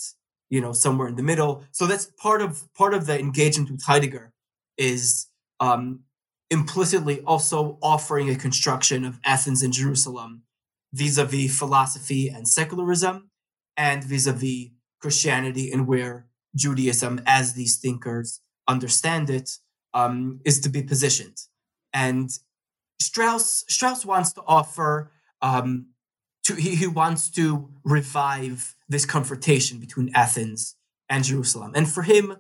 you 0.53 0.61
know 0.61 0.74
somewhere 0.84 1.09
in 1.09 1.16
the 1.16 1.28
middle? 1.32 1.64
So 1.72 1.86
that's 1.86 2.07
part 2.26 2.40
of 2.42 2.50
part 2.74 2.92
of 2.94 3.07
the 3.07 3.18
engagement 3.18 3.70
with 3.70 3.84
Heidegger 3.84 4.32
is 4.76 5.26
um, 5.66 6.00
implicitly 6.50 7.16
also 7.22 7.78
offering 7.82 8.28
a 8.28 8.36
construction 8.46 9.05
of 9.05 9.18
Athens 9.24 9.62
and 9.62 9.72
Jerusalem 9.72 10.42
vis-a-vis 10.92 11.59
philosophy 11.59 12.28
and 12.28 12.46
secularism, 12.46 13.30
and 13.78 14.05
vis-a-vis 14.05 14.68
Christianity 15.00 15.72
and 15.72 15.86
where 15.86 16.26
Judaism, 16.55 17.22
as 17.24 17.55
these 17.55 17.78
thinkers 17.78 18.40
understand 18.68 19.30
it, 19.30 19.48
um, 19.94 20.40
is 20.44 20.61
to 20.61 20.68
be 20.68 20.82
positioned. 20.82 21.38
And 21.94 22.30
Strauss 23.00 23.64
Strauss 23.68 24.05
wants 24.05 24.34
to 24.34 24.42
offer 24.46 25.11
um, 25.40 25.86
to, 26.55 26.61
he, 26.61 26.86
wants 26.86 27.30
to 27.30 27.68
revive 27.84 28.74
this 28.88 29.07
confrontation 29.07 29.78
between 29.78 30.11
Athens 30.14 30.76
and 31.09 31.24
Jerusalem. 31.24 31.72
And 31.74 31.88
for 31.88 32.03
him, 32.03 32.36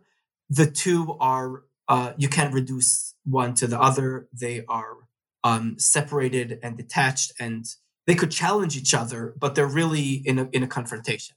the 0.48 0.70
two 0.70 1.16
are, 1.20 1.64
uh, 1.88 2.12
you 2.16 2.28
can't 2.28 2.54
reduce 2.54 3.14
one 3.24 3.54
to 3.54 3.66
the 3.66 3.80
other. 3.80 4.28
They 4.32 4.64
are 4.68 4.96
um, 5.44 5.78
separated 5.78 6.58
and 6.62 6.76
detached, 6.76 7.32
and 7.38 7.66
they 8.06 8.14
could 8.14 8.30
challenge 8.30 8.76
each 8.76 8.94
other, 8.94 9.34
but 9.38 9.54
they're 9.54 9.66
really 9.66 10.22
in 10.24 10.38
a, 10.38 10.48
in 10.52 10.62
a 10.62 10.68
confrontation. 10.68 11.36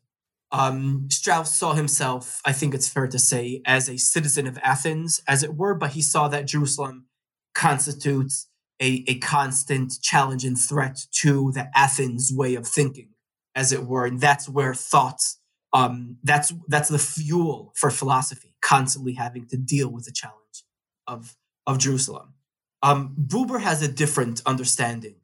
Um, 0.51 1.07
Strauss 1.09 1.55
saw 1.55 1.73
himself, 1.73 2.41
I 2.45 2.51
think 2.51 2.73
it's 2.73 2.87
fair 2.87 3.07
to 3.07 3.19
say, 3.19 3.61
as 3.65 3.89
a 3.89 3.97
citizen 3.97 4.47
of 4.47 4.57
Athens, 4.63 5.21
as 5.27 5.43
it 5.43 5.55
were, 5.55 5.73
but 5.73 5.91
he 5.91 6.01
saw 6.01 6.27
that 6.27 6.47
Jerusalem 6.47 7.05
constitutes 7.53 8.47
a, 8.81 9.03
a 9.07 9.19
constant 9.19 9.93
challenge 10.01 10.43
and 10.43 10.57
threat 10.57 11.05
to 11.21 11.51
the 11.51 11.69
Athens 11.75 12.31
way 12.33 12.55
of 12.55 12.67
thinking, 12.67 13.09
as 13.55 13.71
it 13.71 13.85
were. 13.85 14.05
And 14.05 14.19
that's 14.19 14.49
where 14.49 14.73
thoughts, 14.73 15.39
um, 15.73 16.17
that's, 16.23 16.53
that's 16.67 16.89
the 16.89 16.99
fuel 16.99 17.73
for 17.75 17.89
philosophy, 17.89 18.55
constantly 18.61 19.13
having 19.13 19.47
to 19.47 19.57
deal 19.57 19.89
with 19.89 20.05
the 20.05 20.11
challenge 20.11 20.63
of, 21.07 21.35
of 21.65 21.77
Jerusalem. 21.77 22.33
Um, 22.81 23.15
Buber 23.19 23.61
has 23.61 23.81
a 23.81 23.87
different 23.87 24.41
understanding 24.45 25.15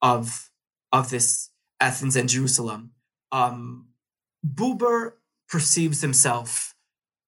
of, 0.00 0.50
of 0.92 1.10
this 1.10 1.50
Athens 1.80 2.16
and 2.16 2.28
Jerusalem. 2.28 2.92
Um, 3.32 3.88
Buber 4.46 5.14
perceives 5.48 6.00
himself 6.00 6.74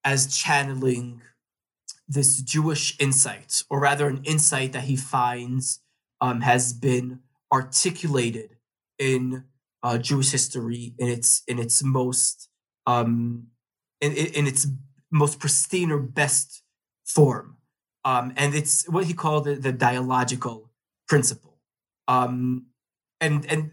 as 0.05 0.35
channeling 0.35 1.21
this 2.09 2.41
Jewish 2.41 2.97
insight, 3.01 3.65
or 3.69 3.81
rather, 3.81 4.07
an 4.07 4.23
insight 4.25 4.73
that 4.73 4.85
he 4.85 4.97
finds 4.97 5.81
um, 6.21 6.41
has 6.43 6.73
been 6.73 7.21
articulated 7.53 8.57
in 8.99 9.45
uh, 9.83 9.99
Jewish 9.99 10.31
history 10.31 10.95
in 10.99 11.09
its 11.09 11.43
in 11.47 11.59
its 11.59 11.83
most 11.83 12.49
um, 12.87 13.49
in, 14.01 14.13
in 14.13 14.47
its 14.47 14.67
most 15.11 15.39
pristine 15.39 15.91
or 15.91 15.99
best 15.99 16.63
form, 17.05 17.57
um, 18.05 18.33
and 18.37 18.55
it's 18.55 18.89
what 18.89 19.05
he 19.05 19.15
called 19.15 19.45
the, 19.45 19.55
the 19.57 19.73
dialogical 19.73 20.71
principle. 21.09 21.59
Um, 22.09 22.67
and 23.21 23.45
and 23.47 23.71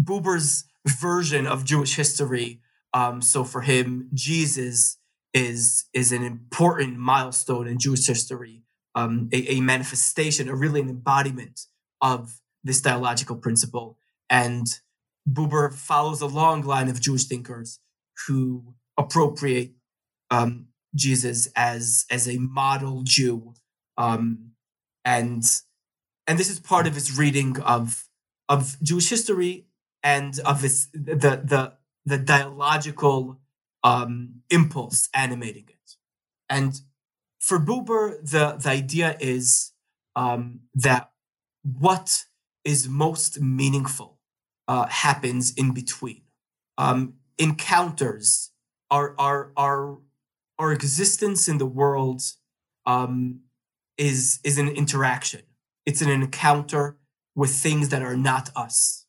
Buber's 0.00 0.64
version 0.86 1.46
of 1.46 1.64
Jewish 1.64 1.96
history. 1.96 2.60
Um, 2.94 3.22
so 3.22 3.44
for 3.44 3.62
him, 3.62 4.08
Jesus 4.12 4.98
is 5.34 5.84
is 5.92 6.12
an 6.12 6.22
important 6.22 6.98
milestone 6.98 7.66
in 7.66 7.78
Jewish 7.78 8.06
history, 8.06 8.62
um, 8.94 9.28
a, 9.32 9.52
a, 9.52 9.60
manifestation, 9.60 10.48
a 10.48 10.54
really 10.54 10.80
an 10.80 10.88
embodiment 10.88 11.60
of 12.00 12.40
this 12.62 12.80
dialogical 12.80 13.36
principle. 13.36 13.96
And 14.28 14.66
Buber 15.28 15.72
follows 15.72 16.20
a 16.20 16.26
long 16.26 16.62
line 16.62 16.88
of 16.88 17.00
Jewish 17.00 17.24
thinkers 17.24 17.80
who 18.26 18.74
appropriate 18.98 19.72
um, 20.30 20.68
Jesus 20.94 21.48
as 21.56 22.04
as 22.10 22.28
a 22.28 22.38
model 22.38 23.02
Jew, 23.04 23.54
um, 23.96 24.52
and 25.04 25.44
and 26.26 26.38
this 26.38 26.50
is 26.50 26.60
part 26.60 26.86
of 26.86 26.94
his 26.94 27.16
reading 27.16 27.60
of 27.60 28.08
of 28.48 28.76
Jewish 28.82 29.08
history 29.08 29.66
and 30.02 30.38
of 30.40 30.62
his 30.62 30.88
the 30.92 31.40
the 31.42 31.72
the 32.04 32.18
dialogical 32.18 33.38
um, 33.84 34.42
impulse 34.50 35.08
animating 35.14 35.64
it. 35.68 35.96
And 36.48 36.80
for 37.40 37.58
Buber, 37.58 38.18
the, 38.22 38.58
the 38.62 38.68
idea 38.68 39.16
is 39.20 39.72
um, 40.14 40.60
that 40.74 41.10
what 41.62 42.24
is 42.64 42.88
most 42.88 43.40
meaningful 43.40 44.18
uh, 44.68 44.86
happens 44.86 45.52
in 45.54 45.72
between. 45.72 46.22
Um, 46.78 47.14
encounters, 47.38 48.50
our, 48.90 49.14
our, 49.18 49.52
our, 49.56 49.98
our 50.58 50.72
existence 50.72 51.48
in 51.48 51.58
the 51.58 51.66
world 51.66 52.22
um, 52.86 53.40
is, 53.98 54.38
is 54.44 54.58
an 54.58 54.68
interaction. 54.68 55.42
It's 55.84 56.02
an 56.02 56.10
encounter 56.10 56.98
with 57.34 57.50
things 57.50 57.88
that 57.88 58.02
are 58.02 58.16
not 58.16 58.50
us. 58.54 59.06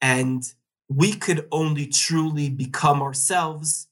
And 0.00 0.42
we 0.88 1.12
could 1.12 1.46
only 1.50 1.86
truly 1.86 2.48
become 2.48 3.02
ourselves 3.02 3.88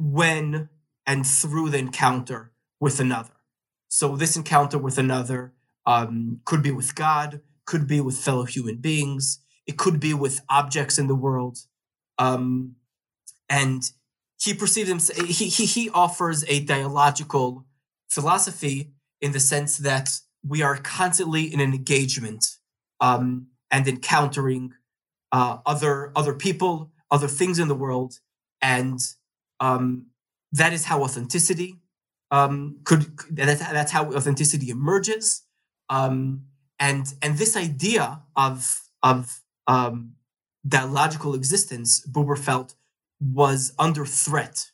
when 0.00 0.68
and 1.06 1.26
through 1.26 1.70
the 1.70 1.78
encounter 1.78 2.52
with 2.80 3.00
another. 3.00 3.32
So 3.88 4.16
this 4.16 4.36
encounter 4.36 4.78
with 4.78 4.98
another 4.98 5.52
um, 5.86 6.40
could 6.44 6.62
be 6.62 6.70
with 6.70 6.94
God, 6.94 7.40
could 7.66 7.86
be 7.86 8.00
with 8.00 8.16
fellow 8.16 8.44
human 8.44 8.76
beings, 8.76 9.40
it 9.66 9.76
could 9.76 10.00
be 10.00 10.14
with 10.14 10.40
objects 10.48 10.98
in 10.98 11.06
the 11.06 11.14
world, 11.14 11.58
um, 12.18 12.76
and 13.48 13.82
he 14.40 14.54
perceives 14.54 14.88
himself. 14.88 15.26
He, 15.26 15.48
he 15.48 15.66
he 15.66 15.90
offers 15.90 16.44
a 16.48 16.60
dialogical 16.60 17.66
philosophy 18.08 18.92
in 19.20 19.32
the 19.32 19.40
sense 19.40 19.76
that 19.78 20.20
we 20.46 20.62
are 20.62 20.76
constantly 20.76 21.52
in 21.52 21.60
an 21.60 21.74
engagement 21.74 22.56
um, 23.00 23.48
and 23.70 23.86
encountering 23.86 24.72
uh, 25.32 25.58
other 25.66 26.12
other 26.16 26.34
people, 26.34 26.90
other 27.10 27.28
things 27.28 27.58
in 27.58 27.68
the 27.68 27.74
world, 27.74 28.20
and 28.62 29.00
um, 29.60 30.06
that 30.52 30.72
is 30.72 30.84
how 30.84 31.02
authenticity 31.02 31.76
um, 32.30 32.78
could. 32.84 33.06
That's, 33.30 33.60
that's 33.60 33.92
how 33.92 34.12
authenticity 34.12 34.70
emerges. 34.70 35.42
Um, 35.88 36.44
and 36.78 37.12
and 37.22 37.38
this 37.38 37.56
idea 37.56 38.22
of 38.36 38.82
of 39.02 39.42
um, 39.66 40.12
logical 40.64 41.34
existence, 41.34 42.04
Buber 42.06 42.38
felt 42.38 42.74
was 43.20 43.72
under 43.78 44.06
threat 44.06 44.70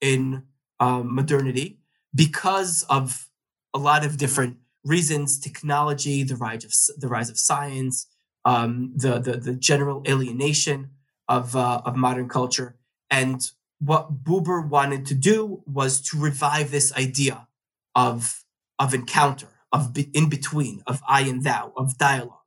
in 0.00 0.42
um, 0.80 1.14
modernity 1.14 1.78
because 2.14 2.84
of 2.90 3.28
a 3.72 3.78
lot 3.78 4.04
of 4.04 4.16
different 4.16 4.56
reasons: 4.84 5.38
technology, 5.38 6.22
the 6.24 6.36
rise 6.36 6.64
of 6.64 7.00
the 7.00 7.08
rise 7.08 7.30
of 7.30 7.38
science, 7.38 8.06
um, 8.44 8.92
the, 8.96 9.18
the 9.18 9.36
the 9.36 9.54
general 9.54 10.02
alienation 10.08 10.90
of 11.28 11.54
uh, 11.54 11.82
of 11.84 11.96
modern 11.96 12.28
culture. 12.28 12.76
And 13.10 13.48
what 13.78 14.24
Buber 14.24 14.66
wanted 14.66 15.06
to 15.06 15.14
do 15.14 15.62
was 15.66 16.00
to 16.08 16.18
revive 16.18 16.70
this 16.70 16.92
idea 16.94 17.48
of 17.94 18.44
of 18.78 18.92
encounter, 18.92 19.48
of 19.72 19.92
be, 19.92 20.10
in 20.12 20.28
between, 20.28 20.82
of 20.86 21.00
I 21.08 21.22
and 21.22 21.44
thou, 21.44 21.72
of 21.76 21.96
dialogue. 21.96 22.38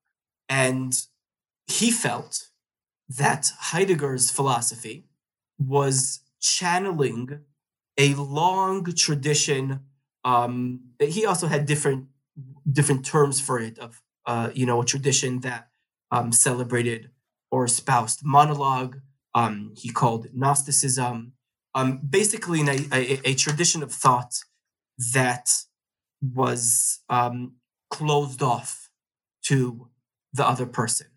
And 0.49 0.99
he 1.67 1.89
felt 1.91 2.47
that 3.09 3.51
Heidegger's 3.71 4.29
philosophy 4.29 5.05
was 5.57 6.21
channeling 6.39 7.39
a 7.97 8.13
long 8.15 8.83
tradition. 8.93 9.81
Um, 10.23 10.81
he 10.99 11.25
also 11.25 11.47
had 11.47 11.65
different 11.65 12.07
different 12.71 13.05
terms 13.05 13.39
for 13.41 13.59
it 13.59 13.79
of 13.79 14.01
uh, 14.25 14.49
you 14.53 14.65
know 14.65 14.81
a 14.81 14.85
tradition 14.85 15.39
that 15.41 15.69
um, 16.11 16.31
celebrated 16.31 17.09
or 17.51 17.65
espoused 17.65 18.23
monologue. 18.23 18.99
Um, 19.33 19.73
he 19.75 19.89
called 19.89 20.27
Gnosticism. 20.33 21.33
Um, 21.75 21.99
basically, 22.09 22.61
a, 22.61 23.19
a, 23.23 23.35
tradition 23.35 23.83
of 23.83 23.91
thought 23.91 24.39
that 25.13 25.49
was 26.21 27.01
um, 27.09 27.53
closed 27.91 28.41
off 28.41 28.89
to 29.43 29.89
the 30.33 30.47
other 30.47 30.65
person, 30.65 31.07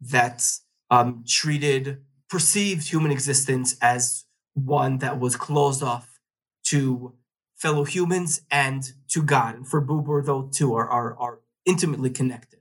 that 0.00 0.44
um, 0.90 1.24
treated 1.26 2.02
perceived 2.28 2.88
human 2.88 3.10
existence 3.10 3.76
as 3.80 4.24
one 4.54 4.98
that 4.98 5.18
was 5.20 5.36
closed 5.36 5.82
off 5.82 6.18
to 6.64 7.14
fellow 7.56 7.84
humans 7.84 8.42
and 8.50 8.92
to 9.08 9.22
God. 9.22 9.56
And 9.56 9.68
for 9.68 9.80
Buber, 9.80 10.24
those 10.24 10.56
two 10.56 10.74
are, 10.74 10.88
are, 10.88 11.16
are 11.18 11.40
intimately 11.64 12.10
connected. 12.10 12.60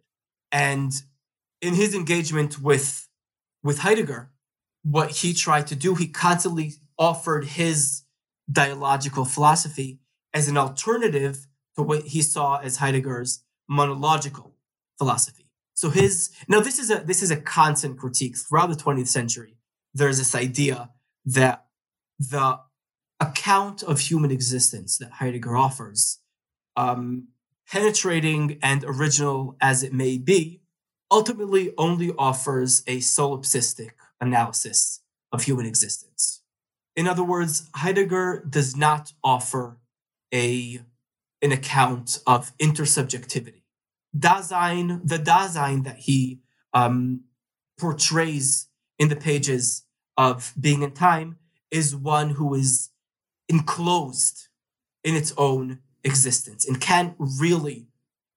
And 0.52 0.93
in 1.62 1.74
his 1.74 1.96
engagement 1.96 2.60
with, 2.60 3.08
with 3.64 3.80
Heidegger, 3.80 4.32
what 4.86 5.09
he 5.09 5.33
tried 5.33 5.65
to 5.67 5.75
do, 5.75 5.95
he 5.95 6.07
constantly 6.07 6.73
offered 6.97 7.45
his 7.45 8.03
dialogical 8.51 9.25
philosophy 9.25 9.99
as 10.31 10.47
an 10.47 10.57
alternative 10.57 11.47
to 11.75 11.81
what 11.81 12.03
he 12.03 12.21
saw 12.21 12.57
as 12.57 12.77
Heidegger's 12.77 13.43
monological 13.67 14.53
philosophy. 14.99 15.49
So 15.73 15.89
his 15.89 16.29
now 16.47 16.59
this 16.59 16.77
is 16.77 16.91
a 16.91 16.99
this 16.99 17.23
is 17.23 17.31
a 17.31 17.41
constant 17.41 17.97
critique 17.97 18.38
throughout 18.38 18.69
the 18.69 18.75
20th 18.75 19.07
century. 19.07 19.57
There's 19.93 20.19
this 20.19 20.36
idea 20.36 20.91
that 21.25 21.65
the 22.19 22.59
account 23.19 23.81
of 23.81 23.99
human 23.99 24.29
existence 24.29 24.99
that 24.99 25.13
Heidegger 25.13 25.57
offers, 25.57 26.19
um, 26.77 27.29
penetrating 27.67 28.59
and 28.61 28.83
original 28.86 29.57
as 29.59 29.81
it 29.81 29.93
may 29.93 30.19
be, 30.19 30.61
ultimately 31.09 31.73
only 31.75 32.13
offers 32.17 32.83
a 32.86 32.97
solipsistic 32.99 33.91
analysis 34.22 35.01
of 35.32 35.43
human 35.43 35.66
existence. 35.66 36.41
In 36.95 37.07
other 37.07 37.24
words, 37.24 37.70
Heidegger 37.76 38.45
does 38.49 38.76
not 38.76 39.13
offer 39.24 39.78
a, 40.34 40.80
an 41.41 41.51
account 41.51 42.20
of 42.26 42.55
intersubjectivity. 42.57 43.63
Dasein, 44.18 45.01
the 45.03 45.18
Dasein 45.18 45.84
that 45.84 45.99
he 45.99 46.39
um, 46.74 47.22
portrays 47.78 48.70
in 48.97 49.09
the 49.09 49.16
pages 49.16 49.84
of 50.18 50.53
Being 50.59 50.84
and 50.84 50.95
Time 50.95 51.38
is 51.70 51.95
one 51.95 52.32
who 52.32 52.53
is 52.53 52.91
enclosed 53.49 54.47
in 55.03 55.16
its 55.16 55.34
own 55.38 55.80
existence 56.03 56.66
and 56.66 56.80
can't 56.80 57.16
really 57.20 57.88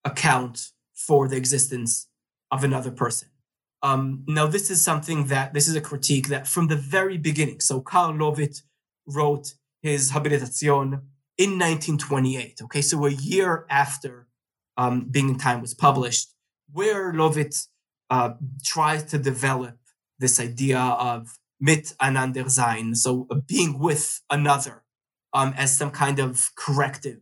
account 0.04 0.70
for 0.94 1.28
the 1.28 1.36
existence 1.36 2.08
of 2.50 2.64
another 2.64 2.90
person. 2.90 3.28
Um, 3.82 4.24
now, 4.26 4.46
this 4.46 4.70
is 4.70 4.82
something 4.82 5.26
that 5.26 5.54
this 5.54 5.68
is 5.68 5.76
a 5.76 5.80
critique 5.80 6.28
that 6.28 6.46
from 6.46 6.66
the 6.66 6.76
very 6.76 7.16
beginning. 7.16 7.60
So, 7.60 7.80
Karl 7.80 8.12
Löwith 8.12 8.62
wrote 9.06 9.54
his 9.82 10.10
Habilitation 10.10 11.02
in 11.38 11.50
1928. 11.50 12.62
Okay, 12.64 12.82
so 12.82 13.06
a 13.06 13.10
year 13.10 13.64
after 13.70 14.26
um, 14.76 15.06
Being 15.10 15.30
and 15.30 15.40
Time 15.40 15.60
was 15.60 15.74
published, 15.74 16.28
where 16.72 17.12
Löwith 17.12 17.68
uh, 18.10 18.30
tries 18.64 19.04
to 19.04 19.18
develop 19.18 19.76
this 20.18 20.40
idea 20.40 20.80
of 20.80 21.38
miteinander 21.62 22.50
sein, 22.50 22.94
so 22.94 23.28
being 23.46 23.78
with 23.78 24.20
another, 24.30 24.84
um, 25.32 25.54
as 25.56 25.76
some 25.76 25.90
kind 25.90 26.18
of 26.18 26.50
corrective 26.56 27.20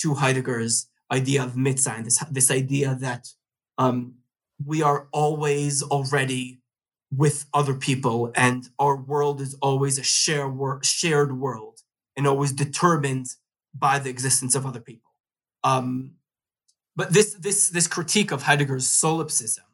to 0.00 0.14
Heidegger's 0.14 0.88
idea 1.10 1.42
of 1.42 1.52
mitsein, 1.52 2.04
this, 2.04 2.22
this 2.30 2.50
idea 2.50 2.96
that 3.00 3.28
um, 3.78 4.14
we 4.66 4.82
are 4.82 5.08
always 5.12 5.82
already 5.82 6.60
with 7.14 7.46
other 7.52 7.74
people 7.74 8.32
and 8.34 8.68
our 8.78 8.96
world 8.96 9.40
is 9.40 9.54
always 9.60 9.98
a 9.98 10.02
share 10.02 10.48
wor- 10.48 10.80
shared 10.82 11.38
world 11.38 11.80
and 12.16 12.26
always 12.26 12.52
determined 12.52 13.26
by 13.74 13.98
the 13.98 14.10
existence 14.10 14.54
of 14.54 14.66
other 14.66 14.80
people. 14.80 15.10
Um, 15.64 16.12
but 16.96 17.12
this 17.12 17.34
this 17.34 17.68
this 17.70 17.86
critique 17.86 18.32
of 18.32 18.42
Heidegger's 18.42 18.88
solipsism 18.88 19.64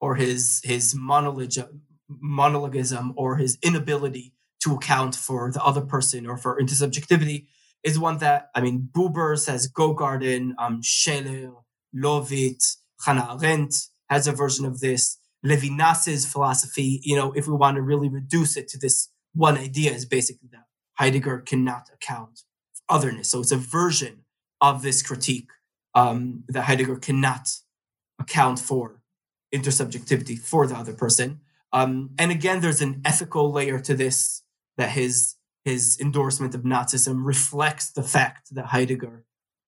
or 0.00 0.16
his 0.16 0.60
his 0.64 0.94
monologism, 0.94 1.80
monologism 2.10 3.12
or 3.16 3.36
his 3.36 3.58
inability 3.62 4.32
to 4.62 4.74
account 4.74 5.14
for 5.14 5.50
the 5.50 5.62
other 5.62 5.80
person 5.80 6.26
or 6.26 6.36
for 6.36 6.60
intersubjectivity 6.60 7.46
is 7.84 7.98
one 7.98 8.18
that 8.18 8.50
I 8.54 8.60
mean 8.60 8.88
Buber 8.92 9.38
says 9.38 9.70
Gogarten, 9.70 10.54
um, 10.58 10.82
Scheler, 10.82 11.52
Löwith, 11.94 12.76
Hannah 13.04 13.38
Arendt 13.40 13.74
has 14.08 14.26
a 14.26 14.32
version 14.32 14.64
of 14.64 14.80
this. 14.80 15.18
Levinas's 15.44 16.26
philosophy, 16.26 17.00
you 17.04 17.14
know, 17.16 17.32
if 17.32 17.46
we 17.46 17.54
want 17.54 17.76
to 17.76 17.82
really 17.82 18.08
reduce 18.08 18.56
it 18.56 18.68
to 18.68 18.78
this 18.78 19.08
one 19.34 19.56
idea, 19.56 19.92
is 19.92 20.04
basically 20.04 20.48
that 20.50 20.64
Heidegger 20.94 21.38
cannot 21.38 21.88
account 21.92 22.42
for 22.74 22.96
otherness. 22.96 23.28
So 23.28 23.40
it's 23.40 23.52
a 23.52 23.56
version 23.56 24.24
of 24.60 24.82
this 24.82 25.02
critique 25.02 25.50
um, 25.94 26.44
that 26.48 26.62
Heidegger 26.62 26.96
cannot 26.96 27.48
account 28.18 28.58
for 28.58 29.00
intersubjectivity 29.54 30.38
for 30.38 30.66
the 30.66 30.74
other 30.76 30.92
person. 30.92 31.40
Um, 31.72 32.10
and 32.18 32.30
again, 32.30 32.60
there's 32.60 32.82
an 32.82 33.00
ethical 33.04 33.52
layer 33.52 33.78
to 33.80 33.94
this 33.94 34.42
that 34.76 34.90
his 34.90 35.34
his 35.64 35.98
endorsement 36.00 36.54
of 36.54 36.62
Nazism 36.62 37.26
reflects 37.26 37.90
the 37.90 38.02
fact 38.02 38.54
that 38.54 38.66
Heidegger 38.66 39.24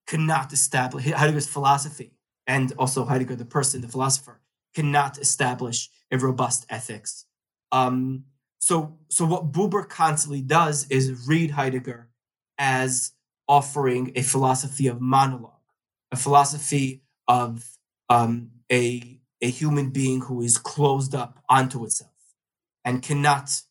cannot 0.07 0.53
establish 0.53 1.05
Heidegger's 1.05 1.47
philosophy 1.47 2.13
and 2.47 2.73
also 2.79 3.05
Heidegger, 3.05 3.37
the 3.37 3.45
person, 3.45 3.81
the 3.81 3.89
philosopher, 3.89 4.41
cannot 4.75 5.19
establish 5.19 5.91
a 6.11 6.19
robust 6.19 6.67
ethics. 6.69 7.27
Um, 7.73 8.25
so, 8.59 8.99
so 9.09 9.25
what 9.25 9.53
Buber 9.53 9.89
constantly 9.89 10.43
does 10.43 10.87
is 10.91 11.27
read 11.27 11.53
Heidegger 11.53 12.09
as 12.59 13.13
offering 13.49 14.13
a 14.15 14.23
philosophy 14.23 14.87
of 14.87 15.01
monologue, 15.01 15.53
a 16.13 16.17
philosophy 16.17 17.03
of 17.27 17.77
um, 18.09 18.51
a 18.71 19.21
a 19.43 19.49
human 19.49 19.91
being 19.91 20.21
who 20.21 20.43
is 20.43 20.59
closed 20.59 21.15
up 21.15 21.43
onto 21.49 21.85
itself 21.85 22.11
and 22.85 23.03
cannot 23.03 23.63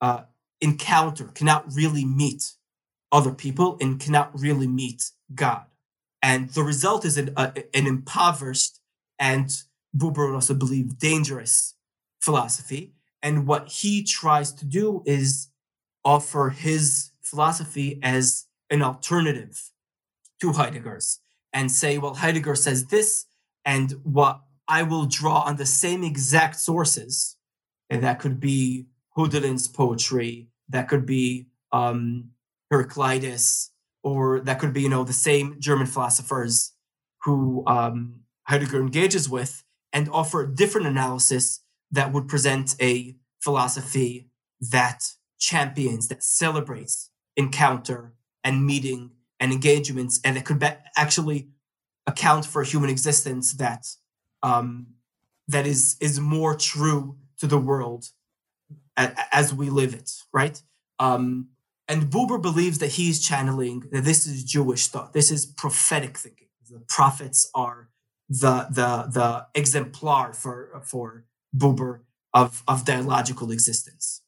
uh, 0.00 0.22
encounter, 0.60 1.24
cannot 1.24 1.64
really 1.72 2.04
meet 2.04 2.52
other 3.12 3.32
people, 3.32 3.76
and 3.80 3.98
cannot 3.98 4.30
really 4.38 4.68
meet 4.68 5.10
God. 5.34 5.64
And 6.22 6.50
the 6.50 6.62
result 6.62 7.04
is 7.04 7.16
an, 7.16 7.32
uh, 7.36 7.52
an 7.74 7.86
impoverished 7.86 8.78
and 9.18 9.50
Buber 9.96 10.26
would 10.28 10.34
also 10.34 10.54
believe 10.54 10.98
dangerous 10.98 11.74
philosophy. 12.20 12.94
And 13.22 13.46
what 13.46 13.68
he 13.68 14.02
tries 14.02 14.52
to 14.54 14.64
do 14.64 15.02
is 15.06 15.48
offer 16.04 16.50
his 16.50 17.10
philosophy 17.22 17.98
as 18.02 18.46
an 18.70 18.82
alternative 18.82 19.70
to 20.40 20.52
Heidegger's 20.52 21.20
and 21.52 21.70
say, 21.70 21.98
well, 21.98 22.14
Heidegger 22.14 22.54
says 22.54 22.86
this, 22.86 23.26
and 23.64 23.92
what 24.04 24.40
I 24.68 24.82
will 24.84 25.06
draw 25.06 25.40
on 25.40 25.56
the 25.56 25.66
same 25.66 26.04
exact 26.04 26.56
sources, 26.56 27.36
and 27.90 28.02
that 28.02 28.20
could 28.20 28.38
be 28.40 28.86
Hölderlin's 29.16 29.68
poetry, 29.68 30.48
that 30.68 30.88
could 30.88 31.04
be 31.04 31.48
um, 31.72 32.30
Heraclitus, 32.70 33.72
or 34.02 34.40
that 34.40 34.58
could 34.58 34.72
be, 34.72 34.82
you 34.82 34.88
know, 34.88 35.04
the 35.04 35.12
same 35.12 35.56
German 35.58 35.86
philosophers 35.86 36.72
who 37.24 37.62
um, 37.66 38.20
Heidegger 38.44 38.80
engages 38.80 39.28
with, 39.28 39.62
and 39.92 40.08
offer 40.10 40.42
a 40.42 40.54
different 40.54 40.86
analysis 40.86 41.60
that 41.90 42.12
would 42.12 42.28
present 42.28 42.74
a 42.80 43.16
philosophy 43.40 44.28
that 44.60 45.04
champions, 45.38 46.08
that 46.08 46.22
celebrates 46.22 47.10
encounter 47.36 48.14
and 48.44 48.64
meeting 48.64 49.10
and 49.38 49.52
engagements, 49.52 50.20
and 50.24 50.36
that 50.36 50.44
could 50.44 50.58
be- 50.58 50.68
actually 50.96 51.48
account 52.06 52.44
for 52.44 52.62
human 52.62 52.90
existence 52.90 53.54
that 53.54 53.86
um, 54.42 54.86
that 55.48 55.66
is 55.66 55.96
is 56.00 56.20
more 56.20 56.54
true 56.54 57.16
to 57.38 57.46
the 57.46 57.58
world 57.58 58.06
as 58.96 59.54
we 59.54 59.70
live 59.70 59.94
it, 59.94 60.10
right? 60.32 60.62
Um, 60.98 61.48
and 61.90 62.04
Buber 62.04 62.40
believes 62.40 62.78
that 62.78 62.92
he's 62.92 63.20
channeling 63.20 63.80
that 63.90 64.04
this 64.04 64.24
is 64.24 64.44
Jewish 64.44 64.86
thought. 64.86 65.12
This 65.12 65.32
is 65.32 65.44
prophetic 65.44 66.16
thinking. 66.16 66.46
The 66.70 66.84
prophets 66.88 67.50
are 67.52 67.90
the 68.28 68.68
the 68.70 69.10
the 69.12 69.46
exemplar 69.56 70.32
for 70.32 70.80
for 70.84 71.24
Buber 71.54 72.02
of 72.32 72.62
of 72.68 72.84
dialogical 72.84 73.50
existence. 73.50 74.22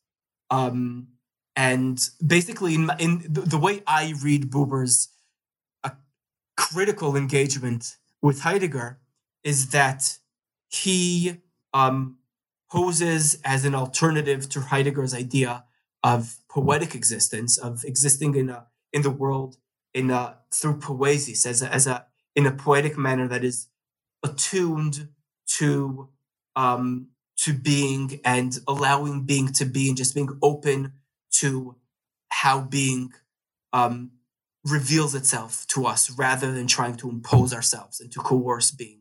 Um, 0.50 1.08
and 1.54 2.00
basically, 2.26 2.74
in, 2.74 2.90
in 2.98 3.26
the, 3.28 3.58
way 3.58 3.82
I 3.86 4.14
read 4.22 4.50
Buber's 4.50 5.08
uh, 5.84 5.90
critical 6.56 7.14
engagement 7.14 7.96
with 8.20 8.40
Heidegger 8.40 8.98
is 9.44 9.70
that 9.70 10.18
he 10.68 11.42
um, 11.72 12.18
poses 12.70 13.38
as 13.44 13.64
an 13.64 13.74
alternative 13.74 14.48
to 14.48 14.60
Heidegger's 14.60 15.14
idea 15.14 15.64
of 16.02 16.36
poetic 16.48 16.94
existence, 16.94 17.56
of 17.58 17.84
existing 17.84 18.34
in 18.34 18.50
a 18.50 18.66
in 18.92 19.02
the 19.02 19.10
world 19.10 19.56
in 19.94 20.10
a 20.10 20.38
through 20.52 20.78
poesis 20.78 21.46
as 21.46 21.62
a, 21.62 21.72
as 21.72 21.86
a 21.86 22.06
in 22.34 22.46
a 22.46 22.52
poetic 22.52 22.96
manner 22.96 23.28
that 23.28 23.44
is 23.44 23.68
attuned 24.22 25.08
to 25.46 26.08
um, 26.56 27.08
to 27.36 27.52
being 27.52 28.20
and 28.24 28.58
allowing 28.68 29.24
being 29.24 29.52
to 29.52 29.64
be 29.64 29.88
and 29.88 29.96
just 29.96 30.14
being 30.14 30.38
open 30.42 30.92
to 31.30 31.76
how 32.28 32.60
being 32.60 33.12
um, 33.72 34.12
reveals 34.64 35.14
itself 35.14 35.66
to 35.66 35.86
us 35.86 36.10
rather 36.10 36.52
than 36.52 36.66
trying 36.66 36.96
to 36.96 37.08
impose 37.08 37.52
ourselves 37.52 38.00
and 38.00 38.12
to 38.12 38.20
coerce 38.20 38.70
being 38.70 39.00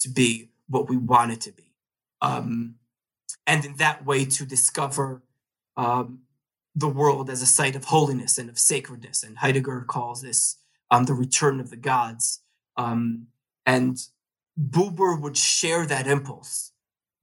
to 0.00 0.08
be 0.08 0.50
what 0.68 0.88
we 0.88 0.96
want 0.96 1.32
it 1.32 1.40
to 1.40 1.52
be. 1.52 1.72
Um, 2.20 2.76
and 3.46 3.64
in 3.64 3.76
that 3.76 4.04
way 4.04 4.24
to 4.24 4.44
discover 4.44 5.22
um, 5.76 6.20
the 6.76 6.88
world 6.88 7.30
as 7.30 7.40
a 7.40 7.46
site 7.46 7.74
of 7.74 7.84
holiness 7.84 8.36
and 8.36 8.50
of 8.50 8.58
sacredness. 8.58 9.22
And 9.22 9.38
Heidegger 9.38 9.84
calls 9.88 10.20
this 10.20 10.58
um, 10.90 11.04
the 11.04 11.14
return 11.14 11.58
of 11.58 11.70
the 11.70 11.76
gods. 11.76 12.42
Um, 12.76 13.28
and 13.64 13.96
Buber 14.60 15.20
would 15.20 15.38
share 15.38 15.86
that 15.86 16.06
impulse. 16.06 16.72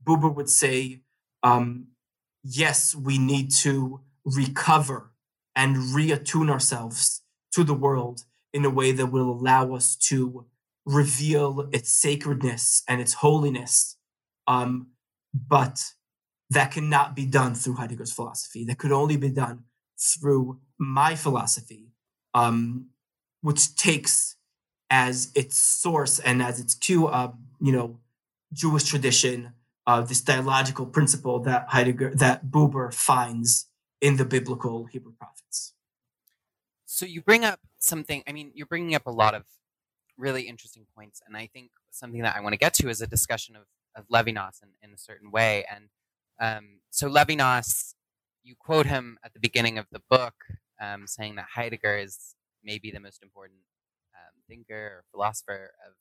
Buber 0.04 0.34
would 0.34 0.49
say, 0.49 1.01
um, 1.43 1.88
yes, 2.43 2.95
we 2.95 3.20
need 3.20 3.51
to 3.62 4.01
recover 4.26 5.12
and 5.56 5.76
reattune 5.78 6.49
ourselves 6.49 7.22
to 7.54 7.64
the 7.64 7.76
world 7.76 8.26
in 8.54 8.66
a 8.66 8.70
way 8.70 8.91
that 8.91 9.08
will 9.08 9.30
allow 9.30 9.76
us 9.76 9.95
to 9.95 10.45
reveal 10.86 11.70
its 11.72 11.89
sacredness 11.91 12.84
and 12.88 12.99
its 12.99 13.14
holiness. 13.14 13.97
Um, 14.47 14.88
but 15.34 15.80
that 16.54 16.72
cannot 16.72 17.16
be 17.16 17.26
done 17.26 17.56
through 17.56 17.76
Heidegger's 17.76 18.12
philosophy. 18.12 18.66
That 18.66 18.78
could 18.78 18.91
only 18.91 19.18
be 19.18 19.30
done 19.30 19.64
through 19.99 20.60
my 20.78 21.16
philosophy, 21.16 21.91
um, 22.34 22.88
which 23.41 23.76
takes 23.76 24.36
as 24.89 25.32
its 25.36 25.58
source 25.58 26.20
and 26.20 26.41
as 26.41 26.60
its 26.60 26.76
cue, 26.76 27.08
uh, 27.08 27.32
you 27.60 27.72
know, 27.72 27.99
Jewish 28.51 28.84
tradition, 28.84 29.54
uh, 29.88 30.01
this 30.01 30.22
dialogical 30.22 30.86
principle 30.86 31.39
that 31.39 31.70
Heidegger, 31.70 32.14
that 32.16 32.45
Buber 32.47 32.93
finds 32.93 33.68
in 34.01 34.18
the 34.18 34.26
biblical 34.26 34.86
Hebrew 34.86 35.14
prophets. 35.14 35.74
So 36.86 37.06
you 37.06 37.22
bring 37.22 37.43
up 37.43 37.60
something. 37.80 38.22
I 38.28 38.32
mean, 38.34 38.51
you're 38.54 38.68
bringing 38.68 38.93
up 38.93 39.08
a 39.08 39.12
lot 39.12 39.34
of 39.34 39.45
really 40.18 40.43
interesting 40.43 40.86
points, 40.95 41.22
and 41.26 41.36
I 41.36 41.47
think 41.47 41.72
something 41.89 42.22
that 42.22 42.36
I 42.36 42.41
want 42.41 42.54
to 42.54 42.60
get 42.60 42.74
to 42.76 42.89
is 42.89 43.01
a 43.01 43.08
discussion 43.08 43.56
of, 43.56 43.64
of 43.95 44.08
Levinas 44.10 44.62
in, 44.62 44.70
in 44.88 44.93
a 44.93 44.97
certain 44.97 45.32
way. 45.32 45.66
And 45.74 45.89
um, 46.39 46.79
so 46.89 47.09
Levinas, 47.09 47.93
you 48.43 48.55
quote 48.59 48.86
him 48.86 49.17
at 49.23 49.34
the 49.34 49.39
beginning 49.39 49.77
of 49.77 49.88
the 49.91 50.01
book, 50.09 50.34
um, 50.81 51.07
saying 51.07 51.36
that 51.36 51.45
Heidegger 51.55 51.97
is 51.97 52.36
maybe 52.63 52.91
the 52.91 52.99
most 52.99 53.23
important 53.23 53.59
um, 54.13 54.41
thinker 54.47 54.75
or 54.75 55.03
philosopher 55.11 55.71
of 55.88 55.93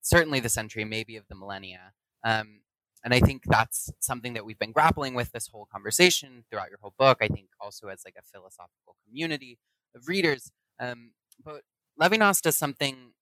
certainly 0.00 0.40
the 0.40 0.48
century, 0.48 0.84
maybe 0.84 1.16
of 1.16 1.24
the 1.28 1.34
millennia. 1.34 1.92
Um, 2.24 2.60
and 3.04 3.14
I 3.14 3.20
think 3.20 3.42
that's 3.46 3.90
something 4.00 4.34
that 4.34 4.44
we've 4.44 4.58
been 4.58 4.72
grappling 4.72 5.14
with 5.14 5.32
this 5.32 5.48
whole 5.48 5.68
conversation 5.70 6.44
throughout 6.50 6.70
your 6.70 6.78
whole 6.80 6.94
book. 6.98 7.18
I 7.20 7.28
think 7.28 7.48
also 7.60 7.88
as 7.88 8.02
like 8.04 8.16
a 8.18 8.22
philosophical 8.22 8.96
community 9.06 9.58
of 9.94 10.08
readers. 10.08 10.50
Um, 10.80 11.12
but 11.44 11.62
Levinas 12.00 12.42
does 12.42 12.56
something 12.56 13.12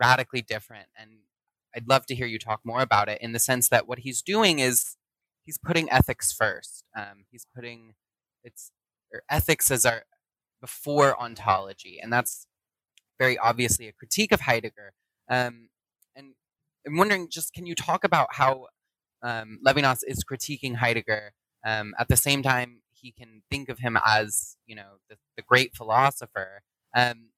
radically 0.00 0.42
different, 0.42 0.88
and 0.98 1.10
I'd 1.74 1.88
love 1.88 2.06
to 2.06 2.14
hear 2.14 2.26
you 2.26 2.38
talk 2.38 2.60
more 2.64 2.80
about 2.80 3.08
it 3.08 3.20
in 3.20 3.32
the 3.32 3.38
sense 3.38 3.68
that 3.68 3.88
what 3.88 4.00
he's 4.00 4.22
doing 4.22 4.60
is 4.60 4.96
he's 5.44 5.58
putting 5.58 5.90
ethics 5.90 6.32
first. 6.32 6.84
Um, 6.96 7.24
he's 7.30 7.46
putting 7.54 7.94
it's 8.42 8.70
or 9.12 9.22
ethics 9.30 9.70
as 9.70 9.86
our 9.86 10.04
before 10.60 11.20
ontology, 11.20 11.98
and 12.02 12.12
that's 12.12 12.46
very 13.18 13.38
obviously 13.38 13.88
a 13.88 13.92
critique 13.92 14.32
of 14.32 14.40
Heidegger. 14.40 14.92
Um, 15.30 15.68
and 16.16 16.34
I'm 16.86 16.96
wondering, 16.96 17.28
just 17.30 17.52
can 17.52 17.66
you 17.66 17.74
talk 17.74 18.04
about 18.04 18.28
how 18.32 18.66
um, 19.22 19.58
Levinas 19.64 20.00
is 20.06 20.24
critiquing 20.24 20.76
Heidegger 20.76 21.32
um, 21.66 21.94
at 21.98 22.08
the 22.08 22.16
same 22.16 22.42
time 22.42 22.82
he 22.92 23.12
can 23.12 23.42
think 23.50 23.68
of 23.68 23.78
him 23.78 23.98
as 24.06 24.56
you 24.66 24.74
know 24.74 24.98
the, 25.08 25.16
the 25.36 25.42
great 25.42 25.74
philosopher, 25.76 26.62
um, 26.96 27.30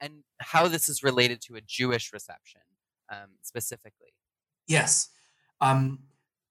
and 0.00 0.24
how 0.40 0.68
this 0.68 0.88
is 0.88 1.02
related 1.02 1.40
to 1.42 1.54
a 1.56 1.60
Jewish 1.60 2.12
reception 2.12 2.62
um, 3.10 3.36
specifically. 3.42 4.14
Yes. 4.66 5.08
Um, 5.60 6.00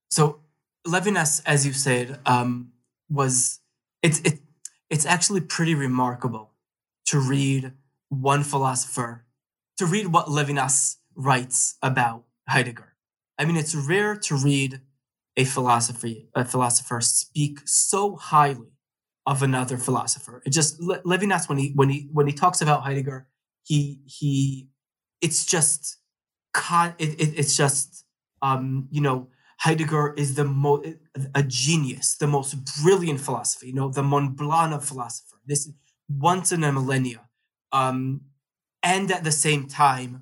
so 0.09 0.41
Levinas, 0.87 1.41
as 1.45 1.65
you 1.65 1.73
said, 1.73 2.19
um, 2.25 2.71
was 3.09 3.59
it's 4.01 4.19
it, 4.21 4.39
it's 4.89 5.05
actually 5.05 5.41
pretty 5.41 5.75
remarkable 5.75 6.51
to 7.07 7.19
read 7.19 7.73
one 8.09 8.43
philosopher 8.43 9.25
to 9.77 9.85
read 9.85 10.07
what 10.07 10.27
Levinas 10.27 10.97
writes 11.15 11.75
about 11.81 12.23
Heidegger. 12.47 12.93
I 13.37 13.45
mean, 13.45 13.57
it's 13.57 13.75
rare 13.75 14.15
to 14.15 14.35
read 14.35 14.81
a 15.37 15.43
philosophy 15.43 16.29
a 16.35 16.45
philosopher 16.45 17.01
speak 17.01 17.59
so 17.65 18.15
highly 18.15 18.71
of 19.25 19.41
another 19.43 19.77
philosopher. 19.77 20.41
It 20.45 20.51
just 20.51 20.79
Le- 20.79 21.01
Levinas 21.01 21.49
when 21.49 21.57
he 21.57 21.71
when 21.75 21.89
he 21.89 22.09
when 22.13 22.27
he 22.27 22.33
talks 22.33 22.61
about 22.61 22.83
Heidegger, 22.83 23.27
he 23.63 24.01
he 24.05 24.69
it's 25.21 25.45
just 25.45 25.97
it, 26.99 27.19
it, 27.19 27.33
it's 27.37 27.57
just 27.57 28.05
um 28.41 28.87
you 28.91 29.01
know 29.01 29.27
Heidegger 29.65 30.13
is 30.15 30.35
the 30.35 30.45
most 30.45 30.85
a 31.33 31.41
genius, 31.41 32.17
the 32.17 32.27
most 32.27 32.53
brilliant 32.83 33.19
philosopher. 33.19 33.65
You 33.65 33.73
know, 33.73 33.89
the 33.89 34.03
Mont 34.03 34.37
Blanc 34.37 34.75
of 34.75 34.85
philosopher. 34.85 35.37
This 35.43 35.71
once 36.07 36.51
in 36.51 36.63
a 36.63 36.71
millennia, 36.71 37.21
um, 37.71 38.21
and 38.83 39.09
at 39.11 39.23
the 39.23 39.31
same 39.31 39.67
time, 39.67 40.21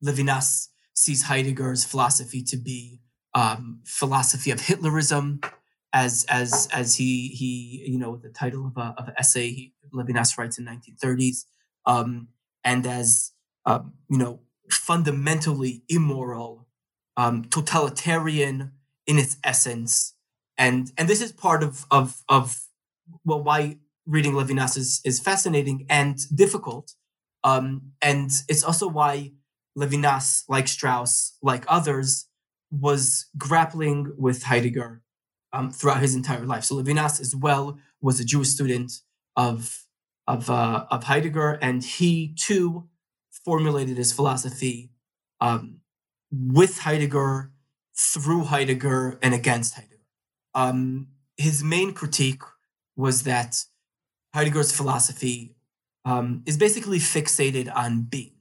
Levinas 0.00 0.68
sees 0.94 1.24
Heidegger's 1.24 1.84
philosophy 1.84 2.40
to 2.44 2.56
be 2.56 3.00
um, 3.34 3.80
philosophy 3.84 4.52
of 4.52 4.60
Hitlerism, 4.60 5.44
as 5.92 6.24
as 6.28 6.68
as 6.72 6.94
he 6.94 7.30
he 7.30 7.84
you 7.84 7.98
know 7.98 8.14
the 8.16 8.28
title 8.28 8.64
of 8.64 8.76
a 8.76 8.94
of 8.96 9.08
an 9.08 9.14
essay 9.18 9.48
he, 9.48 9.72
Levinas 9.92 10.38
writes 10.38 10.56
in 10.56 10.66
1930s, 10.66 11.46
um, 11.84 12.28
and 12.62 12.86
as 12.86 13.32
um, 13.66 13.94
you 14.08 14.18
know 14.18 14.38
fundamentally 14.70 15.82
immoral 15.88 16.68
um, 17.16 17.44
totalitarian 17.44 18.72
in 19.06 19.18
its 19.18 19.36
essence, 19.44 20.14
and 20.56 20.92
and 20.96 21.08
this 21.08 21.20
is 21.20 21.32
part 21.32 21.62
of 21.62 21.86
of 21.90 22.22
of 22.28 22.60
well 23.24 23.42
why 23.42 23.78
reading 24.06 24.32
Levinas 24.32 24.76
is 24.76 25.00
is 25.04 25.20
fascinating 25.20 25.86
and 25.88 26.18
difficult, 26.34 26.94
um, 27.44 27.92
and 28.00 28.30
it's 28.48 28.64
also 28.64 28.88
why 28.88 29.32
Levinas, 29.76 30.44
like 30.48 30.68
Strauss, 30.68 31.36
like 31.42 31.64
others, 31.68 32.28
was 32.70 33.26
grappling 33.36 34.12
with 34.16 34.44
Heidegger 34.44 35.02
um, 35.52 35.70
throughout 35.70 36.00
his 36.00 36.14
entire 36.14 36.44
life. 36.44 36.64
So 36.64 36.76
Levinas 36.76 37.20
as 37.20 37.34
well 37.34 37.78
was 38.00 38.20
a 38.20 38.24
Jewish 38.24 38.48
student 38.48 38.92
of 39.36 39.84
of 40.26 40.48
uh, 40.48 40.86
of 40.90 41.04
Heidegger, 41.04 41.58
and 41.60 41.84
he 41.84 42.34
too 42.38 42.88
formulated 43.44 43.96
his 43.96 44.12
philosophy 44.12 44.90
um, 45.40 45.81
with 46.32 46.78
Heidegger, 46.78 47.52
through 47.94 48.44
Heidegger, 48.44 49.18
and 49.22 49.34
against 49.34 49.74
Heidegger. 49.74 50.00
Um, 50.54 51.08
his 51.36 51.62
main 51.62 51.92
critique 51.92 52.42
was 52.96 53.24
that 53.24 53.64
Heidegger's 54.34 54.72
philosophy 54.72 55.54
um, 56.04 56.42
is 56.46 56.56
basically 56.56 56.98
fixated 56.98 57.74
on 57.74 58.02
being. 58.02 58.36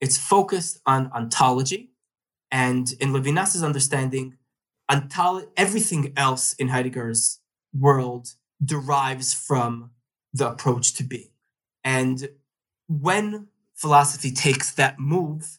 It's 0.00 0.16
focused 0.16 0.80
on 0.86 1.10
ontology, 1.12 1.90
and 2.50 2.92
in 3.00 3.12
Levinas's 3.12 3.62
understanding, 3.62 4.36
ontolo- 4.90 5.48
everything 5.56 6.12
else 6.16 6.52
in 6.54 6.68
Heidegger's 6.68 7.40
world 7.76 8.34
derives 8.64 9.34
from 9.34 9.90
the 10.32 10.50
approach 10.50 10.94
to 10.94 11.04
being. 11.04 11.30
And 11.82 12.28
when 12.88 13.48
philosophy 13.74 14.30
takes 14.30 14.72
that 14.72 14.98
move, 14.98 15.58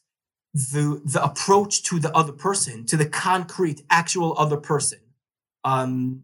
the 0.56 1.02
the 1.04 1.22
approach 1.22 1.84
to 1.84 2.00
the 2.00 2.16
other 2.16 2.32
person, 2.32 2.86
to 2.86 2.96
the 2.96 3.06
concrete, 3.06 3.84
actual 3.90 4.34
other 4.38 4.56
person, 4.56 5.00
um, 5.66 6.24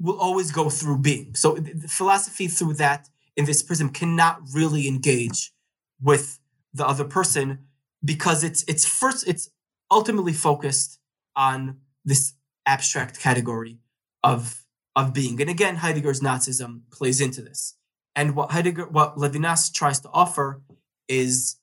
will 0.00 0.18
always 0.18 0.50
go 0.50 0.70
through 0.70 0.98
being. 0.98 1.34
So 1.34 1.56
the 1.56 1.86
philosophy 1.86 2.48
through 2.48 2.74
that 2.74 3.10
in 3.36 3.44
this 3.44 3.62
prism 3.62 3.90
cannot 3.90 4.40
really 4.54 4.88
engage 4.88 5.52
with 6.00 6.38
the 6.72 6.86
other 6.86 7.04
person 7.04 7.66
because 8.02 8.42
it's 8.42 8.64
it's 8.66 8.86
first 8.86 9.28
it's 9.28 9.50
ultimately 9.90 10.32
focused 10.32 10.98
on 11.36 11.76
this 12.02 12.32
abstract 12.64 13.20
category 13.20 13.76
of 14.24 14.64
of 14.94 15.12
being. 15.12 15.38
And 15.38 15.50
again, 15.50 15.76
Heidegger's 15.76 16.22
Nazism 16.22 16.80
plays 16.90 17.20
into 17.20 17.42
this. 17.42 17.74
And 18.14 18.34
what 18.34 18.52
Heidegger, 18.52 18.86
what 18.86 19.16
Levinas 19.16 19.70
tries 19.70 20.00
to 20.00 20.08
offer 20.14 20.62
is 21.08 21.56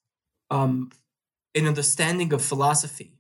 um, 0.52 0.92
an 1.56 1.68
understanding 1.68 2.34
of 2.34 2.44
philosophy 2.44 3.14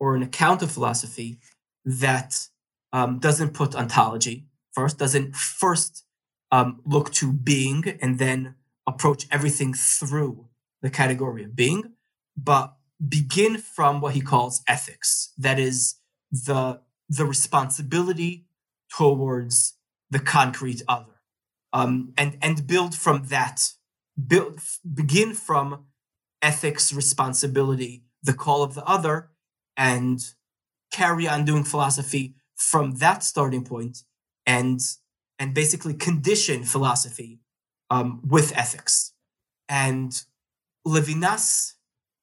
or 0.00 0.14
an 0.14 0.22
account 0.22 0.62
of 0.62 0.70
philosophy 0.70 1.38
that 1.84 2.48
um, 2.92 3.18
doesn't 3.18 3.54
put 3.54 3.74
ontology 3.74 4.46
first, 4.72 4.98
doesn't 4.98 5.34
first 5.36 6.04
um, 6.50 6.80
look 6.84 7.12
to 7.12 7.32
being 7.32 7.98
and 8.00 8.18
then 8.18 8.54
approach 8.86 9.26
everything 9.30 9.74
through 9.74 10.46
the 10.82 10.90
category 10.90 11.44
of 11.44 11.56
being, 11.56 11.94
but 12.36 12.76
begin 13.06 13.56
from 13.56 14.00
what 14.00 14.14
he 14.14 14.20
calls 14.20 14.62
ethics. 14.68 15.32
That 15.38 15.58
is 15.58 15.96
the 16.30 16.80
the 17.08 17.26
responsibility 17.26 18.46
towards 18.96 19.74
the 20.10 20.18
concrete 20.18 20.82
other, 20.88 21.20
um, 21.72 22.12
and 22.16 22.38
and 22.40 22.66
build 22.66 22.94
from 22.94 23.24
that. 23.28 23.72
Build 24.28 24.60
begin 24.94 25.34
from 25.34 25.86
ethics, 26.44 26.92
responsibility, 26.92 28.04
the 28.22 28.34
call 28.34 28.62
of 28.62 28.74
the 28.74 28.84
other, 28.84 29.30
and 29.76 30.20
carry 30.92 31.26
on 31.26 31.44
doing 31.44 31.64
philosophy 31.64 32.34
from 32.54 32.96
that 32.98 33.24
starting 33.24 33.64
point, 33.64 34.04
and 34.46 34.80
and 35.40 35.54
basically 35.54 35.94
condition 35.94 36.62
philosophy 36.62 37.40
um, 37.90 38.20
with 38.24 38.56
ethics. 38.56 39.12
And 39.68 40.12
Levinas 40.86 41.72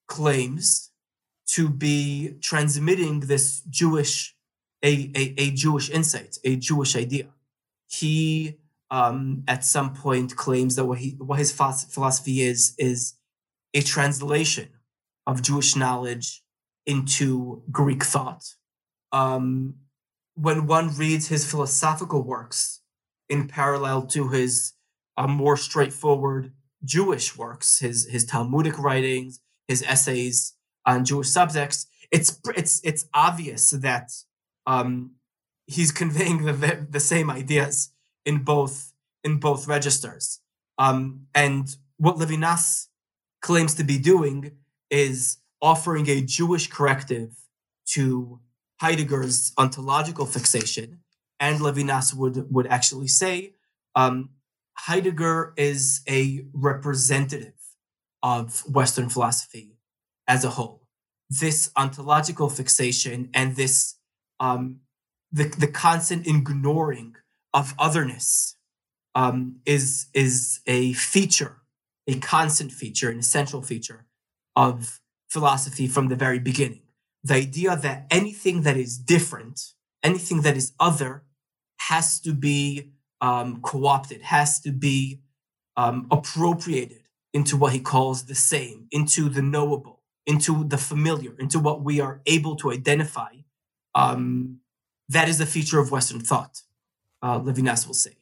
claims 0.07 0.91
to 1.47 1.67
be 1.67 2.35
transmitting 2.41 3.21
this 3.21 3.61
Jewish, 3.69 4.35
a, 4.83 5.11
a, 5.15 5.33
a 5.37 5.51
Jewish 5.51 5.89
insight, 5.89 6.37
a 6.45 6.55
Jewish 6.55 6.95
idea. 6.95 7.27
He, 7.87 8.57
um, 8.89 9.43
at 9.47 9.65
some 9.65 9.93
point, 9.93 10.37
claims 10.37 10.75
that 10.75 10.85
what, 10.85 10.99
he, 10.99 11.09
what 11.17 11.39
his 11.39 11.51
philosophy 11.51 12.41
is, 12.41 12.73
is 12.77 13.15
a 13.73 13.81
translation 13.81 14.69
of 15.27 15.41
Jewish 15.41 15.75
knowledge 15.75 16.43
into 16.85 17.63
Greek 17.71 18.03
thought. 18.03 18.43
Um, 19.11 19.75
when 20.35 20.65
one 20.65 20.95
reads 20.95 21.27
his 21.27 21.49
philosophical 21.49 22.23
works 22.23 22.81
in 23.29 23.47
parallel 23.47 24.03
to 24.07 24.29
his 24.29 24.73
uh, 25.17 25.27
more 25.27 25.57
straightforward 25.57 26.53
Jewish 26.83 27.37
works, 27.37 27.79
his 27.79 28.07
his 28.07 28.25
Talmudic 28.25 28.79
writings, 28.79 29.39
his 29.67 29.83
essays 29.83 30.53
on 30.85 31.05
Jewish 31.05 31.29
subjects, 31.29 31.85
it's 32.11 32.39
it's 32.55 32.81
it's 32.83 33.05
obvious 33.13 33.71
that 33.71 34.11
um, 34.65 35.11
he's 35.67 35.91
conveying 36.01 36.45
the 36.45 36.87
the 36.89 36.99
same 36.99 37.29
ideas 37.29 37.93
in 38.25 38.43
both 38.43 38.93
in 39.23 39.39
both 39.39 39.67
registers. 39.67 40.39
Um, 40.77 41.27
and 41.35 41.75
what 41.97 42.15
Levinas 42.15 42.87
claims 43.41 43.73
to 43.75 43.83
be 43.83 43.97
doing 43.97 44.51
is 44.89 45.37
offering 45.61 46.09
a 46.09 46.21
Jewish 46.21 46.67
corrective 46.67 47.35
to 47.87 48.39
Heidegger's 48.81 49.51
ontological 49.57 50.25
fixation. 50.25 50.99
And 51.39 51.59
Levinas 51.59 52.13
would 52.13 52.51
would 52.51 52.67
actually 52.67 53.07
say 53.07 53.53
um, 53.95 54.29
Heidegger 54.77 55.53
is 55.57 56.01
a 56.07 56.45
representative 56.53 57.53
of 58.23 58.59
Western 58.69 59.09
philosophy 59.09 59.77
as 60.27 60.43
a 60.43 60.51
whole. 60.51 60.87
This 61.29 61.71
ontological 61.75 62.49
fixation 62.49 63.29
and 63.33 63.55
this 63.55 63.95
um, 64.39 64.81
the, 65.31 65.45
the 65.45 65.67
constant 65.67 66.27
ignoring 66.27 67.15
of 67.53 67.73
otherness 67.79 68.55
um, 69.15 69.57
is 69.65 70.07
is 70.13 70.61
a 70.67 70.93
feature, 70.93 71.60
a 72.07 72.19
constant 72.19 72.71
feature, 72.71 73.09
an 73.09 73.19
essential 73.19 73.61
feature 73.61 74.05
of 74.55 74.99
philosophy 75.29 75.87
from 75.87 76.07
the 76.07 76.15
very 76.15 76.39
beginning. 76.39 76.81
The 77.23 77.35
idea 77.35 77.75
that 77.75 78.07
anything 78.09 78.61
that 78.63 78.77
is 78.77 78.97
different, 78.97 79.73
anything 80.03 80.41
that 80.41 80.57
is 80.57 80.73
other, 80.79 81.23
has 81.89 82.19
to 82.21 82.33
be 82.33 82.91
um, 83.21 83.61
co-opted, 83.61 84.21
has 84.23 84.59
to 84.61 84.71
be 84.71 85.21
um, 85.77 86.07
appropriated 86.11 87.03
into 87.33 87.55
what 87.55 87.73
he 87.73 87.79
calls 87.79 88.25
the 88.25 88.35
same, 88.35 88.87
into 88.91 89.29
the 89.29 89.41
knowable, 89.41 90.01
into 90.25 90.63
the 90.63 90.77
familiar, 90.77 91.35
into 91.39 91.59
what 91.59 91.83
we 91.83 91.99
are 92.01 92.21
able 92.25 92.55
to 92.57 92.71
identify. 92.71 93.31
Um, 93.95 94.59
that 95.09 95.29
is 95.29 95.39
a 95.39 95.45
feature 95.45 95.79
of 95.79 95.91
Western 95.91 96.19
thought, 96.19 96.61
uh, 97.21 97.39
Levinas 97.39 97.87
will 97.87 97.93
say. 97.93 98.17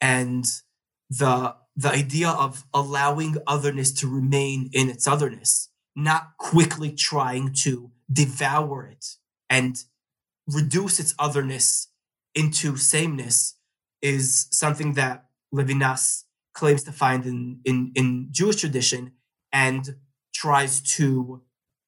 And 0.00 0.44
the, 1.10 1.54
the 1.78 1.88
idea 1.88 2.28
of 2.28 2.64
allowing 2.74 3.36
otherness 3.46 3.92
to 3.92 4.08
remain 4.08 4.68
in 4.72 4.90
its 4.90 5.06
otherness, 5.06 5.68
not 5.94 6.36
quickly 6.36 6.90
trying 6.90 7.52
to 7.52 7.92
devour 8.12 8.84
it 8.84 9.06
and 9.48 9.84
reduce 10.48 10.98
its 10.98 11.14
otherness 11.20 11.86
into 12.34 12.76
sameness 12.76 13.54
is 14.02 14.48
something 14.50 14.94
that 14.94 15.26
Levinas 15.54 16.24
claims 16.52 16.82
to 16.82 16.90
find 16.90 17.24
in, 17.24 17.60
in, 17.64 17.92
in 17.94 18.28
Jewish 18.32 18.56
tradition 18.56 19.12
and 19.52 19.94
tries 20.34 20.80
to, 20.96 21.42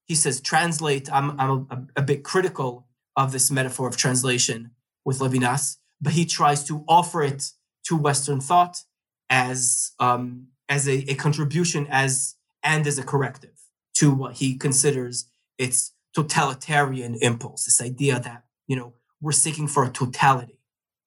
he 0.07 0.15
says, 0.15 0.41
translate. 0.41 1.13
I'm, 1.13 1.39
I'm 1.41 1.67
a, 1.69 2.01
a 2.01 2.03
bit 2.03 2.23
critical 2.23 2.87
of 3.17 3.33
this 3.33 3.51
metaphor 3.51 3.89
of 3.89 3.97
translation 3.97 4.71
with 5.05 5.19
Levinas, 5.19 5.79
but 6.01 6.13
he 6.13 6.25
tries 6.27 6.63
to 6.69 6.85
offer 6.87 7.25
it 7.25 7.51
to 7.87 7.97
Western 7.97 8.41
thought 8.41 8.85
as, 9.31 9.93
um, 9.99 10.49
as 10.69 10.87
a, 10.87 11.11
a 11.11 11.15
contribution 11.15 11.87
as 11.89 12.37
and 12.63 12.87
as 12.87 12.99
a 12.99 13.03
corrective 13.03 13.59
to 13.95 14.13
what 14.13 14.35
he 14.35 14.57
considers 14.59 15.31
its 15.57 15.93
totalitarian 16.15 17.15
impulse, 17.23 17.65
this 17.65 17.81
idea 17.81 18.21
that, 18.21 18.45
you 18.67 18.77
know, 18.77 18.93
we're 19.21 19.33
seeking 19.33 19.69
for 19.69 19.85
a 19.85 19.91
totality. 19.91 20.59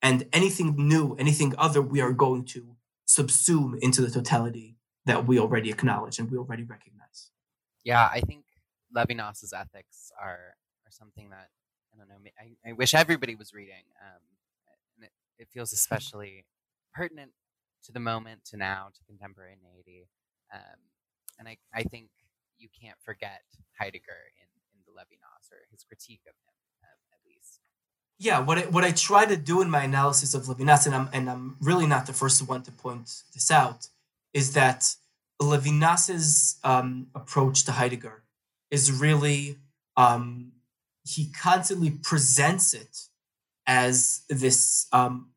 And 0.02 0.28
anything 0.34 0.76
new, 0.78 1.16
anything 1.16 1.54
other, 1.58 1.82
we 1.82 2.02
are 2.02 2.14
going 2.14 2.46
to 2.46 2.76
subsume 3.08 3.78
into 3.82 4.02
the 4.02 4.10
totality 4.10 4.78
that 5.06 5.26
we 5.26 5.40
already 5.40 5.70
acknowledge 5.70 6.20
and 6.20 6.30
we 6.32 6.38
already 6.38 6.64
recognize. 6.64 7.32
Yeah, 7.84 8.10
I 8.12 8.22
think 8.22 8.46
Levinas's 8.96 9.54
ethics 9.54 10.12
are 10.22 10.56
are 10.86 10.92
something 10.92 11.30
that 11.30 11.50
I 11.94 11.98
don't 11.98 12.08
know. 12.08 12.16
I, 12.40 12.70
I 12.70 12.74
wish 12.74 12.94
everybody 12.94 13.36
was 13.36 13.54
reading, 13.54 13.84
um, 14.02 14.22
and 14.96 15.06
it, 15.06 15.12
it 15.40 15.48
feels 15.54 15.74
especially 15.74 16.46
pertinent 16.94 17.32
to 17.86 17.92
the 17.92 18.00
moment, 18.00 18.46
to 18.46 18.58
now, 18.58 18.88
to 18.94 19.04
contemporaneity. 19.06 20.08
Um, 20.54 20.80
and 21.40 21.48
I, 21.48 21.58
I 21.74 21.84
think 21.84 22.10
you 22.58 22.70
can't 22.70 22.98
forget 23.04 23.42
Heidegger 23.80 24.24
in, 24.40 24.48
in 24.74 24.80
the 24.86 24.92
Levinas 24.92 25.52
or 25.52 25.66
his 25.72 25.84
critique 25.84 26.22
of 26.28 26.36
him 26.46 26.54
at 27.12 27.20
least. 27.26 27.60
yeah, 28.20 28.40
what 28.40 28.58
I, 28.58 28.62
what 28.62 28.84
I 28.84 28.92
try 28.92 29.26
to 29.26 29.36
do 29.36 29.62
in 29.62 29.70
my 29.70 29.84
analysis 29.84 30.34
of 30.34 30.44
Levinas, 30.44 30.86
and 30.86 30.96
I'm 30.96 31.10
and 31.14 31.30
I'm 31.30 31.58
really 31.62 31.88
not 31.88 32.06
the 32.06 32.14
first 32.14 32.48
one 32.48 32.64
to 32.64 32.72
point 32.72 33.24
this 33.34 33.52
out, 33.52 33.88
is 34.34 34.54
that 34.54 34.96
Levinas's 35.42 36.58
um, 36.64 37.08
approach 37.16 37.66
to 37.66 37.72
Heidegger 37.74 38.24
is 38.72 38.92
really 38.92 39.58
um, 39.98 40.54
he 41.06 41.32
constantly 41.32 41.92
presents 41.92 42.74
it 42.74 43.10
as 43.68 44.22
this 44.30 44.88
um, 44.92 45.30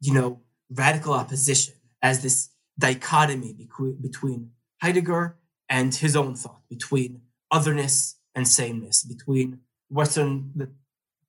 you 0.00 0.12
know 0.14 0.40
radical 0.70 1.12
opposition, 1.14 1.74
as 2.02 2.22
this 2.22 2.50
dichotomy 2.78 3.54
between 4.00 4.50
Heidegger 4.82 5.36
and 5.68 5.94
his 5.94 6.16
own 6.16 6.34
thought, 6.34 6.62
between 6.68 7.22
otherness 7.50 8.16
and 8.34 8.46
sameness, 8.48 9.02
between 9.04 9.60
Western 9.88 10.52
the 10.56 10.70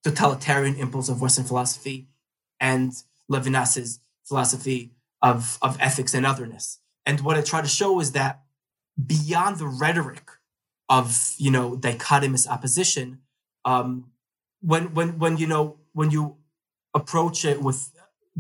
totalitarian 0.04 0.76
impulse 0.76 1.10
of 1.10 1.22
Western 1.22 1.46
philosophy 1.46 2.10
and 2.60 2.92
Levinas's 3.32 4.00
philosophy 4.26 4.92
of, 5.22 5.58
of 5.62 5.78
ethics 5.80 6.14
and 6.14 6.26
otherness. 6.26 6.80
And 7.06 7.22
what 7.22 7.38
I 7.38 7.42
try 7.42 7.62
to 7.62 7.68
show 7.68 8.00
is 8.00 8.12
that 8.12 8.42
beyond 9.06 9.58
the 9.58 9.68
rhetoric 9.68 10.30
of 10.90 11.34
you 11.38 11.52
know 11.52 11.78
dichotomous 11.78 12.48
opposition, 12.48 13.20
um, 13.66 14.12
when 14.62 14.94
when 14.94 15.20
when 15.20 15.38
you 15.38 15.48
know 15.48 15.78
when 15.94 16.12
you 16.12 16.38
approach 16.94 17.46
it 17.46 17.62
with 17.62 17.92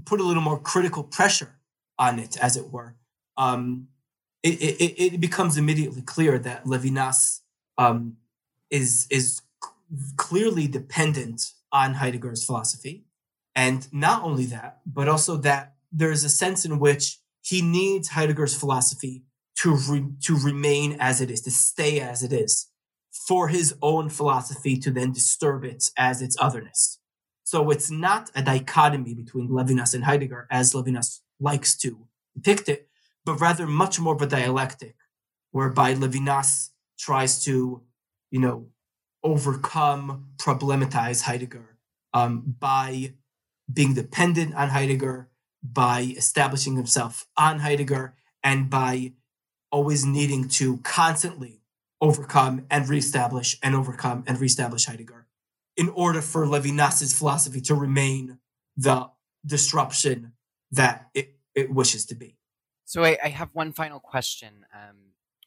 put 0.05 0.19
a 0.19 0.23
little 0.23 0.43
more 0.43 0.59
critical 0.59 1.03
pressure 1.03 1.55
on 1.97 2.19
it, 2.19 2.37
as 2.37 2.57
it 2.57 2.71
were, 2.71 2.95
um, 3.37 3.87
it, 4.41 4.61
it, 4.61 5.13
it 5.13 5.21
becomes 5.21 5.57
immediately 5.57 6.01
clear 6.01 6.37
that 6.39 6.65
Levinas 6.65 7.41
um, 7.77 8.17
is 8.69 9.07
is 9.09 9.41
clearly 10.17 10.67
dependent 10.67 11.51
on 11.71 11.95
Heidegger's 11.95 12.45
philosophy. 12.45 13.05
And 13.55 13.87
not 13.93 14.23
only 14.23 14.45
that, 14.45 14.79
but 14.85 15.07
also 15.07 15.37
that 15.37 15.75
there 15.91 16.11
is 16.11 16.23
a 16.23 16.29
sense 16.29 16.65
in 16.65 16.79
which 16.79 17.19
he 17.41 17.61
needs 17.61 18.09
Heidegger's 18.09 18.55
philosophy 18.55 19.23
to, 19.59 19.75
re- 19.75 20.11
to 20.23 20.37
remain 20.37 20.97
as 20.99 21.21
it 21.21 21.29
is, 21.29 21.41
to 21.41 21.51
stay 21.51 21.99
as 21.99 22.23
it 22.23 22.33
is, 22.33 22.69
for 23.27 23.49
his 23.49 23.75
own 23.81 24.09
philosophy 24.09 24.77
to 24.77 24.89
then 24.89 25.11
disturb 25.11 25.63
it 25.63 25.91
as 25.97 26.21
its 26.21 26.35
otherness. 26.39 26.99
So 27.43 27.69
it's 27.69 27.91
not 27.91 28.31
a 28.33 28.41
dichotomy 28.41 29.13
between 29.13 29.49
Levinas 29.49 29.93
and 29.93 30.05
Heidegger 30.05 30.47
as 30.49 30.73
Levinas 30.73 31.19
likes 31.39 31.75
to 31.77 32.07
depict 32.35 32.69
it, 32.69 32.87
but 33.25 33.39
rather 33.39 33.67
much 33.67 33.99
more 33.99 34.15
of 34.15 34.21
a 34.21 34.27
dialectic, 34.27 34.95
whereby 35.51 35.93
Levinas 35.93 36.69
tries 36.97 37.43
to, 37.45 37.81
you 38.31 38.39
know, 38.39 38.67
overcome, 39.23 40.27
problematize 40.37 41.23
Heidegger 41.23 41.77
um, 42.13 42.55
by 42.59 43.13
being 43.71 43.93
dependent 43.93 44.53
on 44.55 44.69
Heidegger, 44.69 45.29
by 45.63 46.13
establishing 46.17 46.75
himself 46.75 47.25
on 47.37 47.59
Heidegger, 47.59 48.15
and 48.43 48.69
by 48.69 49.13
always 49.71 50.05
needing 50.05 50.47
to 50.47 50.77
constantly 50.77 51.61
overcome 52.01 52.65
and 52.69 52.87
reestablish 52.89 53.57
and 53.63 53.73
overcome 53.73 54.23
and 54.27 54.39
reestablish 54.39 54.85
Heidegger 54.85 55.25
in 55.77 55.89
order 55.89 56.21
for 56.21 56.45
Levinas's 56.45 57.17
philosophy 57.17 57.61
to 57.61 57.73
remain 57.73 58.39
the 58.75 59.09
disruption 59.45 60.33
that 60.73 61.09
it, 61.13 61.35
it 61.55 61.73
wishes 61.73 62.05
to 62.07 62.15
be. 62.15 62.37
So 62.85 63.03
I, 63.03 63.17
I 63.23 63.29
have 63.29 63.49
one 63.53 63.71
final 63.71 63.99
question, 63.99 64.65
um, 64.73 64.97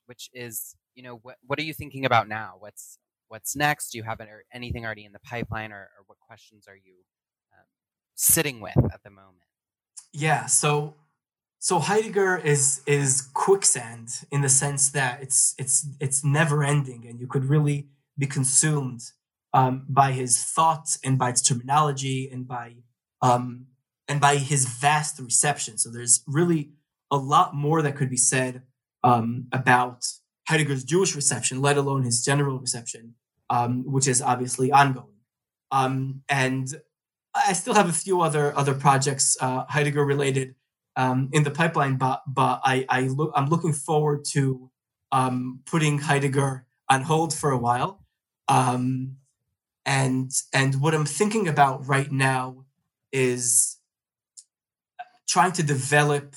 which 0.07 0.31
is, 0.33 0.75
you 0.95 1.03
know, 1.03 1.17
what 1.23 1.37
what 1.47 1.59
are 1.59 1.63
you 1.63 1.75
thinking 1.75 2.05
about 2.05 2.29
now? 2.29 2.57
What's 2.59 2.99
what's 3.29 3.55
next? 3.55 3.91
Do 3.91 3.99
you 3.99 4.05
have 4.05 4.21
anything 4.53 4.85
already 4.85 5.05
in 5.05 5.13
the 5.13 5.21
pipeline, 5.21 5.73
or, 5.73 5.91
or 5.97 6.05
what 6.07 6.19
questions 6.19 6.67
are 6.69 6.77
you 6.77 6.95
um, 7.53 7.67
sitting 8.15 8.61
with 8.61 8.77
at 8.77 9.03
the 9.05 9.11
moment? 9.11 9.45
Yeah, 10.13 10.47
so 10.47 10.95
so 11.59 11.79
Heidegger 11.79 12.39
is 12.39 12.83
is 12.87 13.29
quicksand 13.35 14.09
in 14.31 14.41
the 14.41 14.49
sense 14.49 14.91
that 14.91 15.23
it's 15.23 15.55
it's 15.59 15.87
it's 16.01 16.25
never 16.25 16.65
ending, 16.65 17.05
and 17.07 17.21
you 17.21 17.27
could 17.27 17.45
really 17.45 17.89
be 18.17 18.27
consumed 18.27 19.03
um, 19.53 19.85
by 19.89 20.13
his 20.13 20.43
thoughts 20.43 20.99
and 21.05 21.19
by 21.19 21.31
its 21.31 21.43
terminology 21.43 22.31
and 22.33 22.49
by 22.49 22.77
um, 23.21 23.67
and 24.09 24.21
by 24.21 24.37
his 24.37 24.67
vast 24.67 25.19
reception. 25.21 25.79
So 25.79 25.91
there's 25.91 26.23
really 26.27 26.71
a 27.11 27.17
lot 27.17 27.55
more 27.55 27.83
that 27.83 27.97
could 27.97 28.11
be 28.11 28.17
said 28.17 28.63
um, 29.03 29.47
about 29.53 30.05
Heidegger's 30.49 30.85
Jewish 30.85 31.15
reception, 31.15 31.61
let 31.61 31.77
alone 31.77 32.05
his 32.05 32.25
general 32.25 32.59
reception, 32.59 33.15
um, 33.51 33.85
which 33.91 34.07
is 34.07 34.23
obviously 34.23 34.71
ongoing. 34.71 35.15
Um, 35.71 36.23
and 36.29 36.69
I 37.35 37.53
still 37.53 37.75
have 37.75 37.89
a 37.89 37.93
few 37.93 38.21
other 38.21 38.57
other 38.57 38.75
projects 38.75 39.37
uh, 39.41 39.65
Heidegger 39.69 40.05
related 40.05 40.55
um, 40.97 41.29
in 41.33 41.43
the 41.43 41.51
pipeline, 41.51 41.97
but 41.97 42.23
but 42.27 42.61
I, 42.65 42.87
I 42.89 43.03
look 43.03 43.33
I'm 43.35 43.49
looking 43.49 43.73
forward 43.73 44.25
to 44.33 44.71
um, 45.13 45.61
putting 45.67 45.99
Heidegger 45.99 46.67
on 46.89 47.03
hold 47.03 47.35
for 47.35 47.51
a 47.51 47.59
while. 47.59 48.05
Um, 48.49 49.17
and 49.85 50.31
and 50.53 50.81
what 50.81 50.95
I'm 50.95 51.05
thinking 51.05 51.49
about 51.49 51.87
right 51.87 52.11
now 52.11 52.65
is 53.13 53.76
trying 55.27 55.53
to 55.53 55.63
develop 55.63 56.35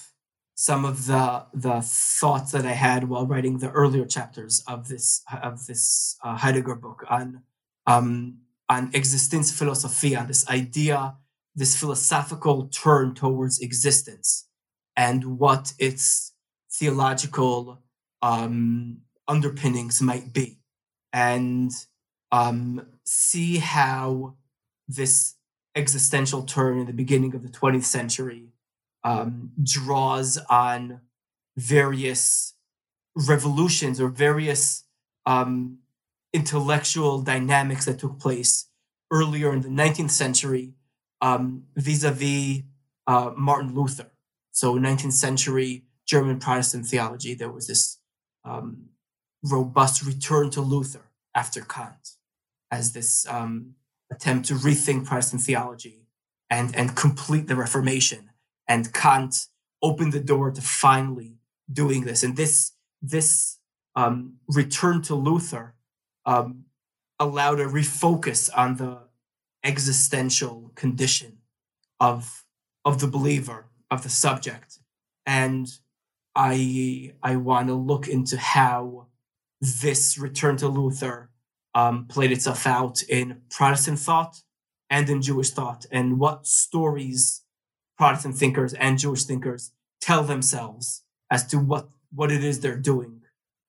some 0.55 0.83
of 0.83 1.05
the 1.05 1.45
the 1.53 1.79
thoughts 1.81 2.51
that 2.51 2.65
I 2.65 2.73
had 2.73 3.07
while 3.07 3.25
writing 3.25 3.59
the 3.59 3.71
earlier 3.71 4.05
chapters 4.05 4.61
of 4.67 4.89
this 4.89 5.23
of 5.41 5.67
this 5.67 6.17
uh, 6.21 6.35
Heidegger 6.35 6.75
book 6.75 7.05
on 7.09 7.43
um, 7.87 8.39
on 8.67 8.91
existence 8.93 9.57
philosophy, 9.57 10.17
on 10.17 10.27
this 10.27 10.47
idea, 10.49 11.15
this 11.55 11.79
philosophical 11.79 12.67
turn 12.67 13.15
towards 13.15 13.59
existence, 13.59 14.47
and 14.97 15.39
what 15.39 15.71
its 15.79 16.33
theological 16.69 17.81
um, 18.21 18.97
underpinnings 19.29 20.01
might 20.01 20.33
be, 20.33 20.59
and 21.13 21.71
um, 22.33 22.85
see 23.05 23.57
how 23.59 24.35
this 24.89 25.35
existential 25.75 26.43
turn 26.43 26.79
in 26.79 26.85
the 26.85 26.93
beginning 26.93 27.33
of 27.33 27.43
the 27.43 27.49
20th 27.49 27.85
century 27.85 28.49
um, 29.03 29.51
draws 29.61 30.37
on 30.49 31.01
various 31.57 32.53
revolutions 33.15 33.99
or 33.99 34.09
various 34.09 34.83
um, 35.25 35.79
intellectual 36.33 37.21
dynamics 37.21 37.85
that 37.85 37.99
took 37.99 38.19
place 38.19 38.67
earlier 39.11 39.53
in 39.53 39.61
the 39.61 39.69
19th 39.69 40.11
century 40.11 40.73
um, 41.21 41.63
vis-a-vis 41.75 42.61
uh, 43.07 43.31
Martin 43.35 43.73
Luther. 43.73 44.11
So 44.51 44.75
19th 44.75 45.13
century 45.13 45.83
German 46.05 46.39
Protestant 46.39 46.85
theology, 46.85 47.33
there 47.33 47.51
was 47.51 47.67
this 47.67 47.97
um, 48.45 48.89
robust 49.43 50.05
return 50.05 50.49
to 50.51 50.61
Luther 50.61 51.01
after 51.35 51.61
Kant 51.61 52.15
as 52.71 52.93
this 52.93 53.27
um, 53.27 53.75
attempt 54.11 54.47
to 54.47 54.55
rethink 54.55 55.05
Protestant 55.05 55.41
theology 55.41 56.05
and, 56.49 56.75
and 56.75 56.95
complete 56.95 57.47
the 57.47 57.55
Reformation 57.55 58.28
and 58.69 58.93
Kant 58.93 59.47
opened 59.81 60.13
the 60.13 60.19
door 60.19 60.51
to 60.51 60.61
finally 60.61 61.39
doing 61.71 62.05
this. 62.05 62.23
And 62.23 62.37
this 62.37 62.73
this 63.01 63.57
um, 63.95 64.35
return 64.47 65.01
to 65.03 65.15
Luther 65.15 65.73
um, 66.25 66.65
allowed 67.19 67.59
a 67.59 67.65
refocus 67.65 68.49
on 68.55 68.75
the 68.75 68.99
existential 69.63 70.71
condition 70.75 71.39
of 71.99 72.45
of 72.85 73.01
the 73.01 73.07
believer 73.07 73.65
of 73.91 74.03
the 74.03 74.09
subject, 74.09 74.79
and 75.25 75.67
I 76.35 77.13
I 77.23 77.35
want 77.35 77.67
to 77.67 77.73
look 77.73 78.07
into 78.07 78.37
how 78.37 79.07
this 79.61 80.17
return 80.17 80.55
to 80.57 80.67
Luther 80.67 81.29
um, 81.75 82.05
played 82.05 82.31
itself 82.31 82.65
out 82.65 83.01
in 83.03 83.41
Protestant 83.49 83.99
thought 83.99 84.43
and 84.89 85.09
in 85.09 85.21
Jewish 85.21 85.49
thought, 85.49 85.85
and 85.91 86.19
what 86.19 86.47
stories 86.47 87.41
Protestant 87.99 88.37
thinkers 88.37 88.73
and 88.73 88.97
Jewish 88.97 89.25
thinkers 89.25 89.73
tell 89.99 90.23
themselves 90.23 91.03
as 91.29 91.45
to 91.47 91.57
what, 91.57 91.89
what 92.13 92.31
it 92.31 92.45
is 92.45 92.61
they're 92.61 92.77
doing 92.77 93.21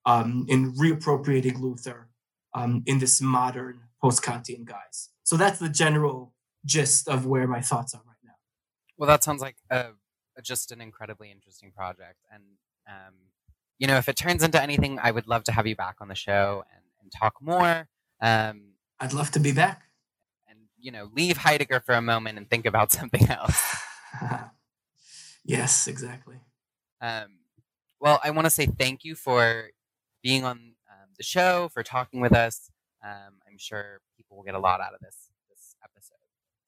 um, 0.06 0.46
in 0.48 0.72
reappropriating 0.74 1.60
Luther 1.60 2.08
um, 2.54 2.84
in 2.86 3.00
this 3.00 3.20
modern 3.20 3.80
post 4.00 4.22
Kantian 4.22 4.64
guise. 4.64 5.08
So 5.24 5.36
that's 5.36 5.58
the 5.58 5.68
general 5.68 6.32
gist 6.64 7.08
of 7.08 7.26
where 7.26 7.48
my 7.48 7.60
thoughts 7.60 7.92
are 7.92 8.02
right 8.06 8.16
now. 8.24 8.34
Well, 8.96 9.08
that 9.08 9.24
sounds 9.24 9.42
like 9.42 9.56
a, 9.68 9.86
a, 10.38 10.42
just 10.42 10.70
an 10.70 10.80
incredibly 10.80 11.32
interesting 11.32 11.72
project. 11.72 12.18
And, 12.32 12.44
um, 12.88 13.14
you 13.80 13.88
know, 13.88 13.96
if 13.96 14.08
it 14.08 14.14
turns 14.14 14.44
into 14.44 14.62
anything, 14.62 15.00
I 15.02 15.10
would 15.10 15.26
love 15.26 15.42
to 15.44 15.52
have 15.52 15.66
you 15.66 15.74
back 15.74 15.96
on 16.00 16.06
the 16.06 16.14
show 16.14 16.62
and, 16.72 16.84
and 17.02 17.10
talk 17.10 17.34
more. 17.40 17.88
Um, 18.22 18.74
I'd 19.00 19.12
love 19.12 19.32
to 19.32 19.40
be 19.40 19.50
back. 19.50 19.82
And, 20.48 20.60
you 20.78 20.92
know, 20.92 21.10
leave 21.12 21.38
Heidegger 21.38 21.80
for 21.80 21.96
a 21.96 22.02
moment 22.02 22.38
and 22.38 22.48
think 22.48 22.64
about 22.64 22.92
something 23.00 23.28
else. 23.28 23.76
yes, 25.44 25.86
exactly. 25.86 26.36
Um, 27.00 27.38
well, 28.00 28.20
I 28.24 28.30
want 28.30 28.46
to 28.46 28.50
say 28.50 28.66
thank 28.66 29.04
you 29.04 29.14
for 29.14 29.70
being 30.22 30.44
on 30.44 30.56
um, 30.90 31.08
the 31.16 31.22
show, 31.22 31.68
for 31.72 31.82
talking 31.82 32.20
with 32.20 32.32
us. 32.32 32.70
Um, 33.04 33.38
I'm 33.46 33.58
sure 33.58 34.00
people 34.16 34.36
will 34.36 34.44
get 34.44 34.54
a 34.54 34.58
lot 34.58 34.80
out 34.80 34.94
of 34.94 35.00
this 35.00 35.30
this 35.50 35.74
episode. 35.82 36.16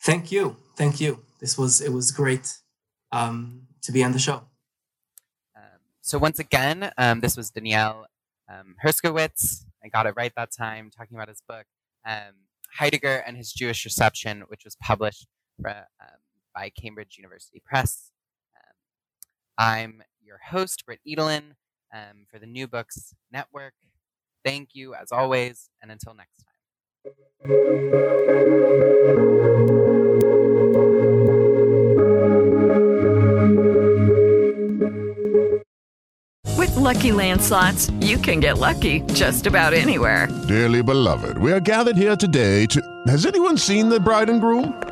Thank 0.01 0.33
you, 0.33 0.57
thank 0.77 1.01
you. 1.01 1.23
This 1.41 1.59
was 1.59 1.81
it 1.81 1.93
was 1.93 2.11
great 2.11 2.59
um, 3.13 3.63
to 3.83 3.93
be 3.93 4.03
on 4.03 4.13
the 4.13 4.19
show. 4.19 4.45
Um, 5.57 5.81
so 6.01 6.19
once 6.19 6.39
again, 6.39 6.93
um, 6.97 7.21
this 7.21 7.37
was 7.37 7.51
Daniel 7.51 8.07
um, 8.49 8.77
Herskowitz. 8.85 9.65
I 9.85 9.89
got 9.89 10.07
it 10.07 10.15
right 10.17 10.33
that 10.37 10.51
time, 10.57 10.91
talking 10.91 11.17
about 11.17 11.29
his 11.29 11.43
book 11.47 11.67
Heidegger 12.75 13.23
and 13.27 13.37
His 13.37 13.53
Jewish 13.53 13.85
Reception, 13.85 14.43
which 14.49 14.65
was 14.65 14.77
published 14.77 15.27
for, 15.61 15.87
by 16.55 16.71
Cambridge 16.71 17.17
University 17.19 17.63
Press. 17.65 18.11
Um, 18.57 18.75
I'm 19.59 20.03
your 20.23 20.39
host, 20.51 20.85
Britt 20.87 21.01
Edelin, 21.07 21.53
um, 21.95 22.27
for 22.31 22.39
the 22.39 22.47
New 22.47 22.67
Books 22.67 23.15
Network. 23.31 23.75
Thank 24.45 24.71
you, 24.75 24.95
as 24.95 25.13
always, 25.13 25.71
and 25.83 25.91
until 25.91 26.15
next 26.15 26.37
time. 26.37 26.49
With 36.57 36.71
LuckyLand 36.77 37.41
Slots, 37.41 37.91
you 38.01 38.19
can 38.19 38.41
get 38.41 38.59
lucky 38.59 39.01
just 39.13 39.47
about 39.47 39.73
anywhere. 39.75 40.29
Dearly 40.49 40.83
beloved, 40.83 41.39
we 41.39 41.53
are 41.53 41.61
gathered 41.61 41.97
here 41.97 42.17
today 42.17 42.67
to. 42.67 42.81
Has 43.07 43.27
anyone 43.27 43.57
seen 43.59 43.89
the 43.89 44.01
bride 44.01 44.31
and 44.31 44.41
groom? 44.41 44.92